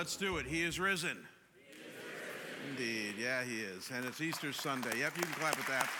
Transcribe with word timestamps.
let's 0.00 0.16
do 0.16 0.38
it. 0.38 0.46
He 0.46 0.62
is 0.62 0.80
risen. 0.80 1.18
Indeed, 2.70 3.16
yeah, 3.20 3.44
he 3.44 3.60
is. 3.60 3.90
And 3.94 4.02
it's 4.06 4.22
Easter 4.22 4.50
Sunday. 4.50 5.00
Yep, 5.00 5.12
you 5.14 5.22
can 5.24 5.32
clap 5.32 5.58
at 5.58 5.66
that. 5.66 5.90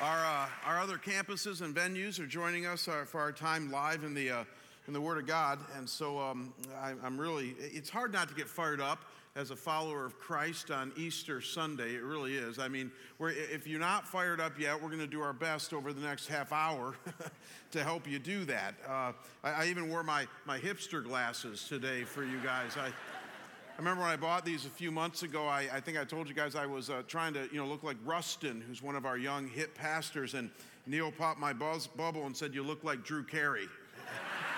Our, 0.00 0.24
uh, 0.24 0.48
our 0.64 0.80
other 0.80 0.96
campuses 0.96 1.60
and 1.60 1.76
venues 1.76 2.18
are 2.18 2.26
joining 2.26 2.64
us 2.64 2.88
uh, 2.88 3.04
for 3.06 3.20
our 3.20 3.30
time 3.30 3.70
live 3.70 4.04
in 4.04 4.14
the, 4.14 4.30
uh, 4.30 4.44
in 4.86 4.94
the 4.94 5.00
Word 5.02 5.18
of 5.18 5.26
God. 5.26 5.58
And 5.76 5.86
so 5.86 6.18
um, 6.18 6.54
I, 6.80 6.94
I'm 7.04 7.20
really, 7.20 7.54
it's 7.60 7.90
hard 7.90 8.14
not 8.14 8.26
to 8.28 8.34
get 8.34 8.48
fired 8.48 8.80
up 8.80 9.04
as 9.36 9.52
a 9.52 9.56
follower 9.56 10.04
of 10.04 10.18
Christ 10.18 10.72
on 10.72 10.92
Easter 10.96 11.40
Sunday. 11.40 11.94
It 11.94 12.02
really 12.02 12.34
is. 12.34 12.58
I 12.58 12.66
mean, 12.66 12.90
if 13.20 13.66
you're 13.66 13.78
not 13.78 14.06
fired 14.08 14.40
up 14.40 14.58
yet, 14.58 14.74
we're 14.74 14.88
going 14.88 14.98
to 14.98 15.06
do 15.06 15.20
our 15.20 15.32
best 15.32 15.72
over 15.72 15.92
the 15.92 16.00
next 16.00 16.26
half 16.26 16.52
hour 16.52 16.96
to 17.70 17.84
help 17.84 18.08
you 18.08 18.18
do 18.18 18.44
that. 18.46 18.74
Uh, 18.88 19.12
I, 19.44 19.50
I, 19.52 19.66
even 19.66 19.88
wore 19.88 20.02
my, 20.02 20.26
my 20.46 20.58
hipster 20.58 21.02
glasses 21.02 21.64
today 21.68 22.02
for 22.02 22.24
you 22.24 22.38
guys. 22.42 22.76
I, 22.76 22.86
I 22.86 23.78
remember 23.78 24.02
when 24.02 24.10
I 24.10 24.16
bought 24.16 24.44
these 24.44 24.66
a 24.66 24.70
few 24.70 24.90
months 24.90 25.22
ago, 25.22 25.46
I, 25.46 25.68
I 25.72 25.80
think 25.80 25.96
I 25.96 26.04
told 26.04 26.28
you 26.28 26.34
guys 26.34 26.56
I 26.56 26.66
was 26.66 26.90
uh, 26.90 27.02
trying 27.06 27.32
to 27.34 27.48
you 27.52 27.58
know, 27.58 27.66
look 27.66 27.84
like 27.84 27.98
Rustin, 28.04 28.60
who's 28.66 28.82
one 28.82 28.96
of 28.96 29.06
our 29.06 29.16
young 29.16 29.46
hip 29.46 29.76
pastors, 29.76 30.34
and 30.34 30.50
Neil 30.86 31.12
popped 31.12 31.38
my 31.38 31.52
buzz, 31.52 31.86
bubble 31.86 32.26
and 32.26 32.36
said, 32.36 32.52
You 32.52 32.64
look 32.64 32.82
like 32.82 33.04
Drew 33.04 33.22
Carey. 33.22 33.68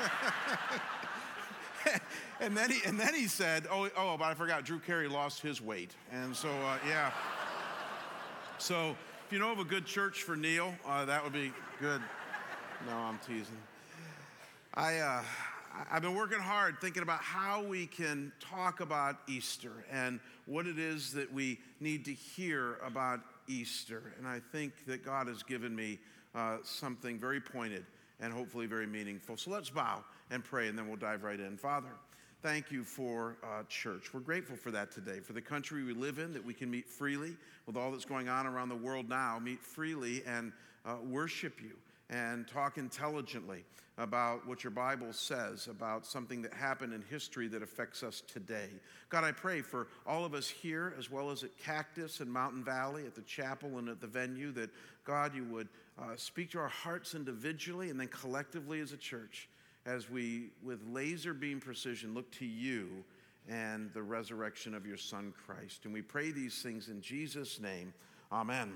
and 2.41 2.56
then 2.56 2.70
he 2.70 2.80
and 2.86 2.98
then 2.98 3.14
he 3.14 3.27
said, 3.27 3.66
"Oh, 3.70 3.88
oh, 3.97 4.16
but 4.16 4.25
I 4.25 4.34
forgot. 4.34 4.64
Drew 4.64 4.78
Carey 4.78 5.08
lost 5.08 5.41
his 5.41 5.61
weight, 5.61 5.94
and 6.11 6.34
so 6.34 6.48
uh, 6.48 6.78
yeah. 6.86 7.11
So 8.58 8.97
if 9.27 9.33
you 9.33 9.38
know 9.38 9.52
of 9.52 9.58
a 9.58 9.64
good 9.64 9.86
church 9.86 10.22
for 10.22 10.36
Neil, 10.36 10.75
uh, 10.86 11.05
that 11.05 11.22
would 11.22 11.33
be 11.33 11.53
good. 11.80 12.00
No, 12.86 12.97
I'm 12.97 13.19
teasing. 13.19 13.56
I 14.75 14.98
uh, 14.98 15.22
I've 15.91 16.03
been 16.03 16.14
working 16.14 16.38
hard 16.38 16.80
thinking 16.80 17.03
about 17.03 17.20
how 17.20 17.62
we 17.62 17.86
can 17.86 18.33
talk 18.41 18.80
about 18.80 19.16
Easter 19.27 19.72
and 19.91 20.20
what 20.47 20.66
it 20.66 20.78
is 20.78 21.12
that 21.12 21.33
we 21.33 21.58
need 21.80 22.05
to 22.06 22.12
hear 22.12 22.77
about 22.84 23.20
Easter, 23.48 24.14
and 24.19 24.27
I 24.27 24.41
think 24.53 24.72
that 24.86 25.05
God 25.05 25.28
has 25.28 25.42
given 25.42 25.75
me 25.75 25.98
uh, 26.34 26.58
something 26.62 27.19
very 27.19 27.41
pointed 27.41 27.84
and 28.20 28.33
hopefully 28.33 28.66
very 28.66 28.86
meaningful. 28.86 29.36
So 29.36 29.50
let's 29.50 29.69
bow 29.70 30.05
and 30.33 30.42
pray, 30.42 30.69
and 30.69 30.77
then 30.77 30.88
we'll 30.88 30.97
dive 30.97 31.22
right 31.22 31.38
in. 31.38 31.56
Father, 31.56 31.91
thank 32.42 32.72
you 32.72 32.84
for 32.84 33.36
uh, 33.44 33.62
church. 33.69 34.14
We're 34.14 34.20
grateful 34.20 34.56
for 34.56 34.70
that 34.70 34.91
today, 34.91 35.20
for 35.20 35.34
the 35.34 35.42
country 35.42 35.84
we 35.84 35.92
live 35.92 36.19
in, 36.19 36.33
that 36.33 36.44
we 36.44 36.55
can 36.55 36.70
meet 36.70 36.88
freely 36.88 37.36
with 37.66 37.77
all 37.77 37.92
that's 37.92 38.06
going 38.06 38.30
on 38.30 38.47
around 38.47 38.70
the 38.70 38.77
world 38.77 39.08
now, 39.08 39.38
meet 39.38 39.60
freely 39.60 40.22
and 40.27 40.53
uh, 40.86 40.97
worship 41.05 41.60
you 41.62 41.77
and 42.08 42.48
talk 42.48 42.78
intelligently 42.78 43.64
about 43.98 44.47
what 44.48 44.64
your 44.64 44.70
Bible 44.70 45.12
says 45.12 45.66
about 45.66 46.06
something 46.06 46.41
that 46.41 46.53
happened 46.55 46.94
in 46.94 47.03
history 47.10 47.47
that 47.47 47.62
affects 47.62 48.03
us 48.03 48.22
today. 48.27 48.69
God, 49.10 49.22
I 49.22 49.33
pray 49.33 49.60
for 49.60 49.88
all 50.06 50.25
of 50.25 50.33
us 50.33 50.48
here, 50.48 50.94
as 50.98 51.10
well 51.10 51.30
as 51.30 51.44
at 51.44 51.50
Cactus 51.58 52.20
and 52.20 52.33
Mountain 52.33 52.64
Valley, 52.64 53.05
at 53.05 53.14
the 53.14 53.22
chapel 53.22 53.78
and 53.78 53.88
at 53.91 54.00
the 54.00 54.06
venue, 54.06 54.50
that 54.53 54.71
God, 55.04 55.34
you 55.34 55.44
would 55.44 55.69
uh, 55.98 56.16
speak 56.16 56.50
to 56.53 56.59
our 56.59 56.69
hearts 56.69 57.15
individually 57.15 57.91
and 57.91 58.00
then 58.00 58.09
collectively 58.09 58.81
as 58.81 58.92
a 58.92 58.97
church 58.97 59.48
as 59.87 60.09
we, 60.09 60.50
with 60.62 60.81
laser 60.87 61.34
beam 61.34 61.60
precision, 61.60 62.15
look 62.15 62.31
to 62.32 62.47
you 62.47 63.04
and 63.48 63.93
the 63.93 64.03
resurrection 64.03 64.75
of 64.75 64.87
your 64.87 64.97
Son 64.97 65.32
Christ. 65.47 65.84
And 65.84 65.93
we 65.93 66.03
pray 66.03 66.31
these 66.31 66.62
things 66.62 66.88
in 66.88 67.00
Jesus' 67.00 67.60
name. 67.60 67.92
Amen. 68.31 68.72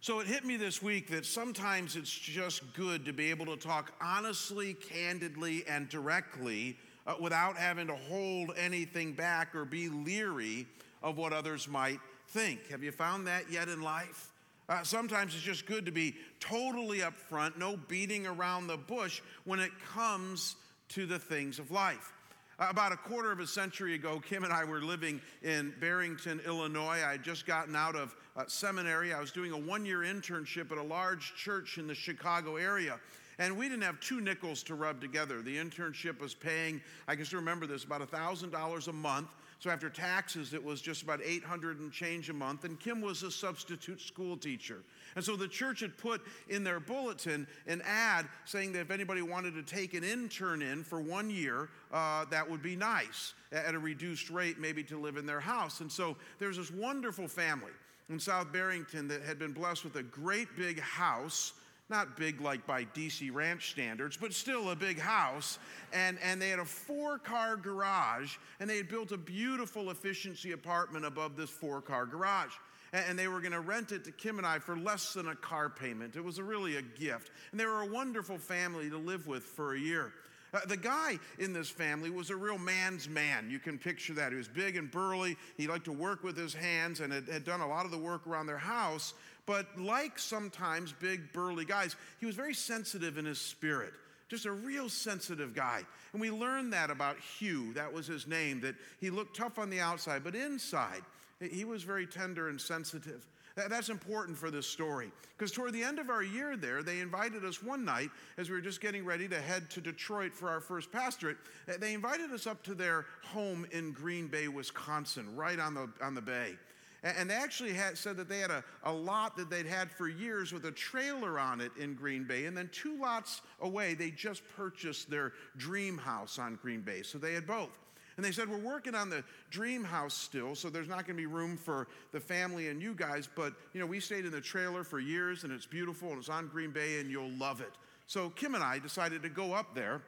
So 0.00 0.20
it 0.20 0.28
hit 0.28 0.44
me 0.44 0.56
this 0.56 0.80
week 0.80 1.08
that 1.10 1.26
sometimes 1.26 1.96
it's 1.96 2.10
just 2.10 2.62
good 2.74 3.04
to 3.06 3.12
be 3.12 3.30
able 3.30 3.46
to 3.46 3.56
talk 3.56 3.92
honestly, 4.00 4.74
candidly, 4.74 5.64
and 5.68 5.88
directly 5.88 6.76
uh, 7.04 7.14
without 7.20 7.56
having 7.56 7.88
to 7.88 7.96
hold 7.96 8.52
anything 8.56 9.12
back 9.12 9.56
or 9.56 9.64
be 9.64 9.88
leery 9.88 10.66
of 11.02 11.16
what 11.16 11.32
others 11.32 11.66
might 11.66 11.98
think. 12.28 12.68
Have 12.70 12.84
you 12.84 12.92
found 12.92 13.26
that 13.26 13.50
yet 13.50 13.68
in 13.68 13.82
life? 13.82 14.32
Uh, 14.68 14.82
sometimes 14.82 15.34
it's 15.34 15.42
just 15.42 15.64
good 15.64 15.86
to 15.86 15.92
be 15.92 16.14
totally 16.40 16.98
upfront, 16.98 17.56
no 17.56 17.76
beating 17.88 18.26
around 18.26 18.66
the 18.66 18.76
bush 18.76 19.22
when 19.44 19.60
it 19.60 19.70
comes 19.94 20.56
to 20.90 21.06
the 21.06 21.18
things 21.18 21.58
of 21.58 21.70
life. 21.70 22.12
Uh, 22.58 22.66
about 22.68 22.92
a 22.92 22.96
quarter 22.96 23.32
of 23.32 23.40
a 23.40 23.46
century 23.46 23.94
ago, 23.94 24.20
Kim 24.20 24.44
and 24.44 24.52
I 24.52 24.64
were 24.64 24.82
living 24.82 25.22
in 25.42 25.72
Barrington, 25.80 26.40
Illinois. 26.44 27.00
I 27.02 27.12
had 27.12 27.22
just 27.22 27.46
gotten 27.46 27.74
out 27.74 27.96
of 27.96 28.14
uh, 28.36 28.44
seminary. 28.46 29.14
I 29.14 29.20
was 29.20 29.32
doing 29.32 29.52
a 29.52 29.58
one 29.58 29.86
year 29.86 30.00
internship 30.00 30.70
at 30.70 30.76
a 30.76 30.82
large 30.82 31.34
church 31.34 31.78
in 31.78 31.86
the 31.86 31.94
Chicago 31.94 32.56
area. 32.56 32.98
And 33.38 33.56
we 33.56 33.68
didn't 33.68 33.84
have 33.84 34.00
two 34.00 34.20
nickels 34.20 34.64
to 34.64 34.74
rub 34.74 35.00
together. 35.00 35.40
The 35.40 35.56
internship 35.56 36.20
was 36.20 36.34
paying, 36.34 36.80
I 37.06 37.14
can 37.14 37.24
still 37.24 37.38
remember 37.38 37.66
this, 37.66 37.84
about 37.84 38.00
$1,000 38.10 38.88
a 38.88 38.92
month. 38.92 39.28
So 39.60 39.70
after 39.70 39.90
taxes, 39.90 40.54
it 40.54 40.62
was 40.62 40.80
just 40.80 41.02
about 41.02 41.20
800 41.24 41.80
and 41.80 41.90
change 41.90 42.30
a 42.30 42.32
month. 42.32 42.64
And 42.64 42.78
Kim 42.78 43.00
was 43.00 43.24
a 43.24 43.30
substitute 43.30 44.00
school 44.00 44.36
teacher. 44.36 44.82
And 45.16 45.24
so 45.24 45.34
the 45.34 45.48
church 45.48 45.80
had 45.80 45.98
put 45.98 46.20
in 46.48 46.62
their 46.62 46.78
bulletin 46.78 47.46
an 47.66 47.82
ad 47.84 48.26
saying 48.44 48.72
that 48.72 48.80
if 48.80 48.90
anybody 48.92 49.20
wanted 49.20 49.54
to 49.54 49.62
take 49.62 49.94
an 49.94 50.04
intern 50.04 50.62
in 50.62 50.84
for 50.84 51.00
one 51.00 51.28
year, 51.28 51.70
uh, 51.92 52.24
that 52.26 52.48
would 52.48 52.62
be 52.62 52.76
nice 52.76 53.34
at 53.50 53.74
a 53.74 53.78
reduced 53.78 54.30
rate, 54.30 54.60
maybe 54.60 54.84
to 54.84 54.98
live 54.98 55.16
in 55.16 55.26
their 55.26 55.40
house. 55.40 55.80
And 55.80 55.90
so 55.90 56.16
there's 56.38 56.56
this 56.56 56.70
wonderful 56.70 57.26
family 57.26 57.72
in 58.10 58.20
South 58.20 58.52
Barrington 58.52 59.08
that 59.08 59.22
had 59.22 59.38
been 59.38 59.52
blessed 59.52 59.84
with 59.84 59.96
a 59.96 60.02
great 60.04 60.48
big 60.56 60.78
house 60.80 61.52
not 61.90 62.16
big 62.16 62.40
like 62.40 62.66
by 62.66 62.84
DC 62.84 63.32
Ranch 63.32 63.70
standards, 63.70 64.16
but 64.16 64.32
still 64.32 64.70
a 64.70 64.76
big 64.76 64.98
house. 64.98 65.58
And, 65.92 66.18
and 66.22 66.40
they 66.40 66.50
had 66.50 66.58
a 66.58 66.64
four 66.64 67.18
car 67.18 67.56
garage, 67.56 68.36
and 68.60 68.68
they 68.68 68.76
had 68.76 68.88
built 68.88 69.12
a 69.12 69.16
beautiful 69.16 69.90
efficiency 69.90 70.52
apartment 70.52 71.04
above 71.04 71.36
this 71.36 71.50
four 71.50 71.80
car 71.80 72.06
garage. 72.06 72.52
And, 72.92 73.04
and 73.10 73.18
they 73.18 73.28
were 73.28 73.40
going 73.40 73.52
to 73.52 73.60
rent 73.60 73.92
it 73.92 74.04
to 74.04 74.12
Kim 74.12 74.38
and 74.38 74.46
I 74.46 74.58
for 74.58 74.76
less 74.76 75.14
than 75.14 75.28
a 75.28 75.34
car 75.34 75.70
payment. 75.70 76.16
It 76.16 76.24
was 76.24 76.38
a, 76.38 76.44
really 76.44 76.76
a 76.76 76.82
gift. 76.82 77.30
And 77.50 77.60
they 77.60 77.66
were 77.66 77.82
a 77.82 77.86
wonderful 77.86 78.38
family 78.38 78.90
to 78.90 78.98
live 78.98 79.26
with 79.26 79.42
for 79.42 79.74
a 79.74 79.78
year. 79.78 80.12
Uh, 80.52 80.60
the 80.66 80.76
guy 80.76 81.18
in 81.38 81.52
this 81.52 81.68
family 81.68 82.08
was 82.08 82.30
a 82.30 82.36
real 82.36 82.56
man's 82.56 83.06
man. 83.06 83.50
You 83.50 83.58
can 83.58 83.78
picture 83.78 84.14
that. 84.14 84.32
He 84.32 84.38
was 84.38 84.48
big 84.48 84.76
and 84.76 84.90
burly. 84.90 85.36
He 85.58 85.66
liked 85.66 85.84
to 85.86 85.92
work 85.92 86.24
with 86.24 86.36
his 86.36 86.54
hands 86.54 87.00
and 87.00 87.12
had, 87.12 87.28
had 87.28 87.44
done 87.44 87.60
a 87.60 87.68
lot 87.68 87.84
of 87.84 87.90
the 87.90 87.98
work 87.98 88.26
around 88.26 88.46
their 88.46 88.58
house. 88.58 89.12
But 89.48 89.66
like 89.80 90.18
sometimes 90.18 90.92
big, 90.92 91.32
burly 91.32 91.64
guys, 91.64 91.96
he 92.20 92.26
was 92.26 92.34
very 92.34 92.52
sensitive 92.52 93.16
in 93.16 93.24
his 93.24 93.40
spirit. 93.40 93.94
Just 94.28 94.44
a 94.44 94.52
real 94.52 94.90
sensitive 94.90 95.54
guy. 95.54 95.84
And 96.12 96.20
we 96.20 96.30
learned 96.30 96.74
that 96.74 96.90
about 96.90 97.18
Hugh. 97.18 97.72
That 97.72 97.90
was 97.90 98.06
his 98.06 98.26
name, 98.26 98.60
that 98.60 98.74
he 99.00 99.08
looked 99.08 99.34
tough 99.34 99.58
on 99.58 99.70
the 99.70 99.80
outside, 99.80 100.22
but 100.22 100.34
inside, 100.34 101.00
he 101.40 101.64
was 101.64 101.82
very 101.82 102.06
tender 102.06 102.50
and 102.50 102.60
sensitive. 102.60 103.26
That's 103.56 103.88
important 103.88 104.36
for 104.36 104.50
this 104.50 104.66
story. 104.66 105.10
Because 105.38 105.50
toward 105.50 105.72
the 105.72 105.82
end 105.82 105.98
of 105.98 106.10
our 106.10 106.22
year 106.22 106.54
there, 106.54 106.82
they 106.82 107.00
invited 107.00 107.42
us 107.42 107.62
one 107.62 107.86
night 107.86 108.10
as 108.36 108.50
we 108.50 108.54
were 108.56 108.60
just 108.60 108.82
getting 108.82 109.02
ready 109.02 109.28
to 109.28 109.40
head 109.40 109.70
to 109.70 109.80
Detroit 109.80 110.34
for 110.34 110.50
our 110.50 110.60
first 110.60 110.92
pastorate. 110.92 111.38
They 111.80 111.94
invited 111.94 112.32
us 112.32 112.46
up 112.46 112.62
to 112.64 112.74
their 112.74 113.06
home 113.24 113.66
in 113.72 113.92
Green 113.92 114.26
Bay, 114.26 114.48
Wisconsin, 114.48 115.34
right 115.34 115.58
on 115.58 115.72
the, 115.72 115.88
on 116.02 116.14
the 116.14 116.20
bay. 116.20 116.58
And 117.04 117.30
they 117.30 117.34
actually 117.34 117.72
had 117.72 117.96
said 117.96 118.16
that 118.16 118.28
they 118.28 118.40
had 118.40 118.50
a, 118.50 118.64
a 118.82 118.92
lot 118.92 119.36
that 119.36 119.48
they'd 119.48 119.66
had 119.66 119.90
for 119.90 120.08
years 120.08 120.52
with 120.52 120.64
a 120.64 120.72
trailer 120.72 121.38
on 121.38 121.60
it 121.60 121.70
in 121.78 121.94
Green 121.94 122.24
Bay. 122.24 122.46
And 122.46 122.56
then 122.56 122.68
two 122.72 122.98
lots 123.00 123.40
away, 123.60 123.94
they 123.94 124.10
just 124.10 124.42
purchased 124.56 125.08
their 125.08 125.32
dream 125.56 125.96
house 125.96 126.40
on 126.40 126.58
Green 126.60 126.80
Bay. 126.80 127.02
So 127.02 127.16
they 127.18 127.34
had 127.34 127.46
both. 127.46 127.78
And 128.16 128.24
they 128.24 128.32
said, 128.32 128.48
We're 128.48 128.58
working 128.58 128.96
on 128.96 129.10
the 129.10 129.22
dream 129.48 129.84
house 129.84 130.12
still, 130.12 130.56
so 130.56 130.68
there's 130.70 130.88
not 130.88 131.06
going 131.06 131.16
to 131.16 131.22
be 131.22 131.26
room 131.26 131.56
for 131.56 131.86
the 132.10 132.18
family 132.18 132.66
and 132.66 132.82
you 132.82 132.94
guys. 132.94 133.28
But, 133.32 133.54
you 133.72 133.78
know, 133.78 133.86
we 133.86 134.00
stayed 134.00 134.26
in 134.26 134.32
the 134.32 134.40
trailer 134.40 134.82
for 134.82 134.98
years 134.98 135.44
and 135.44 135.52
it's 135.52 135.66
beautiful 135.66 136.08
and 136.10 136.18
it's 136.18 136.28
on 136.28 136.48
Green 136.48 136.72
Bay 136.72 136.98
and 136.98 137.08
you'll 137.08 137.30
love 137.30 137.60
it. 137.60 137.70
So 138.08 138.30
Kim 138.30 138.56
and 138.56 138.64
I 138.64 138.80
decided 138.80 139.22
to 139.22 139.28
go 139.28 139.52
up 139.52 139.72
there 139.72 140.02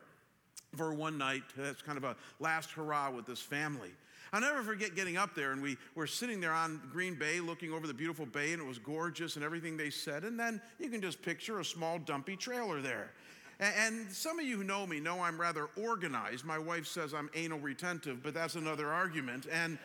for 0.76 0.93
one 0.93 1.19
night. 1.19 1.43
That's 1.56 1.82
kind 1.82 1.99
of 1.99 2.05
a 2.05 2.17
last 2.38 2.70
hurrah 2.70 3.11
with 3.11 3.26
this 3.26 3.41
family. 3.41 3.91
I'll 4.32 4.41
never 4.41 4.62
forget 4.62 4.94
getting 4.94 5.17
up 5.17 5.35
there, 5.35 5.50
and 5.50 5.61
we 5.61 5.76
were 5.97 6.06
sitting 6.06 6.41
there 6.41 6.52
on 6.52 6.81
Green 6.93 7.17
Bay 7.17 7.41
looking 7.41 7.73
over 7.73 7.88
the 7.88 7.94
beautiful 7.94 8.26
bay, 8.26 8.52
and 8.52 8.62
it 8.62 8.67
was 8.67 8.79
gorgeous 8.79 9.35
and 9.35 9.44
everything 9.44 9.76
they 9.76 9.91
said. 9.91 10.23
And 10.23 10.38
then 10.38 10.61
you 10.79 10.88
can 10.88 11.00
just 11.00 11.20
picture 11.20 11.58
a 11.58 11.64
small, 11.64 11.99
dumpy 11.99 12.37
trailer 12.37 12.81
there. 12.81 13.11
And 13.58 14.11
some 14.11 14.38
of 14.38 14.47
you 14.47 14.56
who 14.56 14.64
know 14.64 14.87
me 14.87 15.00
know 15.00 15.20
I'm 15.20 15.38
rather 15.38 15.69
organized. 15.76 16.44
My 16.44 16.58
wife 16.58 16.87
says 16.87 17.12
I'm 17.12 17.29
anal 17.35 17.58
retentive, 17.58 18.23
but 18.23 18.32
that's 18.32 18.55
another 18.55 18.91
argument. 18.91 19.47
And 19.52 19.79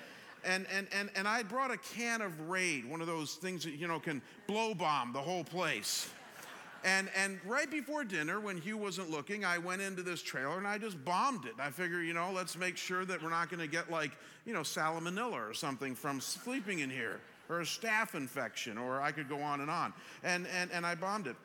and 0.45 0.65
and 0.71 0.87
and 0.97 1.09
and 1.15 1.27
I 1.27 1.43
brought 1.43 1.71
a 1.71 1.77
can 1.77 2.21
of 2.21 2.49
Raid, 2.49 2.89
one 2.89 3.01
of 3.01 3.07
those 3.07 3.35
things 3.35 3.63
that 3.65 3.71
you 3.71 3.87
know 3.87 3.99
can 3.99 4.21
blow 4.47 4.73
bomb 4.73 5.11
the 5.11 5.19
whole 5.19 5.43
place. 5.43 6.09
And, 6.85 7.09
and 7.17 7.39
right 7.47 7.69
before 7.69 8.03
dinner, 8.03 8.39
when 8.39 8.57
Hugh 8.57 8.77
wasn't 8.77 9.09
looking, 9.09 9.43
I 9.43 9.57
went 9.57 9.81
into 9.81 10.03
this 10.03 10.21
trailer 10.21 10.59
and 10.59 10.67
I 10.67 10.77
just 10.77 11.03
bombed 11.03 11.45
it. 11.45 11.55
I 11.59 11.71
figure, 11.71 12.03
you 12.03 12.13
know, 12.13 12.31
let's 12.31 12.55
make 12.55 12.77
sure 12.77 13.05
that 13.05 13.23
we're 13.23 13.31
not 13.31 13.49
going 13.49 13.59
to 13.59 13.67
get 13.67 13.89
like, 13.89 14.11
you 14.45 14.53
know, 14.53 14.61
salmonella 14.61 15.49
or 15.49 15.53
something 15.55 15.95
from 15.95 16.21
sleeping 16.21 16.79
in 16.79 16.91
here, 16.91 17.21
or 17.49 17.61
a 17.61 17.63
staph 17.63 18.13
infection, 18.13 18.77
or 18.77 19.01
I 19.01 19.11
could 19.11 19.27
go 19.27 19.41
on 19.41 19.61
and 19.61 19.71
on. 19.71 19.93
And, 20.23 20.45
and, 20.55 20.69
and 20.71 20.85
I 20.85 20.93
bombed 20.93 21.25
it. 21.25 21.35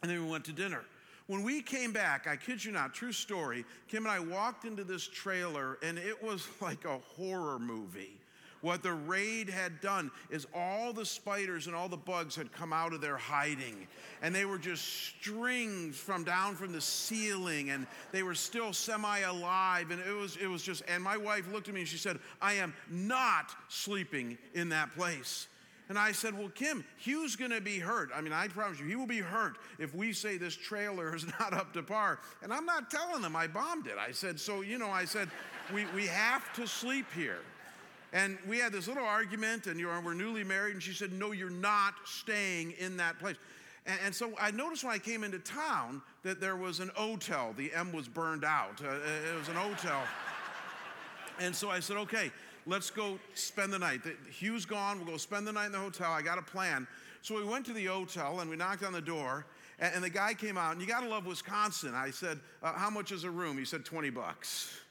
And 0.00 0.10
then 0.10 0.24
we 0.24 0.30
went 0.30 0.46
to 0.46 0.52
dinner. 0.52 0.80
When 1.26 1.42
we 1.42 1.60
came 1.60 1.92
back, 1.92 2.26
I 2.26 2.36
kid 2.36 2.64
you 2.64 2.72
not, 2.72 2.94
true 2.94 3.12
story, 3.12 3.66
Kim 3.88 4.06
and 4.06 4.12
I 4.12 4.20
walked 4.20 4.64
into 4.64 4.82
this 4.82 5.06
trailer 5.06 5.76
and 5.82 5.98
it 5.98 6.22
was 6.22 6.48
like 6.62 6.86
a 6.86 6.96
horror 7.16 7.58
movie. 7.58 8.18
What 8.64 8.82
the 8.82 8.94
raid 8.94 9.50
had 9.50 9.82
done 9.82 10.10
is 10.30 10.46
all 10.54 10.94
the 10.94 11.04
spiders 11.04 11.66
and 11.66 11.76
all 11.76 11.90
the 11.90 11.98
bugs 11.98 12.34
had 12.34 12.50
come 12.50 12.72
out 12.72 12.94
of 12.94 13.02
their 13.02 13.18
hiding, 13.18 13.86
and 14.22 14.34
they 14.34 14.46
were 14.46 14.56
just 14.56 14.82
strings 14.86 15.98
from 15.98 16.24
down 16.24 16.54
from 16.54 16.72
the 16.72 16.80
ceiling, 16.80 17.68
and 17.68 17.86
they 18.10 18.22
were 18.22 18.34
still 18.34 18.72
semi-alive, 18.72 19.90
and 19.90 20.00
it 20.00 20.14
was 20.14 20.38
it 20.38 20.46
was 20.46 20.62
just. 20.62 20.82
And 20.88 21.04
my 21.04 21.18
wife 21.18 21.46
looked 21.52 21.68
at 21.68 21.74
me 21.74 21.80
and 21.80 21.88
she 21.88 21.98
said, 21.98 22.18
"I 22.40 22.54
am 22.54 22.72
not 22.88 23.54
sleeping 23.68 24.38
in 24.54 24.70
that 24.70 24.94
place." 24.94 25.48
And 25.90 25.98
I 25.98 26.12
said, 26.12 26.32
Well, 26.32 26.48
Kim, 26.48 26.86
Hugh's 26.96 27.36
gonna 27.36 27.60
be 27.60 27.78
hurt. 27.78 28.12
I 28.14 28.22
mean, 28.22 28.32
I 28.32 28.48
promise 28.48 28.80
you, 28.80 28.86
he 28.86 28.96
will 28.96 29.06
be 29.06 29.18
hurt 29.18 29.58
if 29.78 29.94
we 29.94 30.14
say 30.14 30.38
this 30.38 30.56
trailer 30.56 31.14
is 31.14 31.26
not 31.38 31.52
up 31.52 31.74
to 31.74 31.82
par. 31.82 32.20
And 32.42 32.50
I'm 32.50 32.64
not 32.64 32.90
telling 32.90 33.20
them 33.20 33.36
I 33.36 33.46
bombed 33.46 33.88
it. 33.88 33.98
I 33.98 34.10
said, 34.12 34.40
So, 34.40 34.62
you 34.62 34.78
know, 34.78 34.88
I 34.88 35.04
said, 35.04 35.28
We, 35.74 35.84
we 35.94 36.06
have 36.06 36.50
to 36.54 36.66
sleep 36.66 37.04
here. 37.14 37.40
And 38.14 38.38
we 38.46 38.58
had 38.58 38.72
this 38.72 38.86
little 38.86 39.04
argument, 39.04 39.66
and 39.66 39.78
you 39.78 39.86
know, 39.86 40.00
we're 40.02 40.14
newly 40.14 40.44
married, 40.44 40.74
and 40.74 40.82
she 40.82 40.92
said, 40.92 41.12
No, 41.12 41.32
you're 41.32 41.50
not 41.50 41.94
staying 42.04 42.74
in 42.78 42.96
that 42.98 43.18
place. 43.18 43.34
And, 43.86 43.98
and 44.06 44.14
so 44.14 44.32
I 44.40 44.52
noticed 44.52 44.84
when 44.84 44.94
I 44.94 44.98
came 44.98 45.24
into 45.24 45.40
town 45.40 46.00
that 46.22 46.40
there 46.40 46.54
was 46.54 46.78
an 46.78 46.92
hotel. 46.94 47.52
The 47.56 47.72
M 47.74 47.92
was 47.92 48.06
burned 48.06 48.44
out. 48.44 48.80
Uh, 48.80 48.94
it 48.94 49.36
was 49.36 49.48
an 49.48 49.56
hotel. 49.56 50.00
and 51.40 51.54
so 51.54 51.70
I 51.70 51.80
said, 51.80 51.96
Okay, 51.96 52.30
let's 52.66 52.88
go 52.88 53.18
spend 53.34 53.72
the 53.72 53.80
night. 53.80 54.02
Hugh's 54.30 54.64
gone. 54.64 54.98
We'll 54.98 55.08
go 55.08 55.16
spend 55.16 55.44
the 55.44 55.52
night 55.52 55.66
in 55.66 55.72
the 55.72 55.78
hotel. 55.78 56.12
I 56.12 56.22
got 56.22 56.38
a 56.38 56.42
plan. 56.42 56.86
So 57.20 57.34
we 57.34 57.42
went 57.42 57.66
to 57.66 57.72
the 57.72 57.86
hotel 57.86 58.38
and 58.38 58.48
we 58.48 58.54
knocked 58.54 58.84
on 58.84 58.92
the 58.92 59.00
door. 59.00 59.44
And, 59.80 59.96
and 59.96 60.04
the 60.04 60.10
guy 60.10 60.34
came 60.34 60.56
out, 60.56 60.70
and 60.70 60.80
you 60.80 60.86
got 60.86 61.00
to 61.00 61.08
love 61.08 61.26
Wisconsin. 61.26 61.96
I 61.96 62.12
said, 62.12 62.38
uh, 62.62 62.74
How 62.74 62.90
much 62.90 63.10
is 63.10 63.24
a 63.24 63.30
room? 63.30 63.58
He 63.58 63.64
said, 63.64 63.84
20 63.84 64.10
bucks. 64.10 64.83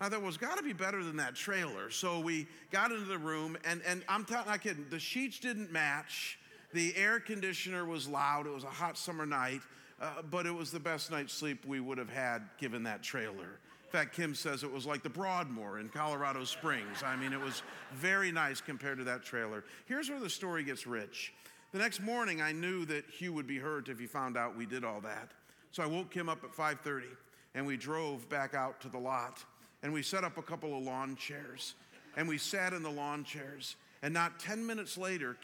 I 0.00 0.08
thought, 0.08 0.20
well, 0.20 0.28
it's 0.28 0.36
got 0.36 0.56
to 0.56 0.62
be 0.62 0.72
better 0.72 1.02
than 1.04 1.16
that 1.16 1.34
trailer. 1.34 1.90
So 1.90 2.20
we 2.20 2.46
got 2.70 2.90
into 2.90 3.04
the 3.04 3.18
room, 3.18 3.56
and, 3.64 3.80
and 3.86 4.02
I'm 4.08 4.24
t- 4.24 4.34
not 4.34 4.60
kidding, 4.60 4.86
the 4.90 4.98
sheets 4.98 5.38
didn't 5.38 5.72
match. 5.72 6.38
The 6.72 6.94
air 6.96 7.20
conditioner 7.20 7.84
was 7.84 8.08
loud. 8.08 8.46
It 8.46 8.52
was 8.52 8.64
a 8.64 8.68
hot 8.68 8.98
summer 8.98 9.24
night, 9.24 9.60
uh, 10.00 10.22
but 10.30 10.46
it 10.46 10.54
was 10.54 10.70
the 10.72 10.80
best 10.80 11.10
night's 11.10 11.32
sleep 11.32 11.64
we 11.64 11.80
would 11.80 11.98
have 11.98 12.10
had 12.10 12.42
given 12.58 12.82
that 12.82 13.02
trailer 13.02 13.60
In 13.84 13.90
fact, 13.92 14.14
Kim 14.14 14.34
says 14.34 14.64
it 14.64 14.72
was 14.72 14.84
like 14.84 15.04
the 15.04 15.08
Broadmoor 15.08 15.78
in 15.78 15.88
Colorado 15.88 16.42
Springs. 16.42 17.04
I 17.04 17.14
mean, 17.14 17.32
it 17.32 17.40
was 17.40 17.62
very 17.92 18.32
nice 18.32 18.60
compared 18.60 18.98
to 18.98 19.04
that 19.04 19.22
trailer. 19.22 19.62
Here's 19.86 20.10
where 20.10 20.18
the 20.18 20.28
story 20.28 20.64
gets 20.64 20.86
rich. 20.86 21.32
The 21.70 21.78
next 21.78 22.00
morning, 22.00 22.42
I 22.42 22.52
knew 22.52 22.84
that 22.86 23.04
Hugh 23.08 23.32
would 23.32 23.46
be 23.46 23.58
hurt 23.58 23.88
if 23.88 23.98
he 23.98 24.06
found 24.06 24.36
out 24.36 24.56
we 24.56 24.66
did 24.66 24.84
all 24.84 25.00
that. 25.02 25.30
So 25.70 25.82
I 25.82 25.86
woke 25.86 26.14
him 26.14 26.28
up 26.28 26.44
at 26.44 26.52
5:30, 26.52 27.06
and 27.54 27.66
we 27.66 27.76
drove 27.76 28.28
back 28.28 28.54
out 28.54 28.80
to 28.80 28.88
the 28.88 28.98
lot, 28.98 29.44
and 29.84 29.92
we 29.92 30.02
set 30.02 30.24
up 30.24 30.38
a 30.38 30.42
couple 30.42 30.76
of 30.76 30.82
lawn 30.82 31.14
chairs, 31.14 31.74
and 32.16 32.26
we 32.26 32.38
sat 32.38 32.72
in 32.72 32.82
the 32.82 32.90
lawn 32.90 33.22
chairs. 33.22 33.76
And 34.02 34.14
not 34.14 34.40
10 34.40 34.66
minutes 34.66 34.96
later, 34.96 35.36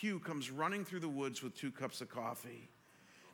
Hugh 0.00 0.20
comes 0.20 0.50
running 0.50 0.84
through 0.84 1.00
the 1.00 1.08
woods 1.08 1.42
with 1.42 1.56
two 1.56 1.70
cups 1.70 2.02
of 2.02 2.10
coffee. 2.10 2.68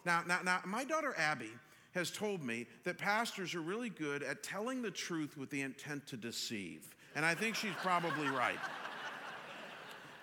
Now, 0.07 0.23
now, 0.27 0.39
now 0.45 0.61
my 0.65 0.85
daughter 0.85 1.15
Abby 1.19 1.51
has 1.95 2.13
told 2.13 2.45
me 2.45 2.67
that 2.85 2.97
pastors 2.97 3.57
are 3.57 3.61
really 3.61 3.91
good 3.91 4.23
at 4.23 4.45
telling 4.45 4.83
the 4.83 4.91
truth 4.91 5.37
with 5.37 5.51
the 5.51 5.61
intent 5.61 6.07
to 6.07 6.17
deceive. 6.17 6.95
And 7.17 7.27
I 7.27 7.35
think 7.35 7.57
she's 7.57 7.75
probably 7.83 8.29
right. 8.29 8.59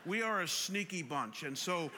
We 0.05 0.21
are 0.21 0.41
a 0.41 0.47
sneaky 0.47 1.03
bunch. 1.03 1.43
And 1.43 1.57
so 1.57 1.91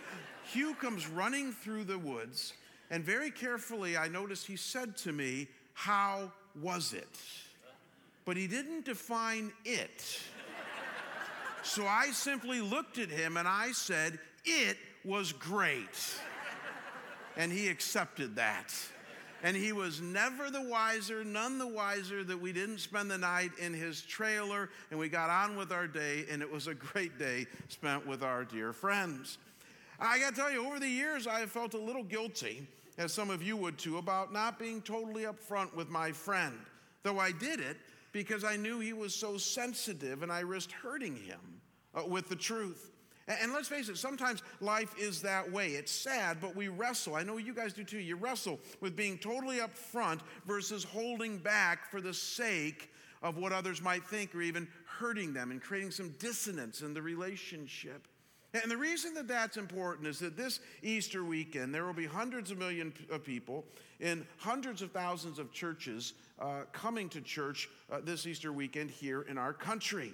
Hugh 0.51 0.73
comes 0.73 1.07
running 1.07 1.51
through 1.51 1.83
the 1.83 1.97
woods, 1.97 2.53
and 2.89 3.03
very 3.03 3.29
carefully, 3.29 3.97
I 3.97 4.07
noticed 4.07 4.47
he 4.47 4.55
said 4.55 4.97
to 4.97 5.11
me, 5.11 5.47
How 5.73 6.31
was 6.59 6.93
it? 6.93 7.19
But 8.25 8.37
he 8.37 8.47
didn't 8.47 8.85
define 8.85 9.51
it. 9.65 10.19
So 11.63 11.85
I 11.85 12.11
simply 12.11 12.61
looked 12.61 12.97
at 12.97 13.09
him 13.09 13.37
and 13.37 13.47
I 13.47 13.71
said, 13.71 14.19
It 14.45 14.77
was 15.03 15.31
great. 15.31 16.19
And 17.37 17.51
he 17.51 17.69
accepted 17.69 18.35
that. 18.35 18.73
And 19.43 19.57
he 19.57 19.71
was 19.71 20.01
never 20.01 20.51
the 20.51 20.61
wiser, 20.61 21.23
none 21.23 21.57
the 21.57 21.67
wiser 21.67 22.23
that 22.23 22.39
we 22.39 22.53
didn't 22.53 22.77
spend 22.77 23.09
the 23.09 23.17
night 23.17 23.51
in 23.59 23.73
his 23.73 24.01
trailer 24.01 24.69
and 24.91 24.99
we 24.99 25.09
got 25.09 25.31
on 25.31 25.55
with 25.55 25.71
our 25.71 25.87
day, 25.87 26.25
and 26.29 26.43
it 26.43 26.51
was 26.51 26.67
a 26.67 26.75
great 26.75 27.17
day 27.17 27.47
spent 27.67 28.05
with 28.05 28.21
our 28.21 28.43
dear 28.43 28.71
friends. 28.71 29.39
I 29.99 30.19
got 30.19 30.35
to 30.35 30.41
tell 30.41 30.51
you, 30.51 30.65
over 30.65 30.79
the 30.79 30.87
years, 30.87 31.25
I 31.27 31.39
have 31.39 31.51
felt 31.51 31.73
a 31.73 31.79
little 31.79 32.03
guilty, 32.03 32.67
as 32.97 33.13
some 33.13 33.29
of 33.29 33.41
you 33.41 33.55
would 33.57 33.77
too, 33.77 33.97
about 33.97 34.33
not 34.33 34.59
being 34.59 34.81
totally 34.81 35.23
upfront 35.23 35.73
with 35.75 35.89
my 35.89 36.11
friend. 36.11 36.57
Though 37.03 37.19
I 37.19 37.31
did 37.31 37.59
it 37.59 37.77
because 38.11 38.43
I 38.43 38.55
knew 38.55 38.79
he 38.79 38.93
was 38.93 39.13
so 39.13 39.37
sensitive 39.37 40.23
and 40.23 40.31
I 40.31 40.41
risked 40.41 40.73
hurting 40.73 41.15
him 41.15 41.39
uh, 41.93 42.05
with 42.05 42.29
the 42.29 42.35
truth. 42.35 42.91
And 43.27 43.53
let's 43.53 43.69
face 43.69 43.87
it, 43.87 43.97
sometimes 43.97 44.41
life 44.59 44.93
is 44.97 45.21
that 45.21 45.49
way. 45.49 45.69
It's 45.69 45.91
sad, 45.91 46.39
but 46.41 46.55
we 46.55 46.67
wrestle. 46.67 47.15
I 47.15 47.23
know 47.23 47.37
you 47.37 47.53
guys 47.53 47.71
do 47.71 47.83
too. 47.83 47.99
You 47.99 48.15
wrestle 48.15 48.59
with 48.81 48.95
being 48.95 49.17
totally 49.17 49.59
upfront 49.59 50.19
versus 50.45 50.83
holding 50.83 51.37
back 51.37 51.89
for 51.89 52.01
the 52.01 52.13
sake 52.13 52.91
of 53.21 53.37
what 53.37 53.53
others 53.53 53.81
might 53.81 54.03
think 54.03 54.33
or 54.33 54.41
even 54.41 54.67
hurting 54.85 55.33
them 55.33 55.51
and 55.51 55.61
creating 55.61 55.91
some 55.91 56.09
dissonance 56.19 56.81
in 56.81 56.93
the 56.93 57.01
relationship. 57.01 58.07
And 58.53 58.69
the 58.69 58.77
reason 58.77 59.13
that 59.13 59.29
that's 59.29 59.55
important 59.55 60.07
is 60.07 60.19
that 60.19 60.35
this 60.35 60.59
Easter 60.81 61.23
weekend, 61.23 61.73
there 61.73 61.85
will 61.85 61.93
be 61.93 62.05
hundreds 62.05 62.51
of 62.51 62.57
millions 62.57 62.95
of 63.09 63.23
people 63.23 63.63
in 64.01 64.25
hundreds 64.37 64.81
of 64.81 64.91
thousands 64.91 65.39
of 65.39 65.53
churches 65.53 66.13
uh, 66.41 66.63
coming 66.73 67.07
to 67.09 67.21
church 67.21 67.69
uh, 67.91 67.99
this 68.03 68.25
Easter 68.25 68.51
weekend 68.51 68.89
here 68.89 69.21
in 69.21 69.37
our 69.37 69.53
country. 69.53 70.13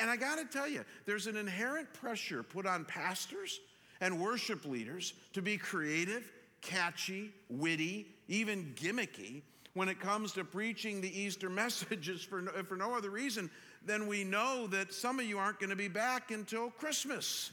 And 0.00 0.10
I 0.10 0.16
got 0.16 0.36
to 0.38 0.44
tell 0.44 0.68
you, 0.68 0.84
there's 1.06 1.26
an 1.26 1.36
inherent 1.36 1.92
pressure 1.94 2.42
put 2.42 2.66
on 2.66 2.84
pastors 2.84 3.60
and 4.00 4.20
worship 4.20 4.64
leaders 4.64 5.14
to 5.32 5.42
be 5.42 5.56
creative, 5.56 6.30
catchy, 6.60 7.30
witty, 7.48 8.06
even 8.28 8.72
gimmicky 8.76 9.42
when 9.74 9.88
it 9.88 9.98
comes 9.98 10.32
to 10.32 10.44
preaching 10.44 11.00
the 11.00 11.18
Easter 11.18 11.48
messages 11.50 12.22
for 12.22 12.42
no, 12.42 12.50
for 12.62 12.76
no 12.76 12.94
other 12.94 13.10
reason 13.10 13.50
than 13.84 14.06
we 14.06 14.24
know 14.24 14.66
that 14.68 14.92
some 14.92 15.18
of 15.18 15.24
you 15.24 15.38
aren't 15.38 15.58
going 15.58 15.70
to 15.70 15.76
be 15.76 15.88
back 15.88 16.30
until 16.30 16.70
Christmas. 16.70 17.50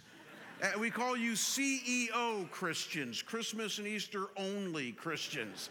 We 0.78 0.90
call 0.90 1.16
you 1.16 1.32
CEO 1.32 2.52
Christians, 2.52 3.22
Christmas 3.22 3.78
and 3.78 3.88
Easter 3.88 4.26
only 4.36 4.92
Christians. 4.92 5.70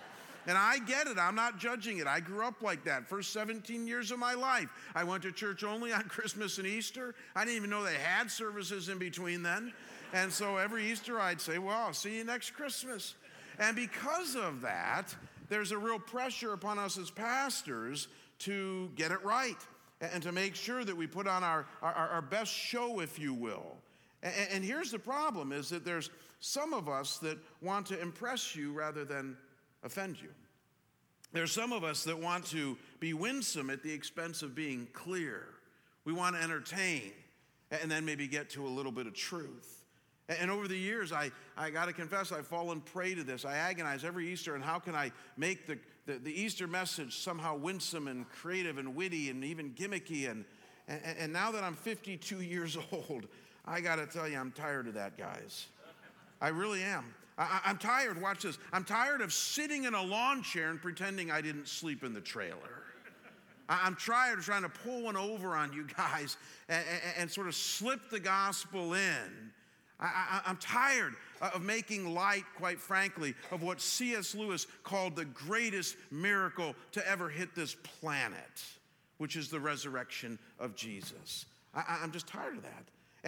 And 0.49 0.57
I 0.57 0.79
get 0.79 1.07
it. 1.07 1.19
I'm 1.19 1.35
not 1.35 1.59
judging 1.59 1.99
it. 1.99 2.07
I 2.07 2.21
grew 2.21 2.43
up 2.43 2.63
like 2.63 2.85
that. 2.85 3.07
First 3.07 3.35
17 3.35 3.87
years 3.87 4.11
of 4.11 4.19
my 4.19 4.33
life, 4.33 4.71
I 4.95 5.05
went 5.05 5.23
to 5.25 5.31
church 5.31 5.63
only 5.63 5.93
on 5.93 6.03
Christmas 6.09 6.57
and 6.57 6.67
Easter. 6.67 7.15
I 7.37 7.45
didn't 7.45 7.59
even 7.59 7.69
know 7.69 7.85
they 7.85 7.97
had 7.97 8.31
services 8.31 8.89
in 8.89 8.97
between 8.97 9.43
then. 9.43 9.75
And 10.15 10.33
so 10.33 10.57
every 10.57 10.91
Easter, 10.91 11.21
I'd 11.21 11.43
say, 11.43 11.59
Well, 11.59 11.77
I'll 11.77 11.93
see 11.93 12.17
you 12.17 12.25
next 12.25 12.53
Christmas. 12.53 13.15
And 13.59 13.77
because 13.77 14.37
of 14.37 14.63
that, 14.63 15.15
there's 15.51 15.71
a 15.71 15.77
real 15.77 15.99
pressure 15.99 16.55
upon 16.55 16.79
us 16.79 16.97
as 16.97 17.11
pastors 17.11 18.09
to 18.41 18.91
get 18.97 19.11
it 19.11 19.23
right 19.23 19.59
and 20.01 20.23
to 20.23 20.33
make 20.33 20.55
sure 20.55 20.83
that 20.83 20.97
we 20.97 21.07
put 21.07 21.29
on 21.29 21.45
our, 21.45 21.67
our, 21.83 21.93
our 21.93 22.23
best 22.23 22.55
show, 22.55 23.01
if 23.01 23.19
you 23.19 23.35
will. 23.35 23.77
And, 24.23 24.35
and 24.51 24.65
here's 24.65 24.93
the 24.93 24.99
problem 24.99 25.53
is 25.53 25.69
that 25.69 25.85
there's 25.85 26.09
some 26.41 26.73
of 26.73 26.89
us 26.89 27.19
that 27.19 27.37
want 27.61 27.85
to 27.87 28.01
impress 28.01 28.57
you 28.57 28.73
rather 28.73 29.05
than 29.05 29.37
offend 29.89 30.21
you. 30.21 30.29
There 31.33 31.43
are 31.43 31.49
some 31.49 31.73
of 31.73 31.83
us 31.83 32.05
that 32.05 32.19
want 32.19 32.47
to 32.47 32.79
be 33.01 33.13
winsome 33.13 33.71
at 33.71 33.83
the 33.83 33.93
expense 33.93 34.43
of 34.43 34.55
being 34.55 34.87
clear. 34.93 35.45
We 36.05 36.13
want 36.13 36.37
to 36.37 36.43
entertain 36.43 37.13
and 37.71 37.91
then 37.91 38.05
maybe 38.05 38.27
get 38.27 38.51
to 38.51 38.67
a 38.67 38.69
little 38.69 38.93
bit 38.93 39.07
of 39.07 39.15
truth. 39.15 39.83
And 40.29 40.51
over 40.51 40.69
the 40.69 40.77
years, 40.77 41.11
I, 41.11 41.31
I 41.57 41.71
got 41.71 41.87
to 41.87 41.93
confess, 41.93 42.33
I've 42.33 42.47
fallen 42.47 42.81
prey 42.81 43.15
to 43.15 43.25
this. 43.25 43.45
I 43.45 43.57
agonize 43.57 44.05
every 44.05 44.31
Easter 44.31 44.55
and 44.55 44.63
how 44.63 44.79
can 44.79 44.95
I 44.95 45.11
make 45.39 45.67
the, 45.67 45.79
the, 46.07 46.19
the, 46.19 46.41
Easter 46.41 46.67
message 46.67 47.17
somehow 47.17 47.57
winsome 47.57 48.09
and 48.09 48.29
creative 48.29 48.77
and 48.77 48.95
witty 48.95 49.31
and 49.31 49.43
even 49.43 49.71
gimmicky. 49.71 50.31
And, 50.31 50.45
and, 50.87 51.01
and 51.19 51.33
now 51.33 51.51
that 51.53 51.65
I'm 51.65 51.75
52 51.75 52.43
years 52.43 52.77
old, 52.93 53.27
I 53.65 53.81
got 53.81 53.97
to 53.97 54.07
tell 54.07 54.29
you, 54.29 54.39
I'm 54.39 54.53
tired 54.53 54.87
of 54.87 54.95
that, 54.95 55.17
guys. 55.17 55.67
I 56.41 56.49
really 56.49 56.83
am. 56.83 57.05
I, 57.39 57.61
am 57.67 57.79
tired, 57.79 58.21
watch 58.21 58.43
this. 58.43 58.59
I'm 58.73 58.85
tired 58.85 59.21
of 59.21 59.33
sitting 59.33 59.85
in 59.85 59.95
a 59.95 60.03
lawn 60.03 60.43
chair 60.43 60.71
and 60.71 60.83
pretending 60.83 61.31
I 61.31 61.41
didn't 61.41 61.69
sleep 61.69 62.03
in 62.03 62.13
the 62.13 62.21
trailer. 62.21 62.83
I, 63.69 63.87
am 63.87 63.95
tired 63.95 64.41
of 64.41 64.45
trying 64.45 64.63
to 64.63 64.69
pull 64.69 65.03
one 65.03 65.17
over 65.17 65.55
on 65.55 65.73
you 65.73 65.87
guys 65.97 66.37
and, 66.69 66.85
and, 66.91 67.15
and 67.19 67.31
sort 67.31 67.47
of 67.47 67.55
slip 67.55 68.11
the 68.11 68.19
gospel 68.19 68.95
in. 68.95 69.53
I, 70.01 70.43
am 70.47 70.57
tired 70.57 71.15
of 71.41 71.63
making 71.63 72.15
light, 72.15 72.45
quite 72.57 72.81
frankly, 72.81 73.35
of 73.51 73.63
what 73.63 73.81
C.S. 73.81 74.35
Lewis 74.35 74.67
called 74.85 75.17
the 75.17 75.25
greatest 75.25 75.97
miracle 76.11 76.75
to 76.93 77.09
ever 77.09 77.29
hit 77.29 77.55
this 77.55 77.75
planet, 78.01 78.65
which 79.19 79.37
is 79.37 79.49
the 79.49 79.59
resurrection 79.59 80.39
of 80.59 80.77
Jesus. 80.77 81.47
I, 81.75 81.99
I'm 82.03 82.13
just 82.13 82.27
tired 82.27 82.57
of 82.57 82.63
that. 82.63 82.85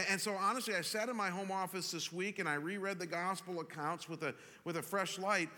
And 0.08 0.20
so, 0.20 0.34
honestly, 0.34 0.74
I 0.74 0.82
sat 0.82 1.08
in 1.08 1.16
my 1.16 1.30
home 1.30 1.50
office 1.50 1.90
this 1.90 2.12
week 2.12 2.38
and 2.38 2.48
I 2.48 2.54
reread 2.54 2.98
the 2.98 3.06
gospel 3.06 3.60
accounts 3.60 4.08
with 4.08 4.22
a, 4.22 4.34
with 4.64 4.76
a 4.76 4.82
fresh 4.82 5.18
light. 5.18 5.48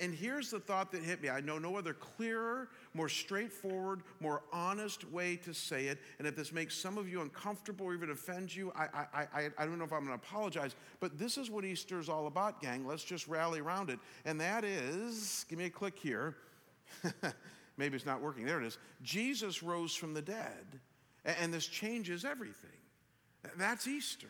And, 0.00 0.14
here's 0.14 0.50
the 0.50 0.60
thought 0.60 0.90
that 0.92 1.02
hit 1.02 1.22
me 1.22 1.30
I 1.30 1.40
know 1.40 1.58
no 1.58 1.76
other 1.76 1.94
clearer, 1.94 2.68
more 2.94 3.08
straightforward, 3.08 4.02
more 4.20 4.42
honest 4.52 5.10
way 5.10 5.36
to 5.36 5.54
say 5.54 5.86
it. 5.86 5.98
And 6.18 6.26
if 6.26 6.34
this 6.34 6.52
makes 6.52 6.76
some 6.76 6.98
of 6.98 7.08
you 7.08 7.20
uncomfortable 7.20 7.86
or 7.86 7.94
even 7.94 8.10
offends 8.10 8.56
you, 8.56 8.72
I, 8.74 8.88
I, 8.94 9.26
I, 9.34 9.50
I 9.58 9.66
don't 9.66 9.78
know 9.78 9.84
if 9.84 9.92
I'm 9.92 10.04
going 10.04 10.18
to 10.18 10.26
apologize. 10.26 10.74
But 11.00 11.18
this 11.18 11.38
is 11.38 11.50
what 11.50 11.64
Easter 11.64 12.00
is 12.00 12.08
all 12.08 12.26
about, 12.26 12.60
gang. 12.60 12.86
Let's 12.86 13.04
just 13.04 13.28
rally 13.28 13.60
around 13.60 13.90
it. 13.90 13.98
And 14.24 14.40
that 14.40 14.64
is 14.64 15.46
give 15.48 15.58
me 15.58 15.66
a 15.66 15.70
click 15.70 15.98
here. 15.98 16.36
Maybe 17.76 17.96
it's 17.96 18.06
not 18.06 18.20
working. 18.20 18.44
There 18.44 18.60
it 18.60 18.66
is. 18.66 18.78
Jesus 19.02 19.62
rose 19.62 19.94
from 19.94 20.14
the 20.14 20.22
dead. 20.22 20.80
And 21.24 21.54
this 21.54 21.66
changes 21.66 22.24
everything. 22.24 22.70
That's 23.56 23.86
Easter. 23.86 24.28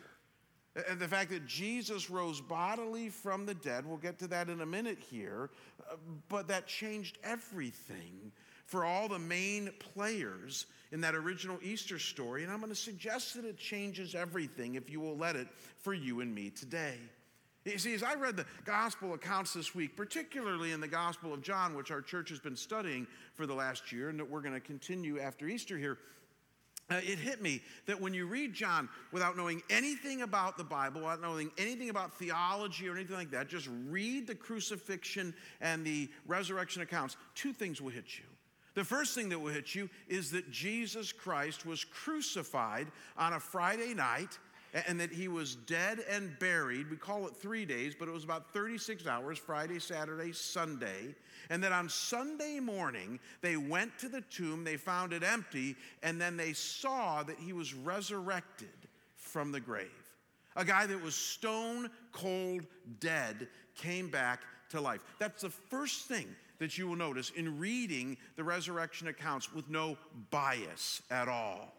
And 0.89 0.99
the 0.99 1.07
fact 1.07 1.29
that 1.29 1.45
Jesus 1.45 2.09
rose 2.09 2.41
bodily 2.41 3.09
from 3.09 3.45
the 3.45 3.53
dead, 3.53 3.85
we'll 3.85 3.97
get 3.97 4.17
to 4.19 4.27
that 4.27 4.49
in 4.49 4.61
a 4.61 4.65
minute 4.65 4.97
here, 4.97 5.51
uh, 5.91 5.95
but 6.29 6.47
that 6.47 6.65
changed 6.65 7.19
everything 7.23 8.31
for 8.65 8.83
all 8.83 9.07
the 9.07 9.19
main 9.19 9.71
players 9.77 10.65
in 10.91 11.01
that 11.01 11.13
original 11.13 11.59
Easter 11.61 11.99
story. 11.99 12.43
And 12.43 12.51
I'm 12.51 12.59
going 12.59 12.71
to 12.71 12.75
suggest 12.75 13.35
that 13.35 13.45
it 13.45 13.57
changes 13.57 14.15
everything 14.15 14.73
if 14.73 14.89
you 14.89 14.99
will 14.99 15.17
let 15.17 15.35
it 15.35 15.47
for 15.79 15.93
you 15.93 16.21
and 16.21 16.33
me 16.33 16.49
today. 16.49 16.97
You 17.65 17.77
see, 17.77 17.93
as 17.93 18.03
I 18.03 18.15
read 18.15 18.35
the 18.35 18.45
gospel 18.65 19.13
accounts 19.13 19.53
this 19.53 19.73
week, 19.73 19.95
particularly 19.95 20.71
in 20.71 20.81
the 20.81 20.87
Gospel 20.87 21.33
of 21.33 21.41
John, 21.41 21.75
which 21.75 21.91
our 21.91 22.01
church 22.01 22.29
has 22.29 22.39
been 22.39 22.57
studying 22.57 23.07
for 23.35 23.45
the 23.45 23.53
last 23.53 23.91
year 23.91 24.09
and 24.09 24.19
that 24.19 24.29
we're 24.29 24.41
going 24.41 24.53
to 24.53 24.59
continue 24.59 25.19
after 25.19 25.47
Easter 25.47 25.77
here, 25.77 25.97
uh, 26.89 26.95
it 26.95 27.17
hit 27.17 27.41
me 27.41 27.61
that 27.85 27.99
when 27.99 28.13
you 28.13 28.25
read 28.25 28.53
John 28.53 28.89
without 29.11 29.37
knowing 29.37 29.61
anything 29.69 30.21
about 30.21 30.57
the 30.57 30.63
Bible, 30.63 31.01
without 31.01 31.21
knowing 31.21 31.51
anything 31.57 31.89
about 31.89 32.13
theology 32.13 32.87
or 32.89 32.95
anything 32.95 33.15
like 33.15 33.31
that, 33.31 33.47
just 33.47 33.69
read 33.89 34.27
the 34.27 34.35
crucifixion 34.35 35.33
and 35.61 35.85
the 35.85 36.09
resurrection 36.27 36.81
accounts, 36.81 37.15
two 37.35 37.53
things 37.53 37.81
will 37.81 37.89
hit 37.89 38.17
you. 38.17 38.25
The 38.75 38.83
first 38.83 39.15
thing 39.15 39.29
that 39.29 39.39
will 39.39 39.51
hit 39.51 39.75
you 39.75 39.89
is 40.07 40.31
that 40.31 40.49
Jesus 40.51 41.11
Christ 41.11 41.65
was 41.65 41.85
crucified 41.85 42.87
on 43.17 43.33
a 43.33 43.39
Friday 43.39 43.93
night 43.93 44.37
and 44.73 44.99
that 44.99 45.11
he 45.11 45.27
was 45.27 45.55
dead 45.55 45.99
and 46.09 46.37
buried. 46.39 46.89
We 46.89 46.97
call 46.97 47.27
it 47.27 47.35
three 47.35 47.65
days, 47.65 47.93
but 47.97 48.07
it 48.07 48.11
was 48.11 48.23
about 48.23 48.51
36 48.53 49.05
hours 49.05 49.37
Friday, 49.37 49.79
Saturday, 49.79 50.31
Sunday. 50.31 51.15
And 51.49 51.63
that 51.63 51.71
on 51.71 51.89
Sunday 51.89 52.59
morning, 52.59 53.19
they 53.41 53.57
went 53.57 53.97
to 53.99 54.09
the 54.09 54.21
tomb, 54.21 54.63
they 54.63 54.77
found 54.77 55.13
it 55.13 55.23
empty, 55.23 55.75
and 56.01 56.19
then 56.19 56.37
they 56.37 56.53
saw 56.53 57.21
that 57.23 57.37
he 57.37 57.53
was 57.53 57.73
resurrected 57.73 58.69
from 59.15 59.51
the 59.51 59.59
grave. 59.59 59.89
A 60.55 60.65
guy 60.65 60.85
that 60.85 61.01
was 61.01 61.15
stone 61.15 61.89
cold 62.11 62.65
dead 62.99 63.47
came 63.75 64.09
back 64.09 64.41
to 64.69 64.81
life. 64.81 65.01
That's 65.19 65.41
the 65.41 65.49
first 65.49 66.07
thing 66.07 66.27
that 66.59 66.77
you 66.77 66.87
will 66.87 66.95
notice 66.95 67.31
in 67.31 67.59
reading 67.59 68.17
the 68.35 68.43
resurrection 68.43 69.07
accounts 69.07 69.53
with 69.53 69.69
no 69.69 69.97
bias 70.29 71.01
at 71.11 71.27
all. 71.27 71.73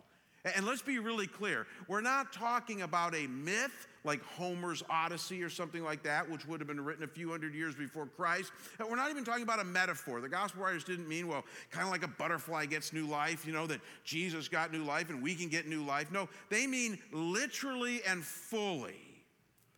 And 0.45 0.67
let's 0.67 0.83
be 0.83 0.99
really 0.99 1.27
clear 1.27 1.67
we're 1.89 2.03
not 2.03 2.33
talking 2.33 2.83
about 2.83 3.15
a 3.15 3.27
myth 3.27 3.87
like 4.05 4.23
Homer's 4.23 4.83
Odyssey 4.91 5.43
or 5.43 5.49
something 5.49 5.83
like 5.83 6.03
that, 6.03 6.31
which 6.31 6.47
would 6.47 6.61
have 6.61 6.69
been 6.69 6.85
written 6.85 7.05
a 7.05 7.09
few 7.09 7.31
hundred 7.31 7.55
years 7.55 7.75
before 7.75 8.05
Christ. 8.05 8.53
And 8.79 8.89
we're 8.89 8.97
not 8.97 9.11
even 9.11 9.25
talking 9.25 9.43
about 9.43 9.61
a 9.61 9.65
metaphor. 9.65 10.21
The 10.21 10.29
gospel 10.29 10.63
writers 10.63 10.85
didn't 10.85 11.09
mean, 11.09 11.27
well, 11.27 11.45
kind 11.71 11.87
of 11.87 11.91
like 11.91 12.05
a 12.05 12.09
butterfly 12.09 12.67
gets 12.67 12.93
new 12.93 13.07
life, 13.07 13.47
you 13.47 13.55
know, 13.55 13.67
that 13.67 13.81
Jesus 14.05 14.47
got 14.47 14.71
new 14.71 14.85
life 14.85 15.09
and 15.09 15.23
we 15.23 15.35
can 15.35 15.49
get 15.49 15.67
new 15.67 15.83
life. 15.83 16.13
No, 16.13 16.29
they 16.51 16.67
mean 16.67 16.99
literally 17.13 18.03
and 18.07 18.23
fully. 18.23 19.01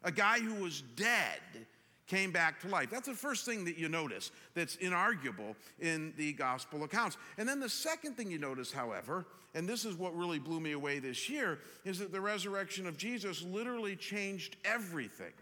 A 0.03 0.11
guy 0.11 0.41
who 0.41 0.63
was 0.63 0.83
dead 0.97 1.41
came 2.07 2.31
back 2.31 2.61
to 2.61 2.69
life. 2.69 2.91
That's 2.91 3.09
the 3.09 3.15
first 3.15 3.45
thing 3.45 3.65
that 3.65 3.77
you 3.77 3.89
notice 3.89 4.31
that's 4.55 4.77
inarguable 4.77 5.55
in 5.81 6.13
the 6.17 6.33
gospel 6.35 6.85
accounts. 6.85 7.17
And 7.39 7.49
then 7.49 7.61
the 7.61 7.69
second 7.69 8.17
thing 8.17 8.31
you 8.31 8.39
notice, 8.39 8.71
however, 8.73 9.27
and 9.55 9.69
this 9.69 9.85
is 9.85 9.97
what 9.97 10.17
really 10.17 10.39
blew 10.39 10.61
me 10.61 10.73
away 10.73 10.99
this 10.99 11.29
year, 11.29 11.59
is 11.85 11.99
that 11.99 12.13
the 12.13 12.21
resurrection 12.21 12.87
of 12.87 12.97
Jesus 12.97 13.43
literally 13.43 13.97
changed 13.97 14.57
everything 14.65 15.33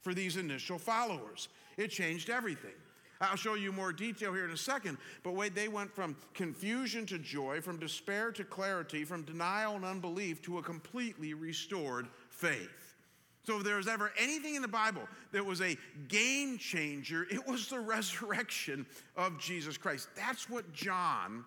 for 0.00 0.14
these 0.14 0.36
initial 0.36 0.78
followers. 0.78 1.48
It 1.76 1.88
changed 1.88 2.30
everything. 2.30 2.74
I'll 3.20 3.36
show 3.36 3.54
you 3.54 3.72
more 3.72 3.92
detail 3.92 4.32
here 4.34 4.44
in 4.44 4.50
a 4.50 4.56
second, 4.58 4.98
but 5.22 5.34
wait, 5.34 5.54
they 5.54 5.68
went 5.68 5.90
from 5.90 6.16
confusion 6.34 7.06
to 7.06 7.18
joy, 7.18 7.62
from 7.62 7.78
despair 7.78 8.30
to 8.32 8.44
clarity, 8.44 9.04
from 9.04 9.22
denial 9.22 9.74
and 9.74 9.86
unbelief 9.86 10.42
to 10.42 10.58
a 10.58 10.62
completely 10.62 11.32
restored 11.32 12.08
faith. 12.28 12.85
So, 13.46 13.58
if 13.58 13.64
there 13.64 13.76
was 13.76 13.86
ever 13.86 14.12
anything 14.18 14.56
in 14.56 14.62
the 14.62 14.68
Bible 14.68 15.02
that 15.30 15.44
was 15.44 15.60
a 15.60 15.76
game 16.08 16.58
changer, 16.58 17.26
it 17.30 17.46
was 17.46 17.68
the 17.68 17.78
resurrection 17.94 18.84
of 19.16 19.38
Jesus 19.38 19.76
Christ. 19.76 20.08
That's 20.16 20.50
what 20.50 20.72
John 20.72 21.44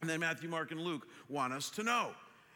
and 0.00 0.08
then 0.08 0.20
Matthew, 0.20 0.48
Mark, 0.48 0.70
and 0.70 0.80
Luke 0.80 1.06
want 1.28 1.52
us 1.52 1.70
to 1.70 1.82
know. 1.82 2.10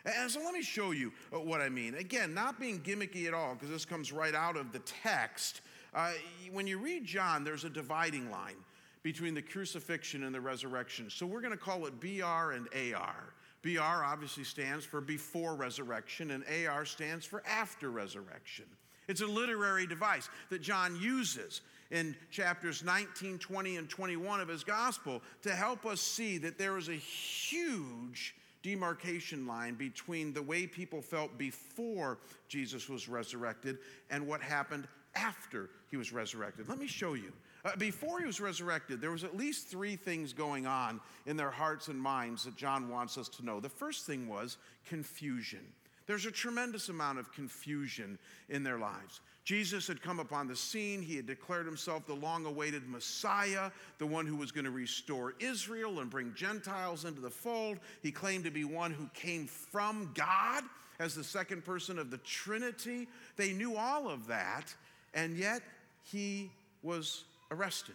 And 0.04 0.30
so 0.30 0.40
let 0.40 0.52
me 0.52 0.62
show 0.62 0.90
you 0.90 1.12
uh, 1.32 1.40
what 1.40 1.60
I 1.60 1.68
mean. 1.68 1.94
Again, 1.94 2.34
not 2.34 2.58
being 2.58 2.80
gimmicky 2.80 3.26
at 3.26 3.34
all, 3.34 3.54
because 3.54 3.70
this 3.70 3.84
comes 3.84 4.12
right 4.12 4.34
out 4.34 4.56
of 4.56 4.72
the 4.72 4.80
text. 4.80 5.60
Uh, 5.94 6.12
when 6.50 6.66
you 6.66 6.78
read 6.78 7.04
John, 7.04 7.44
there's 7.44 7.64
a 7.64 7.70
dividing 7.70 8.30
line 8.30 8.56
between 9.02 9.34
the 9.34 9.42
crucifixion 9.42 10.24
and 10.24 10.34
the 10.34 10.40
resurrection. 10.40 11.10
So 11.10 11.26
we're 11.26 11.40
going 11.40 11.52
to 11.52 11.58
call 11.58 11.86
it 11.86 12.00
BR 12.00 12.52
and 12.52 12.68
AR. 12.94 13.34
BR 13.62 13.80
obviously 13.80 14.44
stands 14.44 14.84
for 14.84 15.00
before 15.00 15.54
resurrection, 15.54 16.32
and 16.32 16.44
AR 16.66 16.84
stands 16.84 17.24
for 17.24 17.42
after 17.46 17.90
resurrection. 17.90 18.64
It's 19.08 19.20
a 19.20 19.26
literary 19.26 19.86
device 19.86 20.28
that 20.50 20.62
John 20.62 20.98
uses 21.00 21.60
in 21.90 22.16
chapters 22.30 22.82
19, 22.82 23.38
20, 23.38 23.76
and 23.76 23.88
21 23.88 24.40
of 24.40 24.48
his 24.48 24.64
gospel 24.64 25.22
to 25.42 25.54
help 25.54 25.84
us 25.84 26.00
see 26.00 26.38
that 26.38 26.58
there 26.58 26.78
is 26.78 26.88
a 26.88 26.94
huge 26.94 28.34
demarcation 28.62 29.46
line 29.46 29.74
between 29.74 30.32
the 30.32 30.42
way 30.42 30.66
people 30.66 31.02
felt 31.02 31.36
before 31.36 32.18
Jesus 32.48 32.88
was 32.88 33.08
resurrected 33.08 33.78
and 34.10 34.26
what 34.26 34.40
happened 34.40 34.86
after 35.14 35.68
he 35.90 35.96
was 35.96 36.12
resurrected. 36.12 36.68
Let 36.68 36.78
me 36.78 36.86
show 36.86 37.14
you. 37.14 37.32
Uh, 37.64 37.76
before 37.76 38.18
he 38.18 38.26
was 38.26 38.40
resurrected, 38.40 39.00
there 39.00 39.12
was 39.12 39.22
at 39.24 39.36
least 39.36 39.68
three 39.68 39.94
things 39.94 40.32
going 40.32 40.66
on 40.66 41.00
in 41.26 41.36
their 41.36 41.50
hearts 41.50 41.88
and 41.88 42.00
minds 42.00 42.44
that 42.44 42.56
John 42.56 42.88
wants 42.88 43.16
us 43.16 43.28
to 43.30 43.44
know. 43.44 43.60
The 43.60 43.68
first 43.68 44.04
thing 44.04 44.28
was 44.28 44.58
confusion. 44.88 45.60
There's 46.06 46.26
a 46.26 46.32
tremendous 46.32 46.88
amount 46.88 47.20
of 47.20 47.32
confusion 47.32 48.18
in 48.48 48.64
their 48.64 48.78
lives. 48.78 49.20
Jesus 49.44 49.86
had 49.86 50.02
come 50.02 50.20
upon 50.20 50.46
the 50.46 50.56
scene. 50.56 51.02
He 51.02 51.16
had 51.16 51.26
declared 51.26 51.66
himself 51.66 52.06
the 52.06 52.14
long 52.14 52.46
awaited 52.46 52.88
Messiah, 52.88 53.70
the 53.98 54.06
one 54.06 54.26
who 54.26 54.36
was 54.36 54.52
going 54.52 54.64
to 54.64 54.70
restore 54.70 55.34
Israel 55.40 56.00
and 56.00 56.10
bring 56.10 56.32
Gentiles 56.34 57.04
into 57.04 57.20
the 57.20 57.30
fold. 57.30 57.78
He 58.02 58.12
claimed 58.12 58.44
to 58.44 58.50
be 58.50 58.64
one 58.64 58.92
who 58.92 59.08
came 59.14 59.46
from 59.46 60.10
God 60.14 60.64
as 60.98 61.14
the 61.14 61.24
second 61.24 61.64
person 61.64 61.98
of 61.98 62.10
the 62.10 62.18
Trinity. 62.18 63.08
They 63.36 63.52
knew 63.52 63.76
all 63.76 64.08
of 64.08 64.26
that, 64.28 64.74
and 65.14 65.36
yet 65.36 65.62
he 66.04 66.50
was 66.82 67.24
arrested 67.52 67.94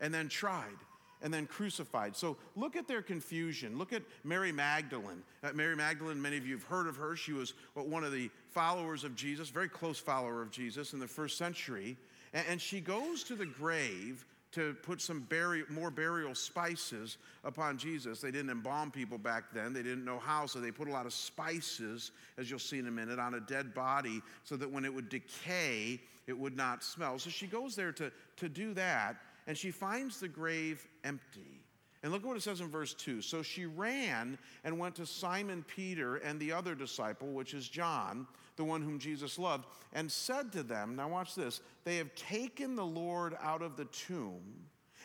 and 0.00 0.12
then 0.12 0.28
tried 0.28 0.76
and 1.22 1.32
then 1.32 1.46
crucified. 1.46 2.14
So 2.14 2.36
look 2.56 2.76
at 2.76 2.86
their 2.86 3.02
confusion. 3.02 3.78
Look 3.78 3.92
at 3.92 4.02
Mary 4.24 4.52
Magdalene. 4.52 5.22
Uh, 5.42 5.52
Mary 5.54 5.74
Magdalene, 5.74 6.20
many 6.20 6.36
of 6.36 6.46
you 6.46 6.54
have 6.54 6.64
heard 6.64 6.86
of 6.86 6.96
her. 6.96 7.16
She 7.16 7.32
was 7.32 7.54
one 7.74 8.04
of 8.04 8.12
the 8.12 8.30
followers 8.50 9.02
of 9.02 9.16
Jesus, 9.16 9.48
very 9.48 9.68
close 9.68 9.98
follower 9.98 10.42
of 10.42 10.50
Jesus 10.50 10.92
in 10.92 10.98
the 10.98 11.06
first 11.06 11.38
century. 11.38 11.96
And, 12.34 12.46
and 12.50 12.60
she 12.60 12.80
goes 12.80 13.24
to 13.24 13.34
the 13.34 13.46
grave 13.46 14.24
to 14.52 14.74
put 14.82 15.00
some 15.00 15.20
burial, 15.20 15.66
more 15.68 15.90
burial 15.90 16.34
spices 16.34 17.18
upon 17.44 17.78
Jesus. 17.78 18.20
They 18.20 18.30
didn't 18.30 18.50
embalm 18.50 18.90
people 18.90 19.18
back 19.18 19.52
then, 19.52 19.72
they 19.72 19.82
didn't 19.82 20.04
know 20.04 20.18
how, 20.18 20.46
so 20.46 20.60
they 20.60 20.70
put 20.70 20.88
a 20.88 20.92
lot 20.92 21.06
of 21.06 21.12
spices, 21.12 22.12
as 22.38 22.48
you'll 22.50 22.58
see 22.58 22.78
in 22.78 22.86
a 22.86 22.90
minute, 22.90 23.18
on 23.18 23.34
a 23.34 23.40
dead 23.40 23.74
body 23.74 24.22
so 24.44 24.56
that 24.56 24.70
when 24.70 24.84
it 24.84 24.94
would 24.94 25.08
decay, 25.08 26.00
it 26.26 26.36
would 26.36 26.56
not 26.56 26.82
smell. 26.82 27.18
So 27.18 27.30
she 27.30 27.46
goes 27.46 27.76
there 27.76 27.92
to, 27.92 28.10
to 28.36 28.48
do 28.48 28.74
that, 28.74 29.16
and 29.46 29.56
she 29.56 29.70
finds 29.70 30.20
the 30.20 30.28
grave 30.28 30.86
empty. 31.04 31.62
And 32.02 32.12
look 32.12 32.22
at 32.22 32.28
what 32.28 32.36
it 32.36 32.42
says 32.42 32.60
in 32.60 32.68
verse 32.68 32.94
2. 32.94 33.20
So 33.22 33.42
she 33.42 33.66
ran 33.66 34.38
and 34.64 34.78
went 34.78 34.94
to 34.96 35.06
Simon 35.06 35.64
Peter 35.66 36.16
and 36.16 36.38
the 36.38 36.52
other 36.52 36.74
disciple, 36.74 37.28
which 37.28 37.52
is 37.52 37.68
John, 37.68 38.26
the 38.56 38.64
one 38.64 38.82
whom 38.82 38.98
Jesus 38.98 39.38
loved, 39.38 39.66
and 39.92 40.10
said 40.10 40.52
to 40.52 40.62
them, 40.62 40.96
Now 40.96 41.08
watch 41.08 41.34
this, 41.34 41.60
they 41.84 41.96
have 41.96 42.14
taken 42.14 42.76
the 42.76 42.84
Lord 42.84 43.36
out 43.42 43.62
of 43.62 43.76
the 43.76 43.84
tomb, 43.86 44.42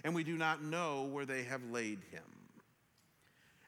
and 0.03 0.15
we 0.15 0.23
do 0.23 0.37
not 0.37 0.63
know 0.63 1.09
where 1.11 1.25
they 1.25 1.43
have 1.43 1.63
laid 1.71 1.99
him. 2.11 2.23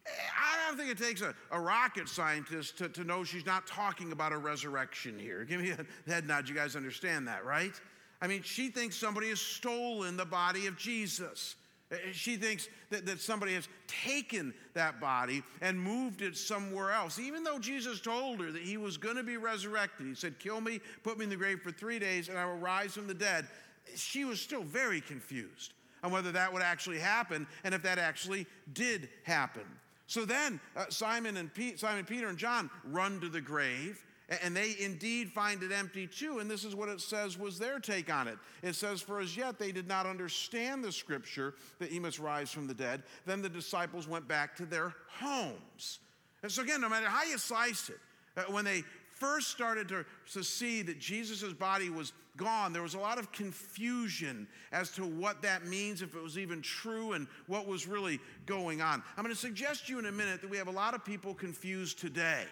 I 0.05 0.67
don't 0.67 0.77
think 0.77 0.89
it 0.89 0.97
takes 0.97 1.21
a, 1.21 1.33
a 1.51 1.59
rocket 1.59 2.09
scientist 2.09 2.77
to, 2.79 2.89
to 2.89 3.03
know 3.03 3.23
she's 3.23 3.45
not 3.45 3.65
talking 3.67 4.11
about 4.11 4.33
a 4.33 4.37
resurrection 4.37 5.17
here. 5.17 5.45
Give 5.45 5.61
me 5.61 5.71
a 5.71 5.85
head 6.09 6.27
nod. 6.27 6.49
You 6.49 6.55
guys 6.55 6.75
understand 6.75 7.27
that, 7.27 7.45
right? 7.45 7.73
I 8.21 8.27
mean, 8.27 8.41
she 8.41 8.69
thinks 8.69 8.95
somebody 8.95 9.29
has 9.29 9.39
stolen 9.39 10.17
the 10.17 10.25
body 10.25 10.67
of 10.67 10.77
Jesus. 10.77 11.55
Uh, 11.93 11.97
she 12.11 12.35
thinks 12.35 12.67
that, 12.89 13.05
that 13.05 13.21
somebody 13.21 13.53
has 13.53 13.67
taken 13.87 14.53
that 14.73 14.99
body 14.99 15.43
and 15.61 15.79
moved 15.79 16.21
it 16.21 16.35
somewhere 16.35 16.91
else. 16.91 17.19
Even 17.19 17.43
though 17.43 17.59
Jesus 17.59 18.01
told 18.01 18.39
her 18.39 18.51
that 18.51 18.61
he 18.61 18.77
was 18.77 18.97
going 18.97 19.15
to 19.15 19.23
be 19.23 19.37
resurrected, 19.37 20.07
he 20.07 20.15
said, 20.15 20.39
Kill 20.39 20.61
me, 20.61 20.79
put 21.03 21.17
me 21.17 21.25
in 21.25 21.29
the 21.29 21.35
grave 21.35 21.61
for 21.61 21.71
three 21.71 21.99
days, 21.99 22.29
and 22.29 22.37
I 22.37 22.45
will 22.45 22.57
rise 22.57 22.93
from 22.93 23.07
the 23.07 23.13
dead. 23.13 23.47
She 23.95 24.25
was 24.25 24.41
still 24.41 24.63
very 24.63 25.01
confused 25.01 25.73
on 26.03 26.11
whether 26.11 26.31
that 26.31 26.51
would 26.51 26.61
actually 26.61 26.99
happen 26.99 27.47
and 27.63 27.73
if 27.73 27.83
that 27.83 27.97
actually 27.97 28.45
did 28.73 29.09
happen. 29.23 29.63
So 30.07 30.25
then 30.25 30.59
uh, 30.75 30.85
Simon 30.89 31.37
and 31.37 31.49
Simon 31.77 32.05
Peter 32.05 32.27
and 32.27 32.37
John 32.37 32.69
run 32.85 33.19
to 33.21 33.29
the 33.29 33.41
grave 33.41 34.03
and 34.41 34.55
they 34.55 34.75
indeed 34.79 35.31
find 35.31 35.61
it 35.63 35.71
empty 35.71 36.07
too. 36.07 36.39
And 36.39 36.49
this 36.49 36.63
is 36.63 36.75
what 36.75 36.89
it 36.89 37.01
says 37.01 37.37
was 37.37 37.59
their 37.59 37.79
take 37.79 38.13
on 38.13 38.27
it. 38.27 38.37
It 38.61 38.75
says, 38.75 39.01
For 39.01 39.19
as 39.19 39.35
yet 39.35 39.59
they 39.59 39.71
did 39.71 39.87
not 39.87 40.05
understand 40.05 40.83
the 40.83 40.91
scripture 40.91 41.55
that 41.79 41.91
he 41.91 41.99
must 41.99 42.19
rise 42.19 42.51
from 42.51 42.67
the 42.67 42.73
dead. 42.73 43.03
Then 43.25 43.41
the 43.41 43.49
disciples 43.49 44.07
went 44.07 44.27
back 44.27 44.55
to 44.57 44.65
their 44.65 44.93
homes. 45.19 45.99
And 46.41 46.51
so, 46.51 46.61
again, 46.61 46.81
no 46.81 46.89
matter 46.89 47.07
how 47.07 47.23
you 47.23 47.37
slice 47.37 47.89
it, 47.89 47.99
uh, 48.35 48.43
when 48.51 48.65
they 48.65 48.83
first 49.11 49.49
started 49.49 49.87
to, 49.89 50.05
to 50.33 50.43
see 50.43 50.81
that 50.81 50.99
Jesus' 50.99 51.53
body 51.53 51.89
was 51.89 52.13
gone, 52.35 52.73
there 52.73 52.81
was 52.81 52.95
a 52.95 52.99
lot 52.99 53.17
of 53.17 53.31
confusion 53.31 54.47
as 54.71 54.89
to 54.91 55.05
what 55.05 55.41
that 55.43 55.67
means, 55.67 56.01
if 56.01 56.15
it 56.15 56.21
was 56.21 56.37
even 56.37 56.61
true, 56.61 57.13
and 57.13 57.27
what 57.47 57.67
was 57.67 57.87
really 57.87 58.19
going 58.45 58.81
on. 58.81 59.03
I'm 59.15 59.23
going 59.23 59.33
to 59.33 59.39
suggest 59.39 59.87
to 59.87 59.93
you 59.93 59.99
in 59.99 60.05
a 60.07 60.11
minute 60.11 60.41
that 60.41 60.49
we 60.49 60.57
have 60.57 60.67
a 60.67 60.71
lot 60.71 60.93
of 60.93 61.05
people 61.05 61.33
confused 61.33 61.99
today 61.99 62.43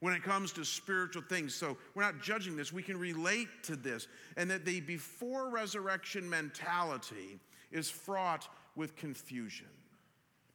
when 0.00 0.14
it 0.14 0.22
comes 0.22 0.52
to 0.52 0.64
spiritual 0.64 1.22
things. 1.22 1.54
So 1.54 1.76
we're 1.94 2.02
not 2.02 2.20
judging 2.20 2.56
this, 2.56 2.72
we 2.72 2.82
can 2.82 2.98
relate 2.98 3.48
to 3.64 3.76
this. 3.76 4.08
And 4.36 4.50
that 4.50 4.64
the 4.64 4.80
before 4.80 5.48
resurrection 5.48 6.28
mentality 6.28 7.38
is 7.70 7.88
fraught 7.88 8.48
with 8.74 8.96
confusion. 8.96 9.66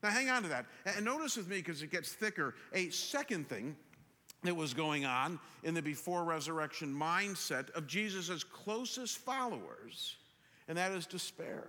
Now, 0.03 0.09
hang 0.09 0.29
on 0.29 0.43
to 0.43 0.49
that. 0.49 0.65
And 0.85 1.05
notice 1.05 1.37
with 1.37 1.47
me, 1.47 1.57
because 1.57 1.81
it 1.81 1.91
gets 1.91 2.11
thicker, 2.11 2.55
a 2.73 2.89
second 2.89 3.47
thing 3.47 3.75
that 4.43 4.55
was 4.55 4.73
going 4.73 5.05
on 5.05 5.39
in 5.63 5.73
the 5.73 5.81
before 5.81 6.23
resurrection 6.23 6.93
mindset 6.93 7.69
of 7.71 7.85
Jesus' 7.85 8.43
closest 8.43 9.19
followers, 9.19 10.15
and 10.67 10.77
that 10.77 10.91
is 10.91 11.05
despair. 11.05 11.67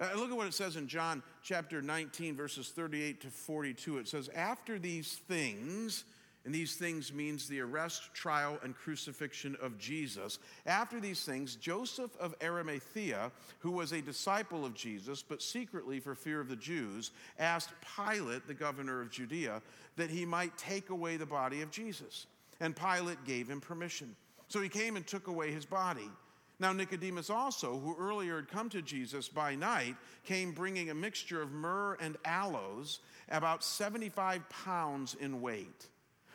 Uh, 0.00 0.08
look 0.16 0.30
at 0.30 0.36
what 0.36 0.46
it 0.48 0.54
says 0.54 0.74
in 0.76 0.88
John 0.88 1.22
chapter 1.42 1.80
19, 1.80 2.34
verses 2.34 2.70
38 2.70 3.20
to 3.20 3.28
42. 3.28 3.98
It 3.98 4.08
says, 4.08 4.28
After 4.34 4.78
these 4.78 5.20
things, 5.28 6.04
and 6.44 6.52
these 6.52 6.74
things 6.74 7.12
means 7.12 7.46
the 7.46 7.60
arrest, 7.60 8.12
trial, 8.14 8.58
and 8.64 8.74
crucifixion 8.74 9.56
of 9.62 9.78
Jesus. 9.78 10.40
After 10.66 10.98
these 10.98 11.24
things, 11.24 11.54
Joseph 11.54 12.10
of 12.18 12.34
Arimathea, 12.42 13.30
who 13.60 13.70
was 13.70 13.92
a 13.92 14.02
disciple 14.02 14.64
of 14.64 14.74
Jesus, 14.74 15.22
but 15.22 15.40
secretly 15.40 16.00
for 16.00 16.16
fear 16.16 16.40
of 16.40 16.48
the 16.48 16.56
Jews, 16.56 17.12
asked 17.38 17.70
Pilate, 17.96 18.48
the 18.48 18.54
governor 18.54 19.00
of 19.00 19.10
Judea, 19.10 19.62
that 19.96 20.10
he 20.10 20.24
might 20.24 20.56
take 20.58 20.90
away 20.90 21.16
the 21.16 21.26
body 21.26 21.62
of 21.62 21.70
Jesus. 21.70 22.26
And 22.58 22.74
Pilate 22.74 23.24
gave 23.24 23.48
him 23.48 23.60
permission. 23.60 24.16
So 24.48 24.60
he 24.60 24.68
came 24.68 24.96
and 24.96 25.06
took 25.06 25.28
away 25.28 25.52
his 25.52 25.64
body. 25.64 26.10
Now, 26.58 26.72
Nicodemus 26.72 27.30
also, 27.30 27.78
who 27.78 27.96
earlier 27.98 28.36
had 28.36 28.48
come 28.48 28.68
to 28.70 28.82
Jesus 28.82 29.28
by 29.28 29.54
night, 29.54 29.96
came 30.24 30.52
bringing 30.52 30.90
a 30.90 30.94
mixture 30.94 31.40
of 31.40 31.52
myrrh 31.52 31.96
and 32.00 32.16
aloes, 32.24 33.00
about 33.30 33.64
75 33.64 34.48
pounds 34.48 35.16
in 35.20 35.40
weight. 35.40 35.88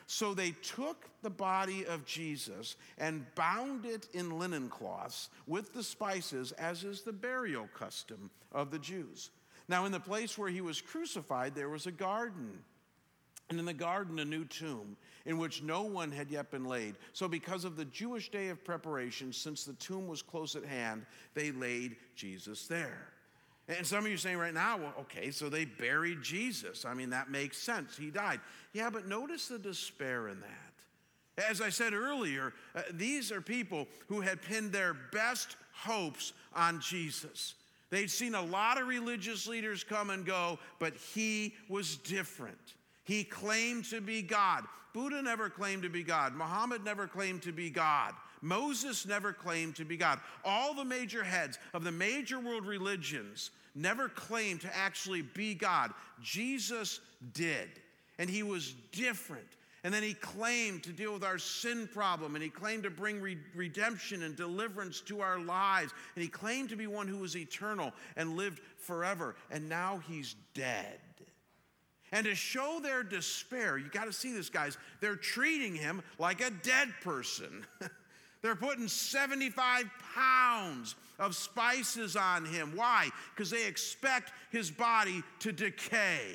So 0.07 0.33
they 0.33 0.51
took 0.51 1.09
the 1.21 1.29
body 1.29 1.85
of 1.85 2.05
Jesus 2.05 2.77
and 2.97 3.25
bound 3.35 3.85
it 3.85 4.07
in 4.13 4.39
linen 4.39 4.69
cloths 4.69 5.29
with 5.45 5.73
the 5.73 5.83
spices, 5.83 6.53
as 6.53 6.85
is 6.85 7.01
the 7.01 7.11
burial 7.11 7.67
custom 7.73 8.31
of 8.53 8.71
the 8.71 8.79
Jews. 8.79 9.31
Now, 9.67 9.83
in 9.83 9.91
the 9.91 9.99
place 9.99 10.37
where 10.37 10.49
he 10.49 10.61
was 10.61 10.79
crucified, 10.79 11.53
there 11.53 11.67
was 11.67 11.87
a 11.87 11.91
garden. 11.91 12.57
And 13.49 13.59
in 13.59 13.65
the 13.65 13.73
garden, 13.73 14.19
a 14.19 14.25
new 14.25 14.45
tomb 14.45 14.95
in 15.25 15.37
which 15.37 15.61
no 15.61 15.83
one 15.83 16.11
had 16.11 16.31
yet 16.31 16.51
been 16.51 16.65
laid. 16.65 16.95
So, 17.11 17.27
because 17.27 17.65
of 17.65 17.75
the 17.75 17.85
Jewish 17.85 18.29
day 18.29 18.47
of 18.47 18.63
preparation, 18.63 19.33
since 19.33 19.65
the 19.65 19.73
tomb 19.73 20.07
was 20.07 20.21
close 20.21 20.55
at 20.55 20.63
hand, 20.63 21.05
they 21.33 21.51
laid 21.51 21.97
Jesus 22.15 22.67
there. 22.67 23.09
And 23.67 23.85
some 23.85 24.05
of 24.05 24.11
you 24.11 24.17
saying 24.17 24.37
right 24.37 24.53
now, 24.53 24.77
well, 24.77 24.93
okay, 25.01 25.29
so 25.29 25.49
they 25.49 25.65
buried 25.65 26.21
Jesus. 26.21 26.85
I 26.85 26.93
mean, 26.93 27.09
that 27.09 27.29
makes 27.29 27.57
sense. 27.57 27.97
He 27.97 28.09
died. 28.09 28.39
Yeah, 28.73 28.89
but 28.89 29.07
notice 29.07 29.49
the 29.49 29.59
despair 29.59 30.29
in 30.29 30.39
that. 30.39 31.47
As 31.49 31.61
I 31.61 31.69
said 31.69 31.93
earlier, 31.93 32.53
uh, 32.75 32.81
these 32.93 33.31
are 33.31 33.41
people 33.41 33.87
who 34.07 34.21
had 34.21 34.41
pinned 34.41 34.71
their 34.71 34.93
best 34.93 35.57
hopes 35.71 36.33
on 36.55 36.79
Jesus. 36.79 37.55
They'd 37.89 38.09
seen 38.09 38.35
a 38.35 38.41
lot 38.41 38.81
of 38.81 38.87
religious 38.87 39.47
leaders 39.47 39.83
come 39.83 40.09
and 40.09 40.25
go, 40.25 40.59
but 40.79 40.95
he 40.95 41.53
was 41.69 41.97
different. 41.97 42.57
He 43.03 43.23
claimed 43.23 43.85
to 43.85 44.01
be 44.01 44.21
God. 44.21 44.63
Buddha 44.93 45.21
never 45.21 45.49
claimed 45.49 45.83
to 45.83 45.89
be 45.89 46.03
God. 46.03 46.33
Muhammad 46.33 46.83
never 46.83 47.07
claimed 47.07 47.43
to 47.43 47.51
be 47.51 47.69
God. 47.69 48.13
Moses 48.41 49.05
never 49.05 49.33
claimed 49.33 49.75
to 49.77 49.85
be 49.85 49.97
God. 49.97 50.19
All 50.45 50.73
the 50.73 50.85
major 50.85 51.23
heads 51.23 51.57
of 51.73 51.83
the 51.83 51.91
major 51.91 52.39
world 52.39 52.65
religions 52.65 53.51
never 53.75 54.09
claimed 54.09 54.61
to 54.61 54.75
actually 54.75 55.21
be 55.21 55.53
God. 55.53 55.91
Jesus 56.21 56.99
did, 57.33 57.69
and 58.17 58.29
he 58.29 58.43
was 58.43 58.73
different. 58.91 59.47
And 59.83 59.93
then 59.93 60.03
he 60.03 60.15
claimed 60.15 60.83
to 60.83 60.91
deal 60.91 61.13
with 61.13 61.23
our 61.23 61.37
sin 61.37 61.87
problem, 61.93 62.35
and 62.35 62.43
he 62.43 62.49
claimed 62.49 62.83
to 62.83 62.89
bring 62.89 63.21
re- 63.21 63.37
redemption 63.55 64.23
and 64.23 64.35
deliverance 64.35 64.99
to 65.01 65.21
our 65.21 65.39
lives. 65.39 65.93
And 66.15 66.23
he 66.23 66.27
claimed 66.27 66.69
to 66.69 66.75
be 66.75 66.87
one 66.87 67.07
who 67.07 67.19
was 67.19 67.37
eternal 67.37 67.93
and 68.17 68.35
lived 68.35 68.59
forever. 68.79 69.35
And 69.51 69.69
now 69.69 70.01
he's 70.07 70.35
dead. 70.53 70.99
And 72.11 72.25
to 72.25 72.35
show 72.35 72.79
their 72.81 73.03
despair, 73.03 73.77
you 73.77 73.89
got 73.89 74.05
to 74.05 74.13
see 74.13 74.31
this, 74.33 74.49
guys. 74.49 74.77
They're 74.99 75.15
treating 75.15 75.75
him 75.75 76.01
like 76.17 76.41
a 76.41 76.49
dead 76.49 76.93
person. 77.01 77.65
They're 78.47 78.55
putting 78.55 78.87
75 78.87 79.91
pounds 80.15 80.95
of 81.19 81.35
spices 81.35 82.15
on 82.15 82.45
him. 82.45 82.71
Why? 82.77 83.09
Because 83.35 83.49
they 83.49 83.67
expect 83.67 84.31
his 84.51 84.71
body 84.71 85.21
to 85.39 85.51
decay. 85.51 86.29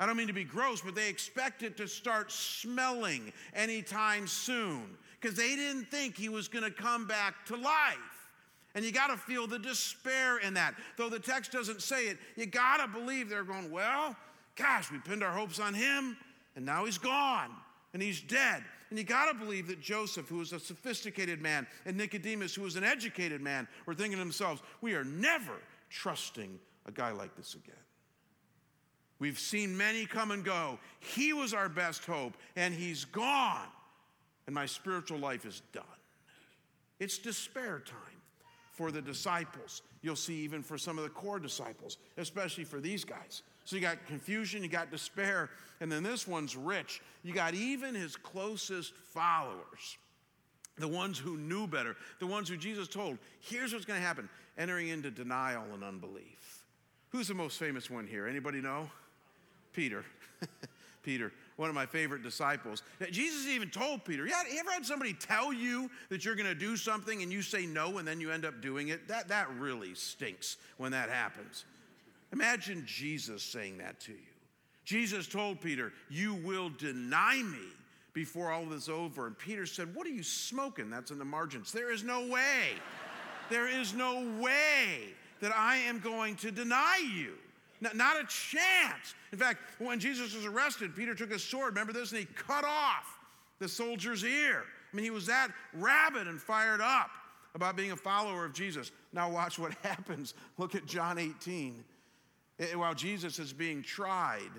I 0.00 0.06
don't 0.06 0.16
mean 0.16 0.26
to 0.26 0.32
be 0.32 0.42
gross, 0.42 0.80
but 0.80 0.96
they 0.96 1.08
expect 1.08 1.62
it 1.62 1.76
to 1.76 1.86
start 1.86 2.32
smelling 2.32 3.32
anytime 3.54 4.26
soon 4.26 4.82
because 5.20 5.36
they 5.36 5.54
didn't 5.54 5.84
think 5.84 6.16
he 6.16 6.28
was 6.28 6.48
going 6.48 6.64
to 6.64 6.70
come 6.72 7.06
back 7.06 7.46
to 7.46 7.54
life. 7.54 7.96
And 8.74 8.84
you 8.84 8.90
got 8.90 9.10
to 9.10 9.16
feel 9.16 9.46
the 9.46 9.60
despair 9.60 10.38
in 10.38 10.54
that. 10.54 10.74
Though 10.96 11.10
the 11.10 11.20
text 11.20 11.52
doesn't 11.52 11.80
say 11.80 12.08
it, 12.08 12.18
you 12.34 12.46
got 12.46 12.78
to 12.78 12.88
believe 12.88 13.28
they're 13.28 13.44
going, 13.44 13.70
well, 13.70 14.16
gosh, 14.56 14.90
we 14.90 14.98
pinned 14.98 15.22
our 15.22 15.30
hopes 15.30 15.60
on 15.60 15.74
him, 15.74 16.16
and 16.56 16.66
now 16.66 16.86
he's 16.86 16.98
gone, 16.98 17.52
and 17.92 18.02
he's 18.02 18.20
dead. 18.20 18.64
And 18.90 18.98
you 18.98 19.04
got 19.04 19.30
to 19.30 19.38
believe 19.38 19.68
that 19.68 19.80
Joseph, 19.80 20.28
who 20.28 20.38
was 20.38 20.52
a 20.52 20.58
sophisticated 20.58 21.40
man, 21.40 21.66
and 21.86 21.96
Nicodemus, 21.96 22.54
who 22.54 22.62
was 22.62 22.74
an 22.76 22.84
educated 22.84 23.40
man, 23.40 23.68
were 23.86 23.94
thinking 23.94 24.18
to 24.18 24.18
themselves, 24.18 24.60
we 24.80 24.94
are 24.94 25.04
never 25.04 25.54
trusting 25.88 26.58
a 26.86 26.92
guy 26.92 27.12
like 27.12 27.36
this 27.36 27.54
again. 27.54 27.74
We've 29.20 29.38
seen 29.38 29.76
many 29.76 30.06
come 30.06 30.32
and 30.32 30.44
go. 30.44 30.78
He 30.98 31.32
was 31.32 31.54
our 31.54 31.68
best 31.68 32.04
hope, 32.04 32.36
and 32.56 32.74
he's 32.74 33.04
gone. 33.04 33.68
And 34.46 34.54
my 34.54 34.66
spiritual 34.66 35.18
life 35.18 35.44
is 35.44 35.62
done. 35.72 35.84
It's 36.98 37.18
despair 37.18 37.80
time 37.86 38.20
for 38.80 38.90
the 38.90 39.02
disciples. 39.02 39.82
You'll 40.00 40.16
see 40.16 40.36
even 40.36 40.62
for 40.62 40.78
some 40.78 40.96
of 40.96 41.04
the 41.04 41.10
core 41.10 41.38
disciples, 41.38 41.98
especially 42.16 42.64
for 42.64 42.80
these 42.80 43.04
guys. 43.04 43.42
So 43.66 43.76
you 43.76 43.82
got 43.82 44.06
confusion, 44.06 44.62
you 44.62 44.70
got 44.70 44.90
despair, 44.90 45.50
and 45.82 45.92
then 45.92 46.02
this 46.02 46.26
one's 46.26 46.56
rich. 46.56 47.02
You 47.22 47.34
got 47.34 47.52
even 47.52 47.94
his 47.94 48.16
closest 48.16 48.94
followers, 48.94 49.98
the 50.78 50.88
ones 50.88 51.18
who 51.18 51.36
knew 51.36 51.66
better, 51.66 51.94
the 52.20 52.26
ones 52.26 52.48
who 52.48 52.56
Jesus 52.56 52.88
told, 52.88 53.18
here's 53.40 53.74
what's 53.74 53.84
going 53.84 54.00
to 54.00 54.06
happen 54.06 54.30
entering 54.56 54.88
into 54.88 55.10
denial 55.10 55.64
and 55.74 55.84
unbelief. 55.84 56.64
Who's 57.10 57.28
the 57.28 57.34
most 57.34 57.58
famous 57.58 57.90
one 57.90 58.06
here? 58.06 58.26
Anybody 58.26 58.62
know? 58.62 58.88
Peter. 59.74 60.06
Peter, 61.02 61.32
one 61.60 61.68
of 61.68 61.74
my 61.74 61.84
favorite 61.84 62.22
disciples. 62.22 62.82
Jesus 63.10 63.46
even 63.46 63.68
told 63.68 64.02
Peter, 64.02 64.26
yeah, 64.26 64.42
you 64.50 64.58
ever 64.58 64.70
had 64.70 64.86
somebody 64.86 65.12
tell 65.12 65.52
you 65.52 65.90
that 66.08 66.24
you're 66.24 66.34
going 66.34 66.48
to 66.48 66.54
do 66.54 66.74
something 66.74 67.22
and 67.22 67.30
you 67.30 67.42
say 67.42 67.66
no 67.66 67.98
and 67.98 68.08
then 68.08 68.18
you 68.18 68.30
end 68.30 68.46
up 68.46 68.62
doing 68.62 68.88
it? 68.88 69.06
That, 69.08 69.28
that 69.28 69.50
really 69.58 69.94
stinks 69.94 70.56
when 70.78 70.92
that 70.92 71.10
happens. 71.10 71.66
Imagine 72.32 72.82
Jesus 72.86 73.42
saying 73.42 73.76
that 73.78 74.00
to 74.00 74.12
you. 74.12 74.18
Jesus 74.86 75.26
told 75.26 75.60
Peter, 75.60 75.92
You 76.08 76.34
will 76.34 76.70
deny 76.70 77.42
me 77.42 77.68
before 78.14 78.50
all 78.50 78.64
this 78.64 78.88
over. 78.88 79.26
And 79.26 79.36
Peter 79.36 79.66
said, 79.66 79.94
What 79.94 80.06
are 80.06 80.10
you 80.10 80.22
smoking? 80.22 80.88
That's 80.88 81.10
in 81.10 81.18
the 81.18 81.26
margins. 81.26 81.72
There 81.72 81.92
is 81.92 82.02
no 82.02 82.26
way. 82.26 82.70
there 83.50 83.68
is 83.68 83.92
no 83.92 84.26
way 84.40 85.12
that 85.40 85.54
I 85.54 85.76
am 85.76 86.00
going 86.00 86.36
to 86.36 86.50
deny 86.50 87.02
you. 87.14 87.34
Not 87.80 88.16
a 88.16 88.24
chance. 88.24 89.14
In 89.32 89.38
fact, 89.38 89.60
when 89.78 89.98
Jesus 89.98 90.34
was 90.34 90.44
arrested, 90.44 90.94
Peter 90.94 91.14
took 91.14 91.32
his 91.32 91.42
sword, 91.42 91.68
remember 91.68 91.92
this, 91.92 92.10
and 92.10 92.20
he 92.20 92.26
cut 92.26 92.64
off 92.64 93.18
the 93.58 93.68
soldier's 93.68 94.24
ear. 94.24 94.64
I 94.92 94.96
mean, 94.96 95.04
he 95.04 95.10
was 95.10 95.26
that 95.26 95.48
rabid 95.72 96.26
and 96.26 96.40
fired 96.40 96.80
up 96.80 97.10
about 97.54 97.76
being 97.76 97.92
a 97.92 97.96
follower 97.96 98.44
of 98.44 98.52
Jesus. 98.52 98.90
Now, 99.12 99.30
watch 99.30 99.58
what 99.58 99.72
happens. 99.82 100.34
Look 100.58 100.74
at 100.74 100.86
John 100.86 101.18
18. 101.18 101.84
While 102.74 102.94
Jesus 102.94 103.38
is 103.38 103.52
being 103.54 103.82
tried 103.82 104.50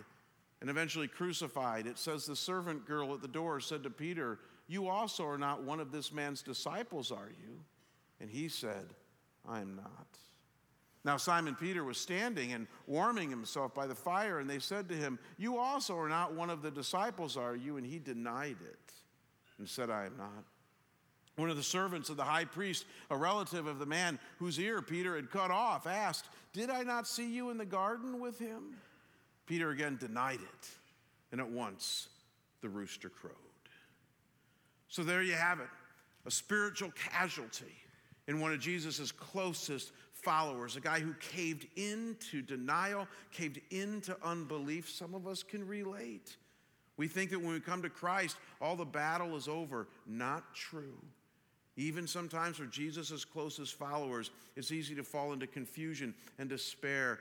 and 0.62 0.70
eventually 0.70 1.08
crucified, 1.08 1.86
it 1.86 2.00
says 2.00 2.26
the 2.26 2.36
servant 2.36 2.88
girl 2.88 3.14
at 3.14 3.22
the 3.22 3.28
door 3.28 3.60
said 3.60 3.84
to 3.84 3.92
Peter, 3.92 4.40
You 4.68 4.88
also 4.88 5.26
are 5.26 5.38
not 5.38 5.64
one 5.64 5.80
of 5.80 5.92
this 5.92 6.12
man's 6.12 6.42
disciples, 6.42 7.12
are 7.12 7.30
you? 7.30 7.60
And 8.20 8.30
he 8.30 8.48
said, 8.48 8.94
I 9.48 9.60
am 9.60 9.76
not. 9.76 10.08
Now, 11.04 11.18
Simon 11.18 11.56
Peter 11.56 11.84
was 11.84 11.98
standing 11.98 12.54
and 12.54 12.68
warming 12.86 13.30
himself 13.30 13.74
by 13.74 13.88
the 13.88 13.96
fire, 13.96 14.40
and 14.40 14.50
they 14.50 14.60
said 14.60 14.88
to 14.90 14.96
him, 14.96 15.18
You 15.38 15.58
also 15.58 15.98
are 15.98 16.10
not 16.10 16.36
one 16.36 16.52
of 16.52 16.62
the 16.62 16.70
disciples, 16.70 17.38
are 17.38 17.56
you? 17.56 17.78
And 17.78 17.86
he 17.86 17.98
denied 17.98 18.58
it 18.62 18.94
and 19.58 19.68
said, 19.68 19.90
I 19.90 20.06
am 20.06 20.18
not. 20.18 20.44
One 21.38 21.50
of 21.50 21.58
the 21.58 21.64
servants 21.64 22.10
of 22.10 22.18
the 22.18 22.24
high 22.24 22.46
priest, 22.46 22.86
a 23.10 23.18
relative 23.18 23.66
of 23.66 23.80
the 23.80 23.86
man 23.86 24.20
whose 24.38 24.60
ear 24.60 24.82
Peter 24.82 25.16
had 25.16 25.32
cut 25.32 25.50
off, 25.50 25.88
asked, 25.88 26.26
Did 26.54 26.70
I 26.70 26.84
not 26.84 27.08
see 27.08 27.34
you 27.34 27.50
in 27.50 27.58
the 27.58 27.66
garden 27.66 28.20
with 28.20 28.38
him? 28.38 28.76
Peter 29.48 29.72
again 29.72 29.98
denied 30.00 30.40
it, 30.42 30.70
and 31.32 31.42
at 31.42 31.50
once 31.50 32.10
the 32.62 32.70
rooster 32.70 33.10
crowed. 33.10 33.34
So 34.88 35.04
there 35.04 35.24
you 35.24 35.34
have 35.34 35.60
it 35.60 35.70
a 36.26 36.32
spiritual 36.32 36.92
casualty 36.92 37.74
in 38.28 38.40
one 38.40 38.54
of 38.54 38.60
Jesus' 38.60 39.12
closest 39.12 39.92
followers, 40.22 40.76
a 40.76 40.82
guy 40.82 41.00
who 41.00 41.14
caved 41.16 41.68
into 41.76 42.42
denial, 42.42 43.08
caved 43.32 43.60
into 43.72 44.16
unbelief. 44.24 44.90
Some 44.90 45.14
of 45.14 45.28
us 45.28 45.44
can 45.44 45.68
relate. 45.68 46.38
We 46.98 47.08
think 47.08 47.32
that 47.32 47.40
when 47.40 47.54
we 47.54 47.60
come 47.60 47.82
to 47.82 47.90
Christ, 47.90 48.38
all 48.62 48.76
the 48.76 48.86
battle 48.86 49.36
is 49.36 49.48
over. 49.48 49.88
Not 50.06 50.54
true. 50.54 50.98
Even 51.78 52.06
sometimes 52.06 52.58
for 52.58 52.66
Jesus' 52.66 53.26
closest 53.26 53.76
followers, 53.76 54.30
it's 54.56 54.72
easy 54.72 54.94
to 54.96 55.04
fall 55.04 55.34
into 55.34 55.48
confusion 55.48 56.14
and 56.38 56.50
despair 56.50 57.20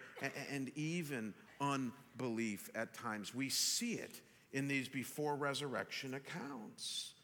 and 0.50 0.70
even 0.76 1.32
unbelief 1.60 2.68
at 2.74 2.92
times. 2.92 3.34
We 3.34 3.48
see 3.48 3.94
it 3.94 4.20
in 4.52 4.66
these 4.66 4.88
before 4.88 5.36
resurrection 5.36 6.14
accounts. 6.14 7.14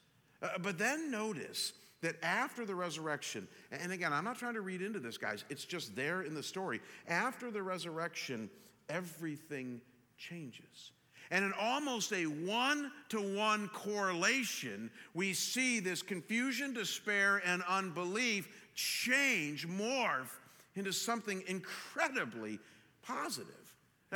Uh, 0.40 0.50
but 0.62 0.78
then 0.78 1.10
notice 1.10 1.72
that 2.02 2.16
after 2.22 2.64
the 2.64 2.74
resurrection, 2.74 3.48
and 3.72 3.92
again, 3.92 4.12
I'm 4.12 4.24
not 4.24 4.38
trying 4.38 4.54
to 4.54 4.60
read 4.60 4.82
into 4.82 4.98
this, 4.98 5.16
guys, 5.18 5.44
it's 5.48 5.64
just 5.64 5.96
there 5.96 6.22
in 6.22 6.34
the 6.34 6.42
story. 6.42 6.80
After 7.08 7.50
the 7.50 7.62
resurrection, 7.62 8.50
everything 8.88 9.80
changes. 10.16 10.92
And 11.30 11.44
in 11.44 11.52
almost 11.60 12.12
a 12.12 12.26
one 12.26 12.92
to 13.08 13.20
one 13.20 13.68
correlation, 13.68 14.90
we 15.14 15.32
see 15.32 15.80
this 15.80 16.02
confusion, 16.02 16.72
despair, 16.72 17.42
and 17.44 17.62
unbelief 17.68 18.48
change, 18.74 19.66
morph 19.66 20.28
into 20.76 20.92
something 20.92 21.42
incredibly 21.48 22.60
positive. 23.02 23.54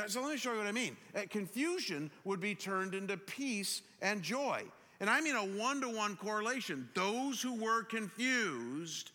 So 0.07 0.21
let 0.21 0.31
me 0.31 0.37
show 0.37 0.53
you 0.53 0.59
what 0.59 0.67
I 0.67 0.71
mean. 0.71 0.95
Uh, 1.13 1.21
confusion 1.29 2.09
would 2.23 2.39
be 2.39 2.55
turned 2.55 2.95
into 2.95 3.17
peace 3.17 3.81
and 4.01 4.21
joy. 4.21 4.63
And 5.01 5.09
I 5.09 5.19
mean 5.19 5.35
a 5.35 5.43
one 5.43 5.81
to 5.81 5.89
one 5.89 6.15
correlation. 6.15 6.87
Those 6.93 7.41
who 7.41 7.55
were 7.55 7.83
confused 7.83 9.11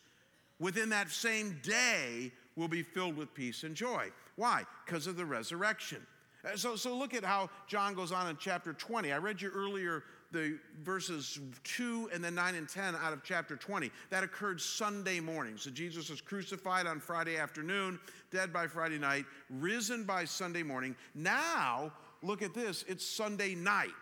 within 0.59 0.89
that 0.91 1.11
same 1.11 1.59
day 1.63 2.33
will 2.57 2.69
be 2.69 2.83
filled 2.83 3.17
with 3.17 3.33
peace 3.35 3.63
and 3.63 3.75
joy. 3.75 4.11
Why? 4.35 4.65
Because 4.85 5.07
of 5.07 5.17
the 5.17 5.25
resurrection. 5.25 6.05
Uh, 6.45 6.57
so, 6.57 6.75
so 6.75 6.97
look 6.97 7.15
at 7.15 7.23
how 7.25 7.49
John 7.69 7.95
goes 7.95 8.11
on 8.11 8.29
in 8.29 8.37
chapter 8.37 8.73
20. 8.73 9.13
I 9.13 9.19
read 9.19 9.41
you 9.41 9.51
earlier 9.55 10.03
the 10.33 10.59
verses 10.83 11.39
2 11.63 12.11
and 12.13 12.23
then 12.23 12.35
9 12.35 12.57
and 12.57 12.69
10 12.69 12.97
out 12.97 13.13
of 13.13 13.23
chapter 13.23 13.55
20. 13.55 13.93
That 14.11 14.25
occurred 14.25 14.61
Sunday 14.61 15.21
morning. 15.21 15.57
So 15.57 15.71
Jesus 15.71 16.11
was 16.11 16.21
crucified 16.21 16.87
on 16.87 16.99
Friday 16.99 17.37
afternoon, 17.37 18.01
dead 18.33 18.53
by 18.53 18.67
Friday 18.67 18.99
night, 18.99 19.25
risen 19.51 20.03
by 20.03 20.25
Sunday 20.25 20.65
morning. 20.65 20.97
Now, 21.15 21.93
look 22.23 22.43
at 22.43 22.55
this 22.55 22.85
it's 22.89 23.07
Sunday 23.07 23.55
night. 23.55 23.93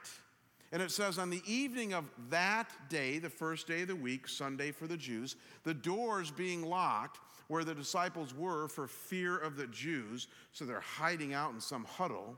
And 0.74 0.82
it 0.82 0.90
says, 0.90 1.20
on 1.20 1.30
the 1.30 1.40
evening 1.46 1.94
of 1.94 2.04
that 2.30 2.68
day, 2.88 3.20
the 3.20 3.30
first 3.30 3.68
day 3.68 3.82
of 3.82 3.88
the 3.88 3.94
week, 3.94 4.26
Sunday 4.26 4.72
for 4.72 4.88
the 4.88 4.96
Jews, 4.96 5.36
the 5.62 5.72
doors 5.72 6.32
being 6.32 6.66
locked 6.66 7.20
where 7.46 7.62
the 7.62 7.76
disciples 7.76 8.34
were 8.34 8.66
for 8.66 8.88
fear 8.88 9.38
of 9.38 9.56
the 9.56 9.68
Jews, 9.68 10.26
so 10.52 10.64
they're 10.64 10.80
hiding 10.80 11.32
out 11.32 11.52
in 11.52 11.60
some 11.60 11.84
huddle, 11.84 12.36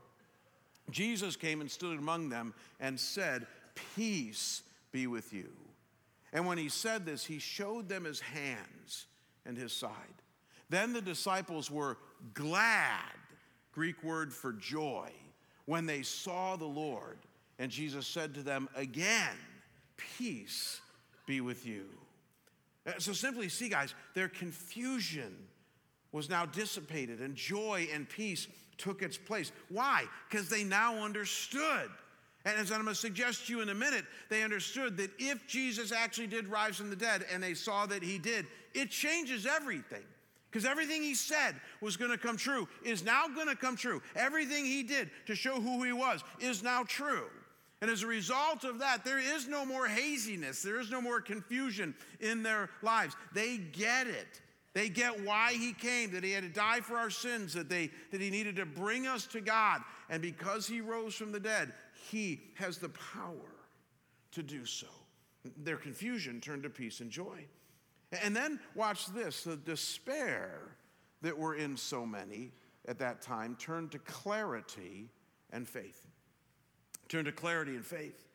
Jesus 0.91 1.35
came 1.35 1.61
and 1.61 1.71
stood 1.71 1.97
among 1.97 2.29
them 2.29 2.53
and 2.79 2.99
said, 2.99 3.47
Peace 3.95 4.61
be 4.91 5.07
with 5.07 5.33
you. 5.33 5.49
And 6.31 6.45
when 6.45 6.59
he 6.59 6.69
said 6.69 7.07
this, 7.07 7.25
he 7.25 7.39
showed 7.39 7.89
them 7.89 8.03
his 8.03 8.19
hands 8.19 9.07
and 9.47 9.57
his 9.57 9.73
side. 9.73 9.91
Then 10.69 10.93
the 10.93 11.01
disciples 11.01 11.71
were 11.71 11.97
glad, 12.35 13.01
Greek 13.71 14.03
word 14.03 14.31
for 14.31 14.53
joy, 14.53 15.09
when 15.65 15.87
they 15.87 16.03
saw 16.03 16.55
the 16.55 16.65
Lord. 16.65 17.17
And 17.59 17.71
Jesus 17.71 18.05
said 18.05 18.33
to 18.35 18.43
them 18.43 18.69
again, 18.75 19.35
Peace 19.97 20.79
be 21.25 21.41
with 21.41 21.65
you. 21.65 21.85
Uh, 22.85 22.93
so 22.99 23.13
simply 23.13 23.49
see, 23.49 23.69
guys, 23.69 23.93
their 24.13 24.29
confusion 24.29 25.35
was 26.11 26.29
now 26.29 26.45
dissipated 26.45 27.19
and 27.19 27.35
joy 27.35 27.87
and 27.93 28.07
peace 28.07 28.47
took 28.77 29.01
its 29.01 29.17
place. 29.17 29.51
Why? 29.69 30.05
Because 30.29 30.49
they 30.49 30.63
now 30.63 31.03
understood. 31.03 31.89
And 32.45 32.57
as 32.57 32.71
I'm 32.71 32.83
going 32.83 32.93
to 32.93 32.95
suggest 32.95 33.47
to 33.47 33.53
you 33.53 33.61
in 33.61 33.69
a 33.69 33.75
minute, 33.75 34.05
they 34.29 34.43
understood 34.43 34.95
that 34.97 35.11
if 35.19 35.45
Jesus 35.47 35.91
actually 35.91 36.27
did 36.27 36.47
rise 36.47 36.77
from 36.77 36.89
the 36.89 36.95
dead 36.95 37.25
and 37.31 37.43
they 37.43 37.53
saw 37.53 37.85
that 37.87 38.01
he 38.01 38.17
did, 38.17 38.45
it 38.73 38.89
changes 38.89 39.45
everything. 39.45 40.03
Because 40.49 40.63
everything 40.63 41.01
he 41.03 41.13
said 41.13 41.55
was 41.81 41.97
going 41.97 42.11
to 42.11 42.17
come 42.17 42.37
true 42.37 42.67
is 42.85 43.03
now 43.03 43.27
going 43.27 43.47
to 43.47 43.55
come 43.55 43.75
true. 43.75 44.01
Everything 44.15 44.63
he 44.63 44.81
did 44.81 45.09
to 45.25 45.35
show 45.35 45.59
who 45.59 45.83
he 45.83 45.91
was 45.91 46.23
is 46.39 46.63
now 46.63 46.83
true. 46.83 47.25
And 47.81 47.91
as 47.91 48.01
a 48.01 48.07
result 48.07 48.63
of 48.63 48.79
that, 48.79 49.05
there 49.05 49.19
is 49.19 49.47
no 49.47 49.65
more 49.65 49.87
haziness, 49.87 50.61
there 50.61 50.79
is 50.79 50.89
no 50.89 51.01
more 51.01 51.21
confusion 51.21 51.95
in 52.19 52.43
their 52.43 52.69
lives. 52.81 53.15
They 53.33 53.57
get 53.57 54.07
it. 54.07 54.41
They 54.73 54.89
get 54.89 55.25
why 55.25 55.53
he 55.53 55.73
came, 55.73 56.11
that 56.11 56.23
he 56.23 56.31
had 56.31 56.43
to 56.43 56.49
die 56.49 56.81
for 56.81 56.97
our 56.97 57.09
sins, 57.09 57.53
that, 57.53 57.67
they, 57.67 57.89
that 58.11 58.21
he 58.21 58.29
needed 58.29 58.57
to 58.57 58.65
bring 58.65 59.07
us 59.07 59.25
to 59.27 59.41
God. 59.41 59.81
And 60.07 60.21
because 60.21 60.67
he 60.67 60.81
rose 60.81 61.15
from 61.15 61.31
the 61.31 61.39
dead, 61.39 61.73
he 62.11 62.41
has 62.55 62.77
the 62.77 62.89
power 62.89 63.55
to 64.33 64.43
do 64.43 64.65
so. 64.65 64.87
Their 65.57 65.77
confusion 65.77 66.39
turned 66.41 66.63
to 66.63 66.69
peace 66.69 66.99
and 66.99 67.09
joy. 67.09 67.45
And 68.23 68.35
then 68.35 68.59
watch 68.75 69.07
this 69.07 69.43
the 69.43 69.55
despair 69.55 70.75
that 71.21 71.37
were 71.37 71.55
in 71.55 71.75
so 71.75 72.05
many 72.05 72.51
at 72.87 72.99
that 72.99 73.21
time 73.21 73.55
turned 73.55 73.91
to 73.91 73.99
clarity 73.99 75.09
and 75.51 75.67
faith. 75.67 76.06
Turn 77.09 77.25
to 77.25 77.31
clarity 77.31 77.75
and 77.75 77.85
faith. 77.85 78.27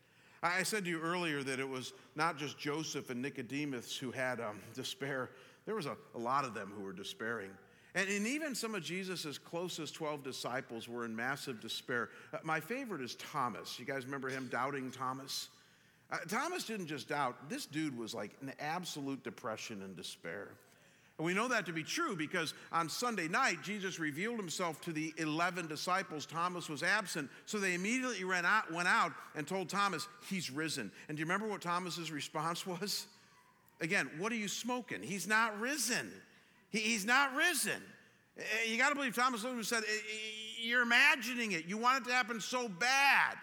I 0.43 0.65
said 0.65 0.85
to 0.85 0.91
you 0.91 1.01
earlier 1.01 1.43
that 1.45 1.61
it 1.61 1.69
was 1.69 1.93
not 2.17 2.37
just 2.37 2.59
Joseph 2.59 3.11
and 3.11 3.23
Nicodemus 3.23 3.97
who 3.97 4.11
had 4.11 4.41
um, 4.41 4.61
despair. 4.75 5.31
There 5.67 5.77
was 5.77 5.87
a, 5.87 5.97
a, 6.15 6.19
lot 6.19 6.45
of 6.45 6.55
them 6.55 6.73
who 6.77 6.83
were 6.83 6.93
despairing. 6.93 7.51
And, 7.95 8.09
and 8.09 8.27
even 8.27 8.55
some 8.55 8.75
of 8.75 8.83
Jesus' 8.83 9.39
closest 9.39 9.95
12 9.95 10.25
disciples 10.25 10.89
were 10.89 11.05
in 11.05 11.15
massive 11.15 11.61
despair. 11.61 12.09
Uh, 12.33 12.39
my 12.43 12.59
favorite 12.59 13.03
is 13.03 13.15
Thomas. 13.17 13.79
You 13.79 13.85
guys 13.85 14.05
remember 14.05 14.29
him, 14.29 14.49
doubting 14.51 14.91
Thomas? 14.91 15.49
Uh, 16.11 16.19
Thomas 16.29 16.65
didn't 16.65 16.89
just 16.89 17.09
doubt, 17.09 17.49
this 17.49 17.65
dude 17.65 17.97
was 17.97 18.13
like 18.13 18.33
in 18.43 18.53
absolute 18.59 19.23
depression 19.23 19.83
and 19.83 19.97
despair. 19.97 20.49
And 21.23 21.27
we 21.29 21.35
know 21.35 21.47
that 21.47 21.67
to 21.67 21.73
be 21.73 21.85
true 21.85 22.17
because 22.17 22.53
on 22.73 22.89
Sunday 22.89 23.29
night, 23.29 23.63
Jesus 23.63 24.01
revealed 24.01 24.39
himself 24.39 24.81
to 24.81 24.93
the 24.93 25.15
11 25.19 25.69
disciples. 25.69 26.27
Thomas 26.27 26.69
was 26.69 26.83
absent, 26.83 27.31
so 27.47 27.61
they 27.61 27.75
immediately 27.75 28.25
ran 28.25 28.45
out, 28.45 28.73
went 28.73 28.89
out 28.89 29.13
and 29.37 29.47
told 29.47 29.69
Thomas, 29.69 30.09
He's 30.29 30.51
risen. 30.51 30.91
And 31.07 31.17
do 31.17 31.21
you 31.21 31.25
remember 31.25 31.47
what 31.47 31.61
Thomas's 31.61 32.11
response 32.11 32.67
was? 32.67 33.07
Again, 33.81 34.11
what 34.19 34.33
are 34.33 34.37
you 34.37 34.49
smoking? 34.49 35.01
He's 35.01 35.29
not 35.29 35.61
risen. 35.61 36.11
He, 36.71 36.79
he's 36.81 37.05
not 37.07 37.37
risen. 37.37 37.81
Eh, 38.37 38.43
you 38.73 38.77
got 38.77 38.89
to 38.89 38.97
believe 38.97 39.15
Thomas 39.15 39.45
Luther 39.45 39.63
said, 39.63 39.85
eh, 39.85 39.93
eh, 39.93 40.61
You're 40.61 40.83
imagining 40.83 41.53
it. 41.53 41.67
You 41.67 41.79
want 41.79 42.05
it 42.05 42.09
to 42.09 42.15
happen 42.17 42.41
so 42.41 42.69
bad. 42.69 43.37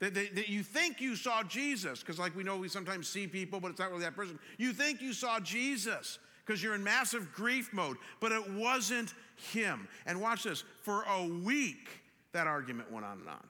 That, 0.00 0.12
that, 0.14 0.34
that, 0.34 0.48
you 0.48 0.64
think 0.64 1.00
you 1.00 1.14
saw 1.14 1.44
Jesus, 1.44 2.00
because 2.00 2.18
like 2.18 2.34
we 2.34 2.42
know 2.42 2.56
we 2.56 2.66
sometimes 2.66 3.08
see 3.08 3.28
people, 3.28 3.60
but 3.60 3.70
it's 3.70 3.78
not 3.78 3.92
really 3.92 4.02
that 4.02 4.16
person. 4.16 4.40
You 4.58 4.72
think 4.72 5.00
you 5.00 5.12
saw 5.12 5.38
Jesus 5.38 6.18
because 6.44 6.62
you're 6.62 6.74
in 6.74 6.82
massive 6.82 7.32
grief 7.32 7.72
mode. 7.72 7.96
But 8.20 8.32
it 8.32 8.50
wasn't 8.50 9.14
him. 9.52 9.88
And 10.06 10.20
watch 10.20 10.44
this 10.44 10.64
for 10.82 11.04
a 11.04 11.26
week, 11.26 11.88
that 12.32 12.46
argument 12.46 12.90
went 12.90 13.06
on 13.06 13.18
and 13.18 13.28
on. 13.28 13.46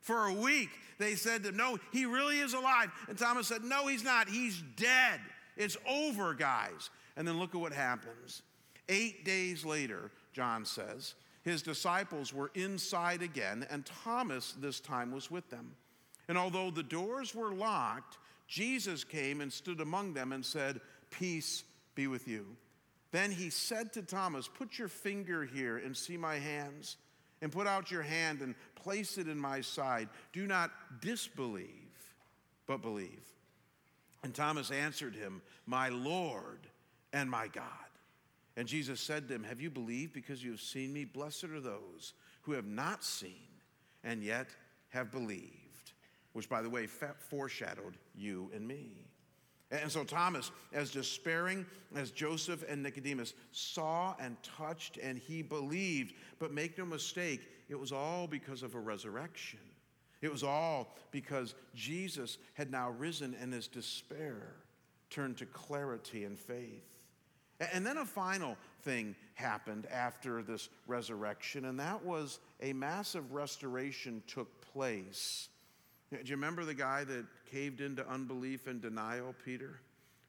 For 0.00 0.26
a 0.26 0.32
week, 0.32 0.70
they 0.98 1.14
said 1.14 1.44
no, 1.54 1.78
he 1.92 2.06
really 2.06 2.38
is 2.38 2.54
alive. 2.54 2.90
And 3.08 3.16
Thomas 3.16 3.48
said, 3.48 3.62
no, 3.64 3.86
he's 3.86 4.04
not. 4.04 4.28
He's 4.28 4.62
dead. 4.76 5.20
It's 5.56 5.76
over, 5.88 6.34
guys. 6.34 6.90
And 7.16 7.26
then 7.26 7.38
look 7.38 7.54
at 7.54 7.60
what 7.60 7.72
happens. 7.72 8.42
Eight 8.88 9.24
days 9.24 9.64
later, 9.64 10.10
John 10.32 10.64
says, 10.64 11.14
his 11.42 11.62
disciples 11.62 12.32
were 12.32 12.50
inside 12.54 13.22
again, 13.22 13.66
and 13.70 13.84
Thomas 14.04 14.54
this 14.60 14.80
time 14.80 15.10
was 15.10 15.30
with 15.30 15.48
them. 15.50 15.74
And 16.28 16.38
although 16.38 16.70
the 16.70 16.84
doors 16.84 17.34
were 17.34 17.52
locked, 17.52 18.18
Jesus 18.46 19.02
came 19.02 19.40
and 19.40 19.52
stood 19.52 19.80
among 19.80 20.14
them 20.14 20.32
and 20.32 20.44
said, 20.44 20.80
Peace 21.10 21.64
be 21.94 22.06
with 22.06 22.28
you. 22.28 22.46
Then 23.10 23.30
he 23.30 23.50
said 23.50 23.92
to 23.92 24.02
Thomas, 24.02 24.48
Put 24.48 24.78
your 24.78 24.88
finger 24.88 25.44
here 25.44 25.76
and 25.76 25.96
see 25.96 26.16
my 26.16 26.36
hands, 26.36 26.96
and 27.40 27.52
put 27.52 27.66
out 27.66 27.90
your 27.90 28.02
hand 28.02 28.40
and 28.40 28.54
place 28.74 29.18
it 29.18 29.28
in 29.28 29.38
my 29.38 29.60
side. 29.60 30.08
Do 30.32 30.46
not 30.46 30.70
disbelieve, 31.00 31.68
but 32.66 32.82
believe. 32.82 33.22
And 34.24 34.34
Thomas 34.34 34.70
answered 34.70 35.14
him, 35.14 35.42
My 35.66 35.88
Lord 35.88 36.60
and 37.12 37.30
my 37.30 37.48
God. 37.48 37.64
And 38.56 38.68
Jesus 38.68 39.00
said 39.00 39.28
to 39.28 39.34
him, 39.34 39.44
Have 39.44 39.60
you 39.60 39.70
believed 39.70 40.12
because 40.12 40.42
you 40.42 40.50
have 40.50 40.60
seen 40.60 40.92
me? 40.92 41.04
Blessed 41.04 41.44
are 41.44 41.60
those 41.60 42.14
who 42.42 42.52
have 42.52 42.66
not 42.66 43.04
seen 43.04 43.48
and 44.04 44.22
yet 44.22 44.48
have 44.90 45.10
believed, 45.10 45.92
which, 46.32 46.48
by 46.48 46.62
the 46.62 46.70
way, 46.70 46.86
foreshadowed 46.86 47.96
you 48.14 48.50
and 48.54 48.66
me. 48.66 49.11
And 49.72 49.90
so 49.90 50.04
Thomas, 50.04 50.50
as 50.74 50.90
despairing 50.90 51.64
as 51.96 52.10
Joseph 52.10 52.62
and 52.68 52.82
Nicodemus, 52.82 53.32
saw 53.52 54.14
and 54.20 54.36
touched 54.42 54.98
and 54.98 55.18
he 55.18 55.40
believed. 55.40 56.14
But 56.38 56.52
make 56.52 56.76
no 56.76 56.84
mistake, 56.84 57.48
it 57.70 57.78
was 57.78 57.90
all 57.90 58.26
because 58.26 58.62
of 58.62 58.74
a 58.74 58.78
resurrection. 58.78 59.58
It 60.20 60.30
was 60.30 60.42
all 60.42 60.94
because 61.10 61.54
Jesus 61.74 62.36
had 62.52 62.70
now 62.70 62.90
risen 62.90 63.34
and 63.40 63.52
his 63.52 63.66
despair 63.66 64.54
turned 65.08 65.38
to 65.38 65.46
clarity 65.46 66.24
and 66.24 66.38
faith. 66.38 67.06
And 67.72 67.86
then 67.86 67.96
a 67.96 68.04
final 68.04 68.56
thing 68.82 69.14
happened 69.34 69.86
after 69.86 70.42
this 70.42 70.68
resurrection, 70.86 71.66
and 71.66 71.78
that 71.80 72.04
was 72.04 72.40
a 72.60 72.72
massive 72.72 73.32
restoration 73.32 74.22
took 74.26 74.60
place. 74.72 75.48
Do 76.12 76.18
you 76.24 76.36
remember 76.36 76.66
the 76.66 76.74
guy 76.74 77.04
that 77.04 77.24
caved 77.50 77.80
into 77.80 78.06
unbelief 78.06 78.66
and 78.66 78.82
denial, 78.82 79.34
Peter? 79.44 79.80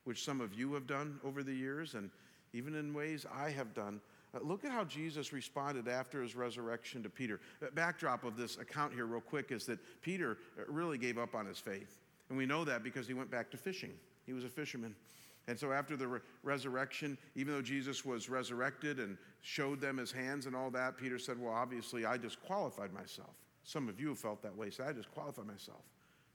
Which 0.05 0.23
some 0.23 0.39
of 0.39 0.53
you 0.53 0.73
have 0.73 0.87
done 0.87 1.19
over 1.25 1.43
the 1.43 1.53
years, 1.53 1.95
and 1.95 2.09
even 2.53 2.75
in 2.75 2.93
ways 2.93 3.25
I 3.33 3.49
have 3.49 3.73
done. 3.73 3.99
Uh, 4.33 4.39
look 4.41 4.63
at 4.63 4.71
how 4.71 4.85
Jesus 4.85 5.33
responded 5.33 5.87
after 5.87 6.21
his 6.21 6.35
resurrection 6.35 7.03
to 7.03 7.09
Peter. 7.09 7.39
The 7.59 7.67
backdrop 7.71 8.23
of 8.23 8.37
this 8.37 8.57
account 8.57 8.93
here, 8.93 9.05
real 9.05 9.21
quick, 9.21 9.51
is 9.51 9.65
that 9.65 9.79
Peter 10.01 10.37
uh, 10.57 10.63
really 10.71 10.97
gave 10.97 11.17
up 11.17 11.35
on 11.35 11.45
his 11.45 11.59
faith. 11.59 11.99
And 12.29 12.37
we 12.37 12.45
know 12.45 12.63
that 12.63 12.83
because 12.83 13.05
he 13.05 13.13
went 13.13 13.29
back 13.29 13.51
to 13.51 13.57
fishing. 13.57 13.91
He 14.25 14.33
was 14.33 14.45
a 14.45 14.49
fisherman. 14.49 14.95
And 15.47 15.59
so 15.59 15.73
after 15.73 15.97
the 15.97 16.07
re- 16.07 16.19
resurrection, 16.41 17.17
even 17.35 17.53
though 17.53 17.61
Jesus 17.61 18.05
was 18.05 18.29
resurrected 18.29 18.99
and 18.99 19.17
showed 19.41 19.81
them 19.81 19.97
his 19.97 20.11
hands 20.11 20.45
and 20.45 20.55
all 20.55 20.71
that, 20.71 20.97
Peter 20.97 21.19
said, 21.19 21.39
Well, 21.39 21.53
obviously, 21.53 22.05
I 22.05 22.15
disqualified 22.15 22.93
myself. 22.93 23.35
Some 23.63 23.89
of 23.89 23.99
you 23.99 24.09
have 24.09 24.19
felt 24.19 24.41
that 24.43 24.55
way. 24.55 24.69
So 24.69 24.83
I 24.83 24.87
just 24.87 25.07
disqualified 25.07 25.45
myself 25.45 25.81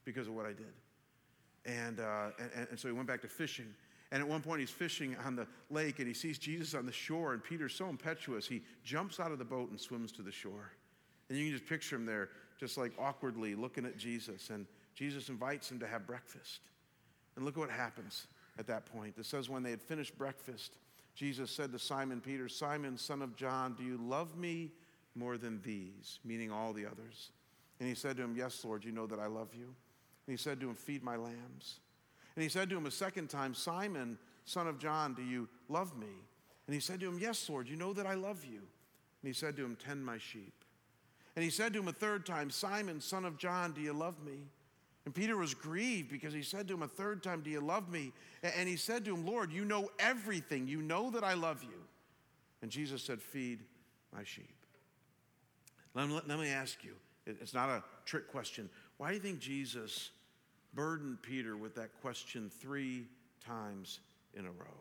because 0.05 0.27
of 0.27 0.33
what 0.33 0.45
I 0.45 0.53
did. 0.53 0.73
And, 1.65 1.99
uh, 1.99 2.29
and, 2.39 2.67
and 2.71 2.79
so 2.79 2.87
he 2.87 2.93
went 2.93 3.07
back 3.07 3.21
to 3.21 3.27
fishing. 3.27 3.67
And 4.11 4.21
at 4.21 4.27
one 4.27 4.41
point, 4.41 4.59
he's 4.59 4.71
fishing 4.71 5.15
on 5.23 5.35
the 5.35 5.45
lake 5.69 5.99
and 5.99 6.07
he 6.07 6.13
sees 6.13 6.39
Jesus 6.39 6.73
on 6.73 6.85
the 6.85 6.91
shore. 6.91 7.33
And 7.33 7.43
Peter's 7.43 7.75
so 7.75 7.89
impetuous, 7.89 8.47
he 8.47 8.63
jumps 8.83 9.19
out 9.19 9.31
of 9.31 9.37
the 9.37 9.45
boat 9.45 9.69
and 9.69 9.79
swims 9.79 10.11
to 10.13 10.23
the 10.23 10.31
shore. 10.31 10.71
And 11.29 11.37
you 11.37 11.45
can 11.45 11.57
just 11.57 11.69
picture 11.69 11.95
him 11.95 12.05
there, 12.05 12.29
just 12.59 12.77
like 12.77 12.91
awkwardly 12.97 13.53
looking 13.53 13.85
at 13.85 13.97
Jesus. 13.97 14.49
And 14.49 14.65
Jesus 14.95 15.29
invites 15.29 15.69
him 15.69 15.79
to 15.79 15.87
have 15.87 16.07
breakfast. 16.07 16.61
And 17.35 17.45
look 17.45 17.55
at 17.55 17.59
what 17.59 17.69
happens 17.69 18.25
at 18.57 18.65
that 18.67 18.85
point. 18.87 19.13
It 19.17 19.25
says, 19.25 19.47
when 19.47 19.61
they 19.61 19.69
had 19.69 19.81
finished 19.81 20.17
breakfast, 20.17 20.73
Jesus 21.13 21.51
said 21.51 21.71
to 21.71 21.79
Simon 21.79 22.19
Peter, 22.19 22.49
Simon, 22.49 22.97
son 22.97 23.21
of 23.21 23.35
John, 23.35 23.75
do 23.77 23.83
you 23.83 23.97
love 23.97 24.37
me 24.37 24.71
more 25.15 25.37
than 25.37 25.61
these? 25.61 26.19
Meaning 26.23 26.51
all 26.51 26.73
the 26.73 26.85
others. 26.85 27.31
And 27.79 27.87
he 27.87 27.95
said 27.95 28.17
to 28.17 28.23
him, 28.23 28.35
Yes, 28.35 28.63
Lord, 28.63 28.83
you 28.83 28.91
know 28.91 29.07
that 29.07 29.19
I 29.19 29.27
love 29.27 29.53
you. 29.53 29.65
And 29.65 30.37
he 30.37 30.37
said 30.37 30.59
to 30.61 30.69
him, 30.69 30.75
Feed 30.75 31.03
my 31.03 31.15
lambs. 31.15 31.79
And 32.35 32.43
he 32.43 32.49
said 32.49 32.69
to 32.69 32.77
him 32.77 32.85
a 32.85 32.91
second 32.91 33.29
time, 33.29 33.53
Simon, 33.53 34.17
son 34.45 34.67
of 34.67 34.79
John, 34.79 35.13
do 35.13 35.23
you 35.23 35.47
love 35.67 35.97
me? 35.97 36.07
And 36.67 36.73
he 36.73 36.79
said 36.79 36.99
to 36.99 37.07
him, 37.07 37.19
Yes, 37.19 37.49
Lord, 37.49 37.67
you 37.67 37.75
know 37.75 37.93
that 37.93 38.05
I 38.05 38.13
love 38.13 38.45
you. 38.45 38.59
And 38.59 39.27
he 39.27 39.33
said 39.33 39.55
to 39.57 39.65
him, 39.65 39.75
Tend 39.75 40.05
my 40.05 40.17
sheep. 40.17 40.53
And 41.35 41.43
he 41.43 41.49
said 41.49 41.73
to 41.73 41.79
him 41.79 41.87
a 41.87 41.93
third 41.93 42.25
time, 42.25 42.49
Simon, 42.49 43.01
son 43.01 43.25
of 43.25 43.37
John, 43.37 43.71
do 43.71 43.81
you 43.81 43.93
love 43.93 44.21
me? 44.23 44.39
And 45.05 45.15
Peter 45.15 45.37
was 45.37 45.53
grieved 45.53 46.11
because 46.11 46.33
he 46.33 46.43
said 46.43 46.67
to 46.67 46.73
him 46.73 46.83
a 46.83 46.87
third 46.87 47.23
time, 47.23 47.41
Do 47.41 47.49
you 47.49 47.61
love 47.61 47.89
me? 47.89 48.11
And 48.43 48.67
he 48.67 48.75
said 48.75 49.05
to 49.05 49.15
him, 49.15 49.25
Lord, 49.25 49.51
you 49.51 49.65
know 49.65 49.89
everything. 49.97 50.67
You 50.67 50.81
know 50.81 51.09
that 51.11 51.23
I 51.23 51.33
love 51.33 51.63
you. 51.63 51.79
And 52.61 52.69
Jesus 52.69 53.01
said, 53.01 53.21
Feed 53.21 53.59
my 54.13 54.23
sheep. 54.23 54.53
Let 55.99 56.07
me, 56.07 56.21
let 56.27 56.39
me 56.39 56.47
ask 56.47 56.81
you 56.85 56.93
it's 57.25 57.53
not 57.53 57.67
a 57.67 57.83
trick 58.05 58.29
question. 58.29 58.69
Why 58.97 59.09
do 59.09 59.15
you 59.15 59.19
think 59.19 59.39
Jesus 59.39 60.11
burdened 60.73 61.21
Peter 61.21 61.57
with 61.57 61.75
that 61.75 61.89
question 62.01 62.49
three 62.61 63.05
times 63.45 63.99
in 64.33 64.45
a 64.45 64.51
row? 64.51 64.79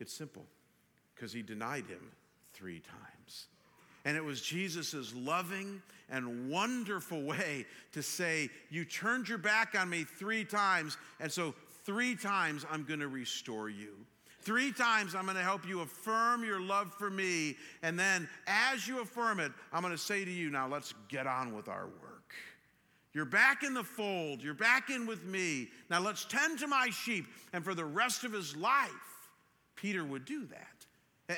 It's 0.00 0.14
simple 0.14 0.46
because 1.14 1.30
he 1.30 1.42
denied 1.42 1.86
him 1.86 2.00
three 2.54 2.80
times. 2.80 3.48
And 4.06 4.16
it 4.16 4.24
was 4.24 4.40
Jesus' 4.40 5.14
loving 5.14 5.82
and 6.08 6.50
wonderful 6.50 7.22
way 7.22 7.66
to 7.92 8.02
say, 8.02 8.48
You 8.70 8.86
turned 8.86 9.28
your 9.28 9.38
back 9.38 9.74
on 9.78 9.90
me 9.90 10.04
three 10.04 10.44
times, 10.44 10.96
and 11.20 11.30
so 11.30 11.54
three 11.84 12.16
times 12.16 12.64
I'm 12.70 12.84
going 12.84 13.00
to 13.00 13.08
restore 13.08 13.68
you. 13.68 13.94
Three 14.44 14.72
times 14.72 15.14
I'm 15.14 15.24
going 15.24 15.36
to 15.36 15.42
help 15.42 15.66
you 15.66 15.80
affirm 15.80 16.44
your 16.44 16.60
love 16.60 16.92
for 16.94 17.10
me. 17.10 17.56
And 17.82 17.98
then 17.98 18.28
as 18.46 18.86
you 18.86 19.00
affirm 19.00 19.40
it, 19.40 19.52
I'm 19.72 19.80
going 19.80 19.94
to 19.94 19.98
say 19.98 20.24
to 20.24 20.30
you, 20.30 20.50
Now 20.50 20.68
let's 20.68 20.94
get 21.08 21.26
on 21.26 21.54
with 21.54 21.68
our 21.68 21.86
work. 21.86 22.34
You're 23.14 23.24
back 23.24 23.62
in 23.62 23.74
the 23.74 23.84
fold. 23.84 24.42
You're 24.42 24.54
back 24.54 24.90
in 24.90 25.06
with 25.06 25.24
me. 25.24 25.68
Now 25.88 26.00
let's 26.00 26.24
tend 26.24 26.58
to 26.58 26.66
my 26.66 26.90
sheep. 26.90 27.26
And 27.52 27.64
for 27.64 27.74
the 27.74 27.84
rest 27.84 28.24
of 28.24 28.32
his 28.32 28.56
life, 28.56 28.90
Peter 29.76 30.04
would 30.04 30.24
do 30.24 30.46
that. 30.46 30.68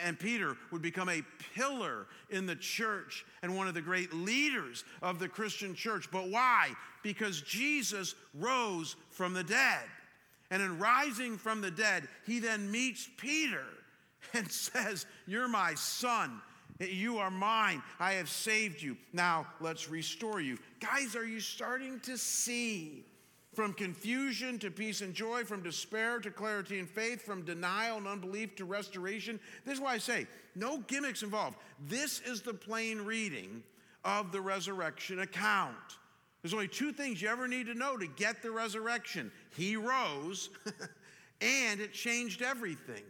And 0.02 0.18
Peter 0.18 0.56
would 0.72 0.82
become 0.82 1.08
a 1.08 1.22
pillar 1.54 2.08
in 2.30 2.46
the 2.46 2.56
church 2.56 3.24
and 3.42 3.56
one 3.56 3.68
of 3.68 3.74
the 3.74 3.82
great 3.82 4.12
leaders 4.12 4.84
of 5.00 5.20
the 5.20 5.28
Christian 5.28 5.74
church. 5.74 6.10
But 6.10 6.28
why? 6.28 6.70
Because 7.04 7.42
Jesus 7.42 8.16
rose 8.34 8.96
from 9.10 9.32
the 9.32 9.44
dead. 9.44 9.84
And 10.50 10.62
in 10.62 10.78
rising 10.78 11.38
from 11.38 11.60
the 11.60 11.70
dead, 11.70 12.08
he 12.26 12.38
then 12.38 12.70
meets 12.70 13.08
Peter 13.16 13.64
and 14.32 14.50
says, 14.50 15.06
You're 15.26 15.48
my 15.48 15.74
son. 15.74 16.40
You 16.78 17.18
are 17.18 17.30
mine. 17.30 17.82
I 17.98 18.12
have 18.12 18.28
saved 18.28 18.82
you. 18.82 18.98
Now 19.12 19.46
let's 19.60 19.88
restore 19.88 20.40
you. 20.40 20.58
Guys, 20.78 21.16
are 21.16 21.24
you 21.24 21.40
starting 21.40 22.00
to 22.00 22.18
see 22.18 23.06
from 23.56 23.72
confusion 23.72 24.58
to 24.58 24.70
peace 24.70 25.00
and 25.00 25.14
joy, 25.14 25.42
from 25.42 25.62
despair 25.62 26.18
to 26.18 26.30
clarity 26.30 26.78
and 26.78 26.88
faith, 26.88 27.22
from 27.22 27.42
denial 27.42 27.96
and 27.96 28.06
unbelief 28.06 28.54
to 28.54 28.66
restoration. 28.66 29.40
This 29.64 29.76
is 29.76 29.80
why 29.80 29.94
I 29.94 29.98
say 29.98 30.26
no 30.54 30.78
gimmicks 30.86 31.22
involved. 31.22 31.56
This 31.88 32.20
is 32.20 32.42
the 32.42 32.52
plain 32.52 32.98
reading 33.00 33.62
of 34.04 34.30
the 34.30 34.42
resurrection 34.42 35.20
account. 35.20 35.74
There's 36.42 36.54
only 36.54 36.68
two 36.68 36.92
things 36.92 37.20
you 37.20 37.28
ever 37.28 37.48
need 37.48 37.66
to 37.66 37.74
know 37.74 37.96
to 37.96 38.06
get 38.06 38.42
the 38.42 38.50
resurrection 38.50 39.32
He 39.56 39.76
rose, 39.76 40.50
and 41.40 41.80
it 41.80 41.92
changed 41.92 42.42
everything. 42.42 43.02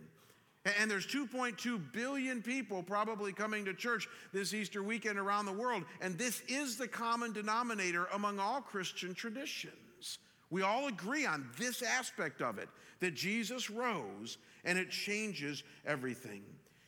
And 0.81 0.91
there's 0.91 1.07
2.2 1.07 1.93
billion 1.93 2.43
people 2.43 2.83
probably 2.83 3.33
coming 3.33 3.65
to 3.67 3.75
church 3.75 4.09
this 4.33 4.53
Easter 4.53 4.83
weekend 4.83 5.17
around 5.17 5.47
the 5.47 5.53
world. 5.53 5.85
And 6.01 6.19
this 6.19 6.43
is 6.49 6.77
the 6.77 6.89
common 6.89 7.33
denominator 7.33 8.07
among 8.12 8.41
all 8.41 8.61
Christian 8.61 9.15
traditions. 9.15 10.19
We 10.51 10.62
all 10.62 10.89
agree 10.89 11.25
on 11.25 11.49
this 11.57 11.83
aspect 11.83 12.43
of 12.43 12.59
it 12.59 12.69
that 12.99 13.15
Jesus 13.15 13.71
rose 13.71 14.39
and 14.65 14.79
it 14.79 14.91
changes 14.91 15.62
everything. 15.85 16.43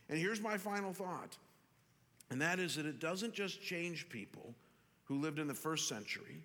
And 0.09 0.19
here's 0.19 0.41
my 0.41 0.57
final 0.57 0.93
thought, 0.93 1.37
and 2.31 2.41
that 2.41 2.59
is 2.59 2.77
that 2.77 2.87
it 2.87 2.99
doesn't 2.99 3.35
just 3.35 3.63
change 3.63 4.09
people 4.09 4.55
who 5.09 5.19
lived 5.19 5.39
in 5.39 5.49
the 5.49 5.55
first 5.55 5.89
century 5.89 6.43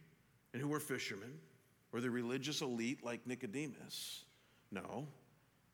and 0.53 0.61
who 0.61 0.69
were 0.69 0.79
fishermen 0.79 1.33
or 1.91 1.99
the 1.99 2.09
religious 2.09 2.61
elite 2.61 3.03
like 3.03 3.27
Nicodemus. 3.27 4.23
No, 4.71 5.05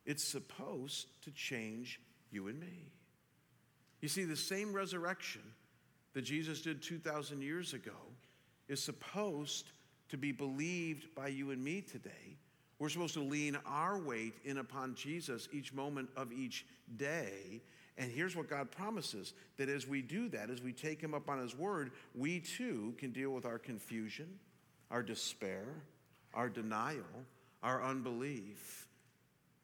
it's 0.06 0.24
supposed 0.24 1.08
to 1.24 1.32
change 1.32 2.02
you 2.32 2.48
and 2.48 2.60
me. 2.60 2.92
You 4.02 4.10
see, 4.10 4.24
the 4.24 4.36
same 4.36 4.74
resurrection 4.74 5.44
that 6.14 6.24
Jesus 6.24 6.62
did 6.62 6.82
2,000 6.82 7.42
years 7.42 7.74
ago 7.74 7.92
is 8.68 8.82
supposed 8.82 9.72
to 10.10 10.18
be 10.18 10.32
believed 10.32 11.14
by 11.16 11.28
you 11.28 11.52
and 11.52 11.64
me 11.64 11.82
today. 11.82 12.38
We're 12.80 12.90
supposed 12.90 13.14
to 13.16 13.24
lean 13.24 13.58
our 13.66 14.00
weight 14.00 14.34
in 14.46 14.58
upon 14.58 14.96
Jesus 14.96 15.48
each 15.52 15.74
moment 15.74 16.10
of 16.16 16.32
each 16.32 16.66
day. 16.98 17.62
And 18.00 18.10
here's 18.10 18.34
what 18.34 18.50
God 18.50 18.72
promises 18.72 19.34
that 19.58 19.68
as 19.68 19.86
we 19.86 20.02
do 20.02 20.30
that, 20.30 20.50
as 20.50 20.62
we 20.62 20.72
take 20.72 21.02
Him 21.02 21.14
up 21.14 21.30
on 21.30 21.38
His 21.40 21.56
word, 21.56 21.92
we 22.16 22.40
too 22.40 22.96
can 22.98 23.12
deal 23.12 23.32
with 23.32 23.46
our 23.46 23.60
confusion, 23.60 24.40
our 24.90 25.04
despair, 25.04 25.66
our 26.34 26.48
denial, 26.48 27.04
our 27.62 27.84
unbelief, 27.84 28.88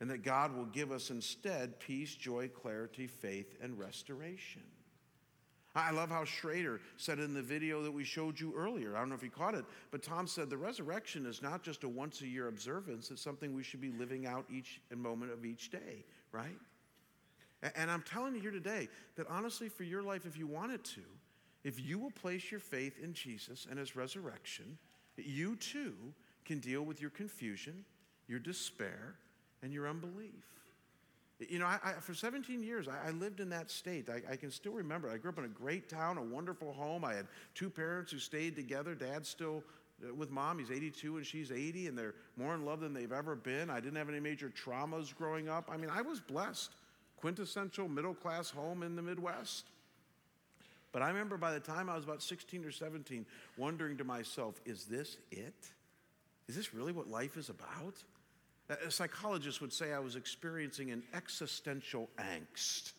and 0.02 0.10
that 0.10 0.22
God 0.24 0.54
will 0.54 0.66
give 0.66 0.92
us 0.92 1.10
instead 1.12 1.80
peace, 1.80 2.14
joy, 2.14 2.50
clarity, 2.50 3.08
faith, 3.08 3.56
and 3.62 3.80
restoration. 3.80 4.64
I 5.74 5.92
love 5.92 6.10
how 6.10 6.26
Schrader 6.26 6.82
said 6.98 7.20
in 7.20 7.34
the 7.34 7.42
video 7.42 7.84
that 7.84 7.92
we 7.92 8.04
showed 8.04 8.40
you 8.40 8.54
earlier. 8.56 8.96
I 8.96 9.00
don't 9.00 9.10
know 9.10 9.16
if 9.16 9.24
you 9.24 9.30
caught 9.30 9.56
it, 9.56 9.66
but 9.92 10.04
Tom 10.04 10.28
said 10.28 10.50
the 10.50 10.58
resurrection 10.58 11.26
is 11.26 11.42
not 11.42 11.64
just 11.64 11.86
a 11.86 11.90
once 11.90 12.22
a 12.22 12.28
year 12.28 12.50
observance, 12.50 13.12
it's 13.12 13.22
something 13.22 13.54
we 13.54 13.64
should 13.64 13.82
be 13.82 13.92
living 13.92 14.26
out 14.26 14.46
each 14.50 14.82
moment 14.94 15.32
of 15.32 15.46
each 15.46 15.70
day. 15.70 16.04
right? 16.34 16.58
And 17.76 17.90
I'm 17.90 18.04
telling 18.04 18.36
you 18.36 18.42
here 18.42 18.52
today 18.52 18.90
that 19.16 19.28
honestly, 19.30 19.70
for 19.70 19.84
your 19.84 20.04
life, 20.04 20.26
if 20.26 20.38
you 20.38 20.48
wanted 20.48 20.84
to, 20.86 21.02
if 21.64 21.84
you 21.84 21.98
will 21.98 22.12
place 22.12 22.52
your 22.52 22.60
faith 22.60 23.00
in 23.02 23.14
Jesus 23.14 23.66
and 23.70 23.80
his 23.80 23.96
resurrection, 23.96 24.78
you 25.18 25.56
too 25.56 25.96
can 26.46 26.60
deal 26.60 26.84
with 26.84 27.02
your 27.02 27.10
confusion, 27.10 27.86
your 28.28 28.40
despair, 28.40 29.16
and 29.64 29.74
your 29.74 29.88
unbelief. 29.88 30.46
You 31.40 31.60
know, 31.60 31.66
I, 31.66 31.80
I, 31.84 31.94
for 31.94 32.14
17 32.14 32.64
years, 32.64 32.88
I, 32.88 33.08
I 33.08 33.12
lived 33.12 33.40
in 33.42 33.50
that 33.50 33.70
state. 33.70 34.08
I, 34.10 34.36
can 34.38 34.52
still 34.52 34.72
remember. 34.72 35.10
I 35.10 35.18
grew 35.18 35.32
up 35.32 35.38
in 35.38 35.44
a 35.46 35.50
great 35.50 35.90
town, 35.90 36.18
a 36.18 36.24
wonderful 36.24 36.72
home. 36.72 37.04
I 37.04 37.14
had 37.14 37.28
two 37.56 37.70
parents 37.70 38.12
who 38.12 38.20
stayed 38.20 38.56
together. 38.56 38.96
Dad's 38.96 39.28
still 39.28 39.62
uh, 40.08 40.14
with 40.14 40.32
mom. 40.32 40.60
He's 40.60 40.72
82 40.72 41.18
and 41.18 41.26
she's 41.26 41.52
80, 41.52 41.88
and 41.88 41.98
they're 41.98 42.16
more 42.38 42.56
in 42.56 42.64
love 42.64 42.80
than 42.80 42.94
they've 42.94 43.12
ever 43.12 43.36
been. 43.36 43.70
I 43.70 43.82
didn't 43.82 43.98
have 43.98 44.08
any 44.08 44.22
major 44.22 44.50
traumas 44.50 45.14
growing 45.14 45.50
up. 45.50 45.70
I 45.70 45.76
mean, 45.76 45.90
I 45.90 46.02
was 46.02 46.22
blessed. 46.22 46.72
Quintessential 47.26 47.88
middle 47.88 48.14
class 48.14 48.52
home 48.52 48.84
in 48.84 48.96
the 48.96 49.02
Midwest. 49.02 49.66
But 50.92 51.02
I 51.02 51.08
remember 51.08 51.38
by 51.38 51.54
the 51.54 51.60
time 51.60 51.90
I 51.90 51.96
was 51.96 52.04
about 52.04 52.22
16 52.22 52.64
or 52.64 52.70
17, 52.70 53.26
wondering 53.58 53.98
to 53.98 54.04
myself, 54.04 54.62
is 54.64 54.86
this 54.86 55.18
it? 55.32 55.72
Is 56.48 56.56
this 56.56 56.72
really 56.76 56.92
what 56.92 57.10
life 57.10 57.36
is 57.36 57.50
about? 57.50 57.96
A 58.70 58.92
psychologist 58.92 59.60
would 59.60 59.74
say 59.74 59.92
I 59.92 59.98
was 59.98 60.16
experiencing 60.16 60.92
an 60.92 61.02
existential 61.16 62.12
angst. 62.20 62.94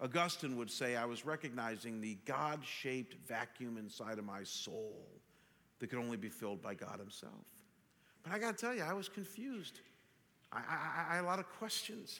Augustine 0.00 0.56
would 0.56 0.68
say 0.68 0.96
I 0.96 1.04
was 1.04 1.24
recognizing 1.24 2.00
the 2.00 2.18
God 2.24 2.64
shaped 2.64 3.14
vacuum 3.28 3.78
inside 3.78 4.18
of 4.18 4.24
my 4.24 4.42
soul 4.42 4.96
that 5.78 5.90
could 5.90 6.00
only 6.00 6.16
be 6.16 6.28
filled 6.28 6.60
by 6.60 6.74
God 6.74 6.98
Himself. 6.98 7.46
But 8.24 8.32
I 8.32 8.40
got 8.40 8.58
to 8.58 8.66
tell 8.66 8.74
you, 8.74 8.82
I 8.82 8.94
was 8.94 9.08
confused. 9.08 9.78
I, 10.50 10.58
I, 10.58 11.12
I, 11.12 11.14
had 11.14 11.22
a 11.22 11.26
lot 11.28 11.38
of 11.38 11.48
questions. 11.50 12.18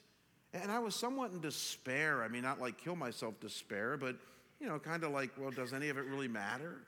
And 0.52 0.70
I 0.70 0.78
was 0.78 0.94
somewhat 0.94 1.30
in 1.32 1.40
despair. 1.40 2.22
I 2.22 2.28
mean, 2.28 2.42
not 2.42 2.60
like 2.60 2.78
kill 2.78 2.96
myself 2.96 3.38
despair, 3.40 3.96
but, 3.96 4.16
you 4.60 4.66
know, 4.66 4.78
kind 4.78 5.04
of 5.04 5.12
like, 5.12 5.30
well, 5.38 5.50
does 5.50 5.72
any 5.72 5.88
of 5.88 5.98
it 5.98 6.04
really 6.04 6.28
matter? 6.28 6.78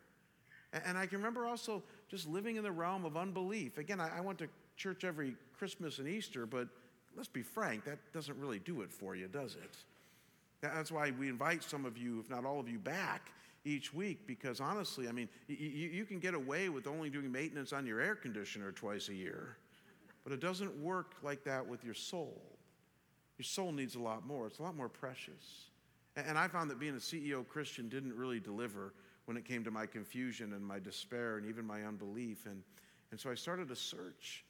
And, 0.72 0.96
I 0.96 1.06
can 1.06 1.18
remember 1.18 1.46
also 1.46 1.82
just 2.08 2.26
living 2.26 2.56
in 2.56 2.62
the 2.62 2.72
realm 2.72 3.04
of 3.04 3.16
unbelief. 3.16 3.78
Again, 3.78 4.00
I, 4.00 4.20
went 4.20 4.38
to 4.38 4.48
church 4.76 5.04
every 5.04 5.36
Christmas 5.58 5.98
and 5.98 6.08
Easter, 6.08 6.46
but 6.46 6.66
let's 7.14 7.28
be 7.28 7.42
frank, 7.42 7.84
that 7.84 7.98
doesn't 8.14 8.38
really 8.38 8.58
do 8.58 8.80
it 8.80 8.90
for 8.90 9.14
you, 9.14 9.28
does 9.28 9.54
it? 9.54 9.76
That's 10.62 10.90
why 10.90 11.10
we 11.10 11.28
invite 11.28 11.62
some 11.62 11.84
of 11.84 11.98
you, 11.98 12.20
if 12.20 12.30
not 12.30 12.44
all 12.46 12.58
of 12.58 12.68
you, 12.68 12.78
back 12.78 13.32
each 13.64 13.94
week 13.94 14.26
because 14.26 14.60
honestly, 14.60 15.08
I 15.08 15.12
mean, 15.12 15.28
you 15.46 16.04
can 16.04 16.18
get 16.18 16.34
away 16.34 16.68
with 16.68 16.86
only 16.86 17.10
doing 17.10 17.30
maintenance 17.30 17.72
on 17.72 17.86
your 17.86 18.00
air 18.00 18.14
conditioner 18.14 18.72
twice 18.72 19.08
a 19.08 19.14
year, 19.14 19.56
but 20.24 20.32
it 20.32 20.40
doesn't 20.40 20.74
work 20.82 21.14
like 21.22 21.44
that 21.44 21.66
with 21.66 21.84
your 21.84 21.94
soul. 21.94 22.40
Your 23.38 23.44
soul 23.44 23.72
needs 23.72 23.94
a 23.94 24.00
lot 24.00 24.26
more, 24.26 24.46
it's 24.46 24.58
a 24.58 24.62
lot 24.62 24.76
more 24.76 24.88
precious. 24.88 25.70
And 26.16 26.36
I 26.36 26.48
found 26.48 26.70
that 26.70 26.78
being 26.78 26.94
a 26.94 26.98
CEO 26.98 27.46
Christian 27.46 27.88
didn't 27.88 28.14
really 28.14 28.38
deliver 28.38 28.92
when 29.24 29.36
it 29.36 29.44
came 29.44 29.64
to 29.64 29.70
my 29.70 29.86
confusion 29.86 30.52
and 30.52 30.64
my 30.64 30.78
despair 30.78 31.38
and 31.38 31.46
even 31.46 31.64
my 31.64 31.84
unbelief. 31.84 32.44
And, 32.46 32.62
and 33.10 33.18
so 33.18 33.30
I 33.30 33.34
started 33.34 33.70
a 33.70 33.76
search. 33.76 34.44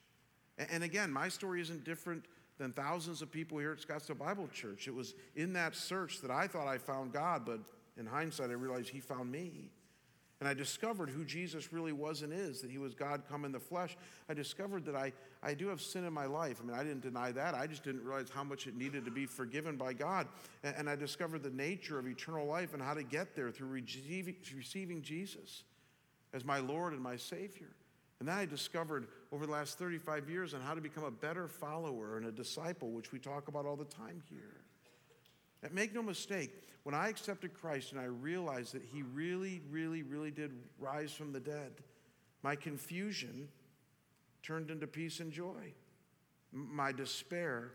And 0.57 0.83
again, 0.83 1.11
my 1.11 1.29
story 1.29 1.61
isn't 1.61 1.83
different 1.83 2.25
than 2.57 2.73
thousands 2.73 3.21
of 3.21 3.31
people 3.31 3.57
here 3.57 3.71
at 3.71 3.79
Scottsdale 3.79 4.17
Bible 4.17 4.47
Church. 4.53 4.87
It 4.87 4.93
was 4.93 5.15
in 5.35 5.53
that 5.53 5.75
search 5.75 6.21
that 6.21 6.31
I 6.31 6.47
thought 6.47 6.67
I 6.67 6.77
found 6.77 7.13
God, 7.13 7.43
but 7.45 7.59
in 7.97 8.05
hindsight, 8.05 8.49
I 8.49 8.53
realized 8.53 8.89
He 8.89 8.99
found 8.99 9.31
me. 9.31 9.71
And 10.43 10.49
I 10.49 10.53
discovered 10.53 11.09
who 11.09 11.23
Jesus 11.23 11.71
really 11.71 11.93
was 11.93 12.21
and 12.21 12.33
is, 12.33 12.59
that 12.59 12.69
he 12.69 12.77
was 12.77 12.93
God 12.93 13.23
come 13.29 13.45
in 13.45 13.53
the 13.53 13.61
flesh. 13.61 13.95
I 14.27 14.33
discovered 14.33 14.83
that 14.87 14.93
I, 14.93 15.13
I 15.41 15.53
do 15.53 15.69
have 15.69 15.79
sin 15.79 16.03
in 16.03 16.11
my 16.11 16.25
life. 16.25 16.59
I 16.61 16.67
mean, 16.67 16.75
I 16.75 16.83
didn't 16.83 16.99
deny 16.99 17.31
that. 17.31 17.55
I 17.55 17.65
just 17.65 17.81
didn't 17.81 18.03
realize 18.03 18.27
how 18.29 18.43
much 18.43 18.67
it 18.67 18.75
needed 18.75 19.05
to 19.05 19.11
be 19.11 19.25
forgiven 19.25 19.77
by 19.77 19.93
God. 19.93 20.27
And, 20.61 20.75
and 20.75 20.89
I 20.89 20.97
discovered 20.97 21.43
the 21.43 21.49
nature 21.49 21.97
of 21.97 22.07
eternal 22.07 22.45
life 22.45 22.73
and 22.73 22.83
how 22.83 22.93
to 22.93 23.03
get 23.03 23.37
there 23.37 23.51
through 23.51 23.69
receiving, 23.69 24.35
receiving 24.53 25.01
Jesus 25.01 25.63
as 26.33 26.43
my 26.43 26.59
Lord 26.59 26.91
and 26.91 27.01
my 27.01 27.15
Savior. 27.15 27.69
And 28.19 28.27
then 28.27 28.37
I 28.37 28.45
discovered 28.45 29.07
over 29.31 29.45
the 29.45 29.53
last 29.53 29.79
35 29.79 30.29
years 30.29 30.53
on 30.53 30.59
how 30.59 30.73
to 30.73 30.81
become 30.81 31.05
a 31.05 31.11
better 31.11 31.47
follower 31.47 32.17
and 32.17 32.25
a 32.25 32.33
disciple, 32.33 32.91
which 32.91 33.13
we 33.13 33.17
talk 33.17 33.47
about 33.47 33.65
all 33.65 33.77
the 33.77 33.85
time 33.85 34.21
here. 34.29 34.59
Make 35.71 35.93
no 35.93 36.03
mistake, 36.03 36.51
when 36.83 36.93
I 36.93 37.07
accepted 37.09 37.53
Christ 37.53 37.91
and 37.91 38.01
I 38.01 38.05
realized 38.05 38.73
that 38.73 38.83
He 38.83 39.01
really, 39.01 39.61
really, 39.69 40.03
really 40.03 40.31
did 40.31 40.51
rise 40.79 41.13
from 41.13 41.31
the 41.31 41.39
dead, 41.39 41.71
my 42.41 42.55
confusion 42.55 43.47
turned 44.41 44.69
into 44.69 44.87
peace 44.87 45.19
and 45.21 45.31
joy. 45.31 45.73
My 46.51 46.91
despair 46.91 47.71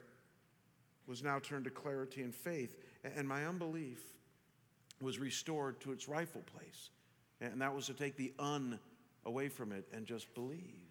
was 1.07 1.23
now 1.23 1.39
turned 1.39 1.65
to 1.65 1.71
clarity 1.71 2.23
and 2.23 2.35
faith, 2.35 2.77
and 3.03 3.27
my 3.27 3.47
unbelief 3.47 4.01
was 5.01 5.19
restored 5.19 5.81
to 5.81 5.93
its 5.93 6.09
rightful 6.09 6.43
place. 6.43 6.91
And 7.41 7.63
that 7.63 7.75
was 7.75 7.87
to 7.87 7.95
take 7.95 8.17
the 8.17 8.33
un 8.39 8.79
away 9.25 9.49
from 9.49 9.73
it 9.73 9.87
and 9.93 10.05
just 10.05 10.33
believe. 10.35 10.88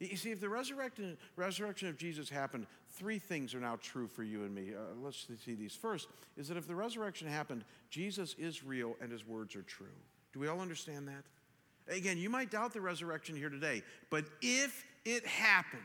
You 0.00 0.16
see, 0.16 0.30
if 0.30 0.40
the 0.40 0.48
resurrection, 0.48 1.18
resurrection 1.36 1.88
of 1.88 1.98
Jesus 1.98 2.30
happened, 2.30 2.66
three 2.88 3.18
things 3.18 3.54
are 3.54 3.60
now 3.60 3.78
true 3.82 4.08
for 4.08 4.22
you 4.22 4.44
and 4.44 4.54
me. 4.54 4.70
Uh, 4.74 4.80
let's 5.02 5.26
see 5.44 5.54
these. 5.54 5.74
First 5.74 6.08
is 6.38 6.48
that 6.48 6.56
if 6.56 6.66
the 6.66 6.74
resurrection 6.74 7.28
happened, 7.28 7.64
Jesus 7.90 8.34
is 8.38 8.64
real 8.64 8.96
and 9.02 9.12
his 9.12 9.26
words 9.26 9.54
are 9.54 9.62
true. 9.62 9.86
Do 10.32 10.40
we 10.40 10.48
all 10.48 10.60
understand 10.60 11.06
that? 11.08 11.94
Again, 11.94 12.16
you 12.16 12.30
might 12.30 12.50
doubt 12.50 12.72
the 12.72 12.80
resurrection 12.80 13.36
here 13.36 13.50
today, 13.50 13.82
but 14.08 14.24
if 14.40 14.84
it 15.04 15.26
happened, 15.26 15.82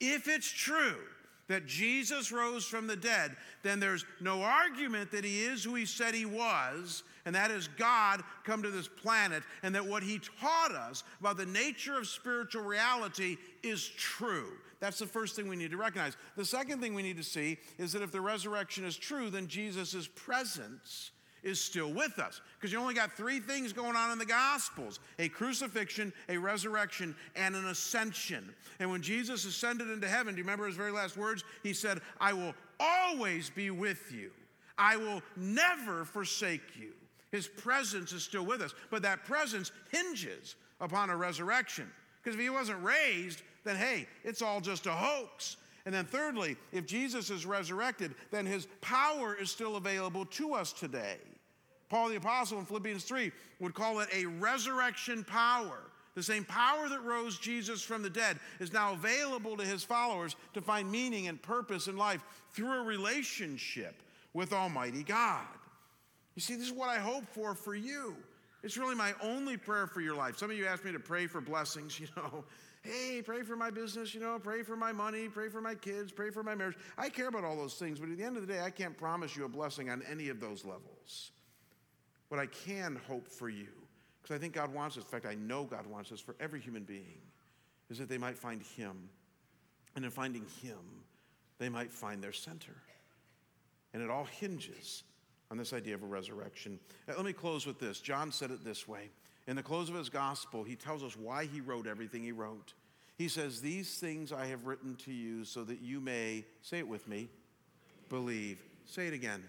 if 0.00 0.28
it's 0.28 0.50
true, 0.50 0.96
that 1.48 1.66
Jesus 1.66 2.32
rose 2.32 2.66
from 2.66 2.86
the 2.86 2.96
dead, 2.96 3.36
then 3.62 3.78
there's 3.78 4.04
no 4.20 4.42
argument 4.42 5.12
that 5.12 5.24
he 5.24 5.44
is 5.44 5.62
who 5.62 5.74
he 5.74 5.86
said 5.86 6.14
he 6.14 6.26
was, 6.26 7.04
and 7.26 7.34
that 7.34 7.50
is 7.50 7.68
God 7.76 8.22
come 8.44 8.62
to 8.62 8.70
this 8.70 8.88
planet, 8.88 9.42
and 9.62 9.74
that 9.74 9.84
what 9.84 10.02
he 10.02 10.20
taught 10.40 10.72
us 10.72 11.04
about 11.20 11.36
the 11.36 11.44
nature 11.44 11.98
of 11.98 12.06
spiritual 12.06 12.62
reality 12.62 13.36
is 13.62 13.86
true. 13.98 14.52
That's 14.80 14.98
the 14.98 15.06
first 15.06 15.36
thing 15.36 15.48
we 15.48 15.56
need 15.56 15.72
to 15.72 15.76
recognize. 15.76 16.16
The 16.36 16.44
second 16.44 16.80
thing 16.80 16.94
we 16.94 17.02
need 17.02 17.16
to 17.16 17.24
see 17.24 17.58
is 17.78 17.92
that 17.92 18.02
if 18.02 18.12
the 18.12 18.20
resurrection 18.20 18.84
is 18.84 18.96
true, 18.96 19.30
then 19.30 19.48
Jesus' 19.48 20.08
presence 20.14 21.10
is 21.42 21.60
still 21.60 21.92
with 21.92 22.18
us. 22.18 22.40
Because 22.58 22.72
you 22.72 22.78
only 22.78 22.94
got 22.94 23.12
three 23.12 23.40
things 23.40 23.72
going 23.72 23.96
on 23.96 24.10
in 24.10 24.18
the 24.18 24.26
Gospels 24.26 25.00
a 25.18 25.28
crucifixion, 25.28 26.12
a 26.28 26.36
resurrection, 26.36 27.14
and 27.34 27.54
an 27.54 27.66
ascension. 27.66 28.54
And 28.80 28.90
when 28.90 29.00
Jesus 29.00 29.44
ascended 29.44 29.88
into 29.88 30.08
heaven, 30.08 30.34
do 30.34 30.38
you 30.38 30.44
remember 30.44 30.66
his 30.66 30.76
very 30.76 30.92
last 30.92 31.16
words? 31.16 31.44
He 31.62 31.72
said, 31.72 32.00
I 32.20 32.32
will 32.32 32.54
always 32.78 33.48
be 33.48 33.70
with 33.70 34.12
you, 34.12 34.30
I 34.76 34.96
will 34.96 35.22
never 35.36 36.04
forsake 36.04 36.76
you. 36.78 36.92
His 37.32 37.48
presence 37.48 38.12
is 38.12 38.22
still 38.22 38.44
with 38.44 38.62
us, 38.62 38.74
but 38.90 39.02
that 39.02 39.24
presence 39.24 39.72
hinges 39.90 40.56
upon 40.80 41.10
a 41.10 41.16
resurrection. 41.16 41.90
Because 42.22 42.36
if 42.36 42.40
he 42.40 42.50
wasn't 42.50 42.82
raised, 42.82 43.42
then 43.64 43.76
hey, 43.76 44.06
it's 44.24 44.42
all 44.42 44.60
just 44.60 44.86
a 44.86 44.92
hoax. 44.92 45.56
And 45.84 45.94
then, 45.94 46.04
thirdly, 46.04 46.56
if 46.72 46.86
Jesus 46.86 47.30
is 47.30 47.46
resurrected, 47.46 48.14
then 48.32 48.44
his 48.44 48.66
power 48.80 49.36
is 49.40 49.50
still 49.50 49.76
available 49.76 50.24
to 50.26 50.54
us 50.54 50.72
today. 50.72 51.18
Paul 51.88 52.08
the 52.08 52.16
Apostle 52.16 52.58
in 52.58 52.64
Philippians 52.64 53.04
3 53.04 53.30
would 53.60 53.74
call 53.74 54.00
it 54.00 54.08
a 54.12 54.26
resurrection 54.26 55.22
power. 55.22 55.78
The 56.16 56.22
same 56.22 56.44
power 56.44 56.88
that 56.88 57.04
rose 57.04 57.38
Jesus 57.38 57.82
from 57.82 58.02
the 58.02 58.10
dead 58.10 58.40
is 58.58 58.72
now 58.72 58.94
available 58.94 59.56
to 59.56 59.64
his 59.64 59.84
followers 59.84 60.34
to 60.54 60.60
find 60.60 60.90
meaning 60.90 61.28
and 61.28 61.40
purpose 61.40 61.86
in 61.86 61.96
life 61.96 62.24
through 62.52 62.80
a 62.80 62.84
relationship 62.84 64.02
with 64.32 64.52
Almighty 64.52 65.04
God. 65.04 65.46
You 66.36 66.42
see, 66.42 66.54
this 66.54 66.66
is 66.66 66.72
what 66.72 66.90
I 66.90 66.98
hope 66.98 67.24
for 67.32 67.54
for 67.54 67.74
you. 67.74 68.14
It's 68.62 68.76
really 68.76 68.94
my 68.94 69.14
only 69.22 69.56
prayer 69.56 69.86
for 69.86 70.00
your 70.00 70.14
life. 70.14 70.38
Some 70.38 70.50
of 70.50 70.56
you 70.56 70.66
asked 70.66 70.84
me 70.84 70.92
to 70.92 71.00
pray 71.00 71.26
for 71.26 71.40
blessings, 71.40 71.98
you 72.00 72.06
know. 72.16 72.44
Hey, 72.82 73.20
pray 73.20 73.42
for 73.42 73.56
my 73.56 73.70
business, 73.70 74.14
you 74.14 74.20
know, 74.20 74.38
pray 74.38 74.62
for 74.62 74.76
my 74.76 74.92
money, 74.92 75.28
pray 75.28 75.48
for 75.48 75.60
my 75.60 75.74
kids, 75.74 76.12
pray 76.12 76.30
for 76.30 76.44
my 76.44 76.54
marriage. 76.54 76.76
I 76.96 77.08
care 77.08 77.26
about 77.26 77.42
all 77.42 77.56
those 77.56 77.74
things, 77.74 77.98
but 77.98 78.08
at 78.08 78.16
the 78.16 78.22
end 78.22 78.36
of 78.36 78.46
the 78.46 78.52
day, 78.52 78.60
I 78.60 78.70
can't 78.70 78.96
promise 78.96 79.36
you 79.36 79.44
a 79.44 79.48
blessing 79.48 79.90
on 79.90 80.02
any 80.08 80.28
of 80.28 80.38
those 80.38 80.64
levels. 80.64 81.32
What 82.28 82.38
I 82.38 82.46
can 82.46 83.00
hope 83.08 83.26
for 83.26 83.48
you, 83.48 83.68
because 84.22 84.36
I 84.36 84.38
think 84.38 84.52
God 84.52 84.72
wants 84.72 84.94
this, 84.94 85.04
in 85.04 85.10
fact, 85.10 85.26
I 85.26 85.34
know 85.34 85.64
God 85.64 85.86
wants 85.86 86.10
this 86.10 86.20
for 86.20 86.36
every 86.38 86.60
human 86.60 86.84
being, 86.84 87.20
is 87.90 87.98
that 87.98 88.08
they 88.08 88.18
might 88.18 88.38
find 88.38 88.62
Him. 88.62 89.08
And 89.96 90.04
in 90.04 90.10
finding 90.10 90.44
Him, 90.62 90.78
they 91.58 91.68
might 91.68 91.90
find 91.90 92.22
their 92.22 92.32
center. 92.32 92.76
And 93.94 94.02
it 94.02 94.10
all 94.10 94.24
hinges 94.24 95.02
on 95.50 95.56
this 95.56 95.72
idea 95.72 95.94
of 95.94 96.02
a 96.02 96.06
resurrection. 96.06 96.78
Now, 97.06 97.14
let 97.16 97.24
me 97.24 97.32
close 97.32 97.66
with 97.66 97.78
this. 97.78 98.00
John 98.00 98.32
said 98.32 98.50
it 98.50 98.64
this 98.64 98.88
way. 98.88 99.10
In 99.46 99.56
the 99.56 99.62
close 99.62 99.88
of 99.88 99.94
his 99.94 100.08
gospel, 100.08 100.64
he 100.64 100.74
tells 100.74 101.02
us 101.02 101.16
why 101.16 101.46
he 101.46 101.60
wrote 101.60 101.86
everything 101.86 102.22
he 102.22 102.32
wrote. 102.32 102.74
He 103.16 103.28
says, 103.28 103.60
These 103.60 103.98
things 103.98 104.32
I 104.32 104.46
have 104.46 104.66
written 104.66 104.96
to 105.04 105.12
you 105.12 105.44
so 105.44 105.62
that 105.64 105.80
you 105.80 106.00
may, 106.00 106.44
say 106.62 106.78
it 106.78 106.88
with 106.88 107.06
me, 107.08 107.28
believe. 108.08 108.60
Say 108.86 109.06
it 109.06 109.14
again, 109.14 109.42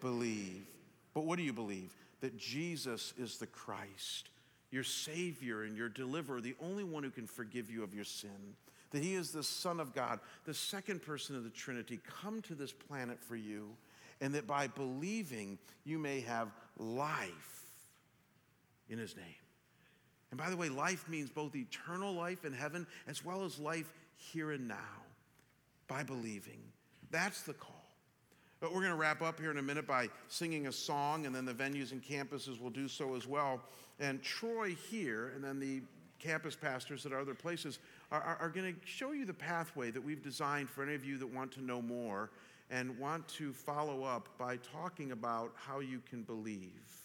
believe. 0.00 0.66
But 1.14 1.24
what 1.24 1.36
do 1.36 1.42
you 1.42 1.52
believe? 1.52 1.92
that 2.20 2.38
Jesus 2.38 3.12
is 3.18 3.38
the 3.38 3.46
Christ, 3.46 4.30
your 4.70 4.84
Savior 4.84 5.62
and 5.62 5.76
your 5.76 5.88
deliverer, 5.88 6.40
the 6.40 6.56
only 6.62 6.84
one 6.84 7.02
who 7.02 7.10
can 7.10 7.26
forgive 7.26 7.70
you 7.70 7.82
of 7.82 7.94
your 7.94 8.04
sin. 8.04 8.54
that 8.92 9.04
he 9.04 9.14
is 9.14 9.30
the 9.30 9.42
Son 9.44 9.78
of 9.78 9.94
God, 9.94 10.18
the 10.46 10.54
second 10.54 11.00
person 11.00 11.36
of 11.36 11.44
the 11.44 11.50
Trinity, 11.50 12.00
come 12.20 12.42
to 12.42 12.56
this 12.56 12.72
planet 12.72 13.20
for 13.20 13.36
you, 13.36 13.68
and 14.20 14.34
that 14.34 14.46
by 14.46 14.66
believing 14.66 15.58
you 15.84 15.98
may 15.98 16.20
have 16.20 16.48
life 16.76 17.64
in 18.88 18.98
his 18.98 19.16
name. 19.16 19.24
And 20.30 20.38
by 20.38 20.50
the 20.50 20.56
way, 20.56 20.68
life 20.68 21.08
means 21.08 21.30
both 21.30 21.56
eternal 21.56 22.12
life 22.12 22.44
in 22.44 22.52
heaven 22.52 22.86
as 23.08 23.24
well 23.24 23.44
as 23.44 23.58
life 23.58 23.92
here 24.16 24.52
and 24.52 24.68
now 24.68 24.76
by 25.88 26.02
believing. 26.02 26.60
That's 27.10 27.42
the 27.42 27.54
call. 27.54 27.76
But 28.60 28.72
we're 28.72 28.80
going 28.80 28.92
to 28.92 28.98
wrap 28.98 29.22
up 29.22 29.40
here 29.40 29.50
in 29.50 29.56
a 29.56 29.62
minute 29.62 29.86
by 29.86 30.08
singing 30.28 30.66
a 30.66 30.72
song, 30.72 31.24
and 31.24 31.34
then 31.34 31.46
the 31.46 31.54
venues 31.54 31.92
and 31.92 32.02
campuses 32.02 32.60
will 32.60 32.70
do 32.70 32.88
so 32.88 33.16
as 33.16 33.26
well. 33.26 33.62
And 33.98 34.22
Troy 34.22 34.76
here, 34.90 35.32
and 35.34 35.42
then 35.42 35.58
the 35.58 35.80
campus 36.18 36.54
pastors 36.54 37.06
at 37.06 37.12
other 37.12 37.34
places 37.34 37.78
are, 38.12 38.20
are, 38.20 38.36
are 38.42 38.48
going 38.50 38.74
to 38.74 38.80
show 38.84 39.12
you 39.12 39.24
the 39.24 39.34
pathway 39.34 39.90
that 39.90 40.02
we've 40.02 40.22
designed 40.22 40.68
for 40.68 40.82
any 40.82 40.94
of 40.94 41.04
you 41.04 41.16
that 41.16 41.34
want 41.34 41.50
to 41.52 41.64
know 41.64 41.80
more 41.80 42.30
and 42.70 42.96
want 42.98 43.26
to 43.28 43.52
follow 43.52 44.04
up 44.04 44.28
by 44.38 44.56
talking 44.58 45.12
about 45.12 45.52
how 45.56 45.80
you 45.80 46.00
can 46.08 46.22
believe. 46.22 47.00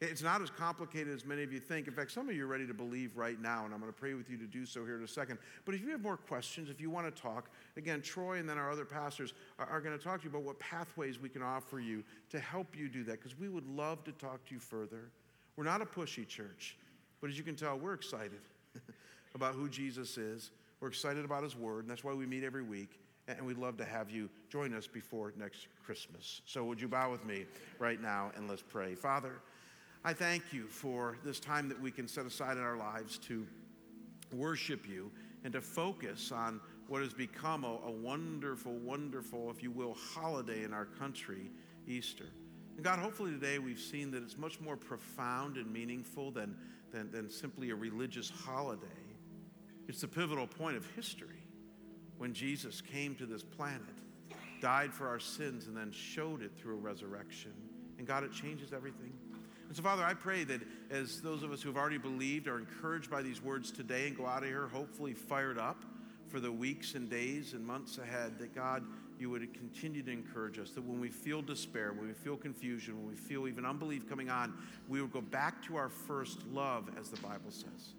It's 0.00 0.22
not 0.22 0.42
as 0.42 0.50
complicated 0.50 1.14
as 1.14 1.24
many 1.24 1.44
of 1.44 1.52
you 1.52 1.60
think. 1.60 1.86
In 1.86 1.94
fact, 1.94 2.10
some 2.10 2.28
of 2.28 2.34
you 2.34 2.42
are 2.42 2.48
ready 2.48 2.66
to 2.66 2.74
believe 2.74 3.16
right 3.16 3.40
now, 3.40 3.64
and 3.64 3.72
I'm 3.72 3.78
going 3.78 3.92
to 3.92 3.96
pray 3.96 4.14
with 4.14 4.28
you 4.28 4.36
to 4.36 4.46
do 4.46 4.66
so 4.66 4.84
here 4.84 4.96
in 4.96 5.04
a 5.04 5.08
second. 5.08 5.38
But 5.64 5.76
if 5.76 5.80
you 5.80 5.90
have 5.90 6.02
more 6.02 6.16
questions, 6.16 6.68
if 6.70 6.80
you 6.80 6.90
want 6.90 7.14
to 7.14 7.22
talk, 7.22 7.50
again, 7.76 8.02
Troy 8.02 8.38
and 8.38 8.48
then 8.48 8.58
our 8.58 8.68
other 8.68 8.84
pastors 8.84 9.32
are, 9.60 9.66
are 9.66 9.80
going 9.80 9.96
to 9.96 10.02
talk 10.02 10.18
to 10.18 10.24
you 10.24 10.30
about 10.30 10.42
what 10.42 10.58
pathways 10.58 11.20
we 11.20 11.28
can 11.28 11.40
offer 11.40 11.78
you 11.78 12.02
to 12.30 12.40
help 12.40 12.76
you 12.76 12.88
do 12.88 13.04
that, 13.04 13.20
because 13.20 13.38
we 13.38 13.48
would 13.48 13.66
love 13.68 14.02
to 14.02 14.12
talk 14.12 14.44
to 14.46 14.54
you 14.54 14.58
further. 14.58 15.12
We're 15.54 15.64
not 15.64 15.82
a 15.82 15.86
pushy 15.86 16.26
church, 16.26 16.76
but 17.20 17.30
as 17.30 17.38
you 17.38 17.44
can 17.44 17.54
tell, 17.54 17.78
we're 17.78 17.94
excited 17.94 18.40
about 19.36 19.54
who 19.54 19.68
Jesus 19.68 20.18
is. 20.18 20.50
We're 20.80 20.88
excited 20.88 21.24
about 21.24 21.44
his 21.44 21.54
word, 21.54 21.84
and 21.84 21.90
that's 21.90 22.02
why 22.02 22.12
we 22.12 22.26
meet 22.26 22.42
every 22.42 22.64
week. 22.64 22.98
And 23.28 23.46
we'd 23.46 23.58
love 23.58 23.76
to 23.76 23.84
have 23.84 24.10
you 24.10 24.28
join 24.50 24.74
us 24.74 24.86
before 24.86 25.32
next 25.38 25.68
Christmas. 25.84 26.42
So, 26.44 26.64
would 26.64 26.80
you 26.80 26.88
bow 26.88 27.10
with 27.10 27.24
me 27.24 27.46
right 27.78 28.00
now 28.00 28.32
and 28.36 28.48
let's 28.48 28.62
pray? 28.62 28.94
Father, 28.94 29.40
I 30.04 30.12
thank 30.12 30.52
you 30.52 30.66
for 30.66 31.16
this 31.24 31.38
time 31.38 31.68
that 31.68 31.80
we 31.80 31.92
can 31.92 32.08
set 32.08 32.26
aside 32.26 32.56
in 32.56 32.62
our 32.64 32.76
lives 32.76 33.18
to 33.18 33.46
worship 34.32 34.88
you 34.88 35.12
and 35.44 35.52
to 35.52 35.60
focus 35.60 36.32
on 36.32 36.60
what 36.88 37.02
has 37.02 37.14
become 37.14 37.64
a, 37.64 37.78
a, 37.86 37.90
wonderful, 37.90 38.72
wonderful, 38.78 39.50
if 39.50 39.62
you 39.62 39.70
will, 39.70 39.94
holiday 39.94 40.64
in 40.64 40.72
our 40.72 40.86
country, 40.86 41.50
Easter. 41.86 42.26
And 42.76 42.84
God, 42.84 42.98
hopefully 42.98 43.30
today 43.30 43.58
we've 43.58 43.78
seen 43.78 44.10
that 44.10 44.22
it's 44.22 44.36
much 44.36 44.60
more 44.60 44.76
profound 44.76 45.56
and 45.56 45.72
meaningful 45.72 46.30
than, 46.32 46.56
than, 46.90 47.10
than 47.10 47.30
simply 47.30 47.70
a 47.70 47.74
religious 47.74 48.30
holiday. 48.30 48.86
It's 49.88 50.00
the 50.00 50.08
pivotal 50.08 50.46
point 50.46 50.76
of 50.76 50.86
history 50.96 51.41
when 52.22 52.32
Jesus 52.32 52.80
came 52.80 53.16
to 53.16 53.26
this 53.26 53.42
planet, 53.42 53.82
died 54.60 54.94
for 54.94 55.08
our 55.08 55.18
sins, 55.18 55.66
and 55.66 55.76
then 55.76 55.90
showed 55.90 56.40
it 56.40 56.52
through 56.56 56.74
a 56.74 56.78
resurrection. 56.78 57.50
And 57.98 58.06
God, 58.06 58.22
it 58.22 58.32
changes 58.32 58.72
everything. 58.72 59.12
And 59.66 59.76
so, 59.76 59.82
Father, 59.82 60.04
I 60.04 60.14
pray 60.14 60.44
that 60.44 60.60
as 60.88 61.20
those 61.20 61.42
of 61.42 61.50
us 61.50 61.62
who 61.62 61.68
have 61.68 61.76
already 61.76 61.98
believed 61.98 62.46
are 62.46 62.60
encouraged 62.60 63.10
by 63.10 63.22
these 63.22 63.42
words 63.42 63.72
today 63.72 64.06
and 64.06 64.16
go 64.16 64.24
out 64.24 64.44
of 64.44 64.48
here 64.48 64.68
hopefully 64.68 65.14
fired 65.14 65.58
up 65.58 65.84
for 66.28 66.38
the 66.38 66.52
weeks 66.52 66.94
and 66.94 67.10
days 67.10 67.54
and 67.54 67.66
months 67.66 67.98
ahead, 67.98 68.38
that 68.38 68.54
God, 68.54 68.84
you 69.18 69.28
would 69.28 69.52
continue 69.52 70.04
to 70.04 70.12
encourage 70.12 70.60
us. 70.60 70.70
That 70.70 70.84
when 70.84 71.00
we 71.00 71.08
feel 71.08 71.42
despair, 71.42 71.92
when 71.92 72.06
we 72.06 72.14
feel 72.14 72.36
confusion, 72.36 72.98
when 72.98 73.08
we 73.08 73.16
feel 73.16 73.48
even 73.48 73.66
unbelief 73.66 74.08
coming 74.08 74.30
on, 74.30 74.54
we 74.88 75.00
will 75.00 75.08
go 75.08 75.22
back 75.22 75.60
to 75.64 75.74
our 75.74 75.88
first 75.88 76.46
love, 76.52 76.88
as 77.00 77.08
the 77.08 77.20
Bible 77.20 77.50
says, 77.50 77.94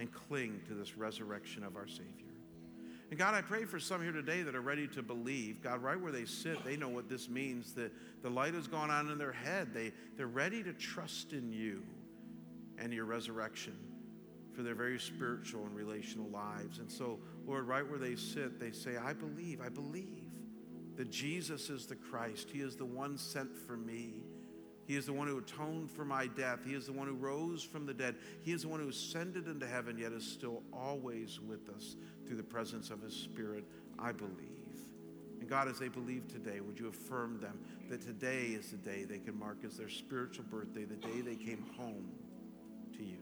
and 0.00 0.12
cling 0.12 0.60
to 0.66 0.74
this 0.74 0.96
resurrection 0.96 1.62
of 1.62 1.76
our 1.76 1.86
Savior. 1.86 2.23
And 3.10 3.18
God, 3.18 3.34
I 3.34 3.42
pray 3.42 3.64
for 3.64 3.78
some 3.78 4.02
here 4.02 4.12
today 4.12 4.42
that 4.42 4.54
are 4.54 4.60
ready 4.60 4.88
to 4.88 5.02
believe. 5.02 5.62
God, 5.62 5.82
right 5.82 6.00
where 6.00 6.12
they 6.12 6.24
sit, 6.24 6.64
they 6.64 6.76
know 6.76 6.88
what 6.88 7.08
this 7.08 7.28
means. 7.28 7.74
That 7.74 7.92
the 8.22 8.30
light 8.30 8.54
has 8.54 8.66
gone 8.66 8.90
on 8.90 9.10
in 9.10 9.18
their 9.18 9.32
head. 9.32 9.74
They, 9.74 9.92
they're 10.16 10.26
ready 10.26 10.62
to 10.62 10.72
trust 10.72 11.32
in 11.32 11.52
you 11.52 11.82
and 12.78 12.92
your 12.92 13.04
resurrection 13.04 13.76
for 14.54 14.62
their 14.62 14.74
very 14.74 14.98
spiritual 14.98 15.64
and 15.64 15.74
relational 15.74 16.28
lives. 16.28 16.78
And 16.78 16.90
so, 16.90 17.18
Lord, 17.46 17.66
right 17.66 17.88
where 17.88 17.98
they 17.98 18.16
sit, 18.16 18.58
they 18.58 18.70
say, 18.70 18.96
I 18.96 19.12
believe, 19.12 19.60
I 19.60 19.68
believe 19.68 20.24
that 20.96 21.10
Jesus 21.10 21.70
is 21.70 21.86
the 21.86 21.96
Christ. 21.96 22.48
He 22.52 22.60
is 22.60 22.76
the 22.76 22.84
one 22.84 23.18
sent 23.18 23.56
for 23.56 23.76
me. 23.76 24.14
He 24.86 24.96
is 24.96 25.06
the 25.06 25.12
one 25.12 25.28
who 25.28 25.38
atoned 25.38 25.90
for 25.90 26.04
my 26.04 26.26
death. 26.26 26.60
He 26.66 26.74
is 26.74 26.86
the 26.86 26.92
one 26.92 27.08
who 27.08 27.14
rose 27.14 27.62
from 27.62 27.86
the 27.86 27.94
dead. 27.94 28.16
He 28.42 28.52
is 28.52 28.62
the 28.62 28.68
one 28.68 28.80
who 28.80 28.88
ascended 28.88 29.48
into 29.48 29.66
heaven, 29.66 29.98
yet 29.98 30.12
is 30.12 30.24
still 30.24 30.62
always 30.72 31.40
with 31.40 31.68
us 31.70 31.96
through 32.26 32.36
the 32.36 32.42
presence 32.42 32.90
of 32.90 33.00
His 33.02 33.14
Spirit. 33.14 33.64
I 33.98 34.12
believe. 34.12 34.54
And 35.40 35.48
God, 35.48 35.68
as 35.68 35.78
they 35.78 35.88
believe 35.88 36.26
today, 36.28 36.60
would 36.60 36.78
you 36.78 36.88
affirm 36.88 37.38
them 37.40 37.58
that 37.88 38.00
today 38.00 38.46
is 38.46 38.70
the 38.70 38.76
day 38.76 39.04
they 39.04 39.18
can 39.18 39.38
mark 39.38 39.58
as 39.64 39.76
their 39.76 39.88
spiritual 39.88 40.44
birthday, 40.50 40.84
the 40.84 40.96
day 40.96 41.20
they 41.20 41.36
came 41.36 41.64
home 41.76 42.10
to 42.96 43.04
you. 43.04 43.18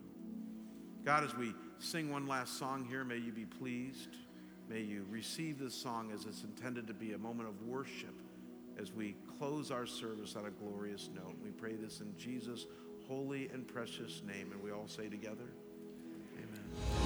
God, 1.05 1.25
as 1.25 1.37
we 1.37 1.53
sing 1.79 2.11
one 2.11 2.27
last 2.27 2.59
song 2.59 2.87
here, 2.89 3.05
may 3.05 3.17
you 3.17 3.33
be 3.33 3.45
pleased. 3.45 4.17
May 4.69 4.81
you 4.81 5.05
receive 5.11 5.59
this 5.59 5.75
song 5.75 6.13
as 6.15 6.25
it's 6.27 6.45
intended 6.45 6.87
to 6.87 6.95
be 6.95 7.13
a 7.13 7.19
moment 7.19 7.49
of 7.49 7.61
worship 7.67 8.15
as 8.81 8.93
we 8.93 9.17
close 9.39 9.71
our 9.71 9.87
service 9.87 10.37
on 10.37 10.47
a 10.47 10.51
glorious 10.51 11.09
note. 11.15 11.37
We 11.43 11.51
pray 11.51 11.75
this 11.75 12.01
in 12.01 12.17
Jesus' 12.17 12.67
holy 13.07 13.49
and 13.49 13.67
precious 13.67 14.23
name. 14.27 14.53
And 14.53 14.63
we 14.63 14.71
all 14.71 14.89
say 14.89 15.09
together, 15.09 15.49
Amen. 16.37 17.02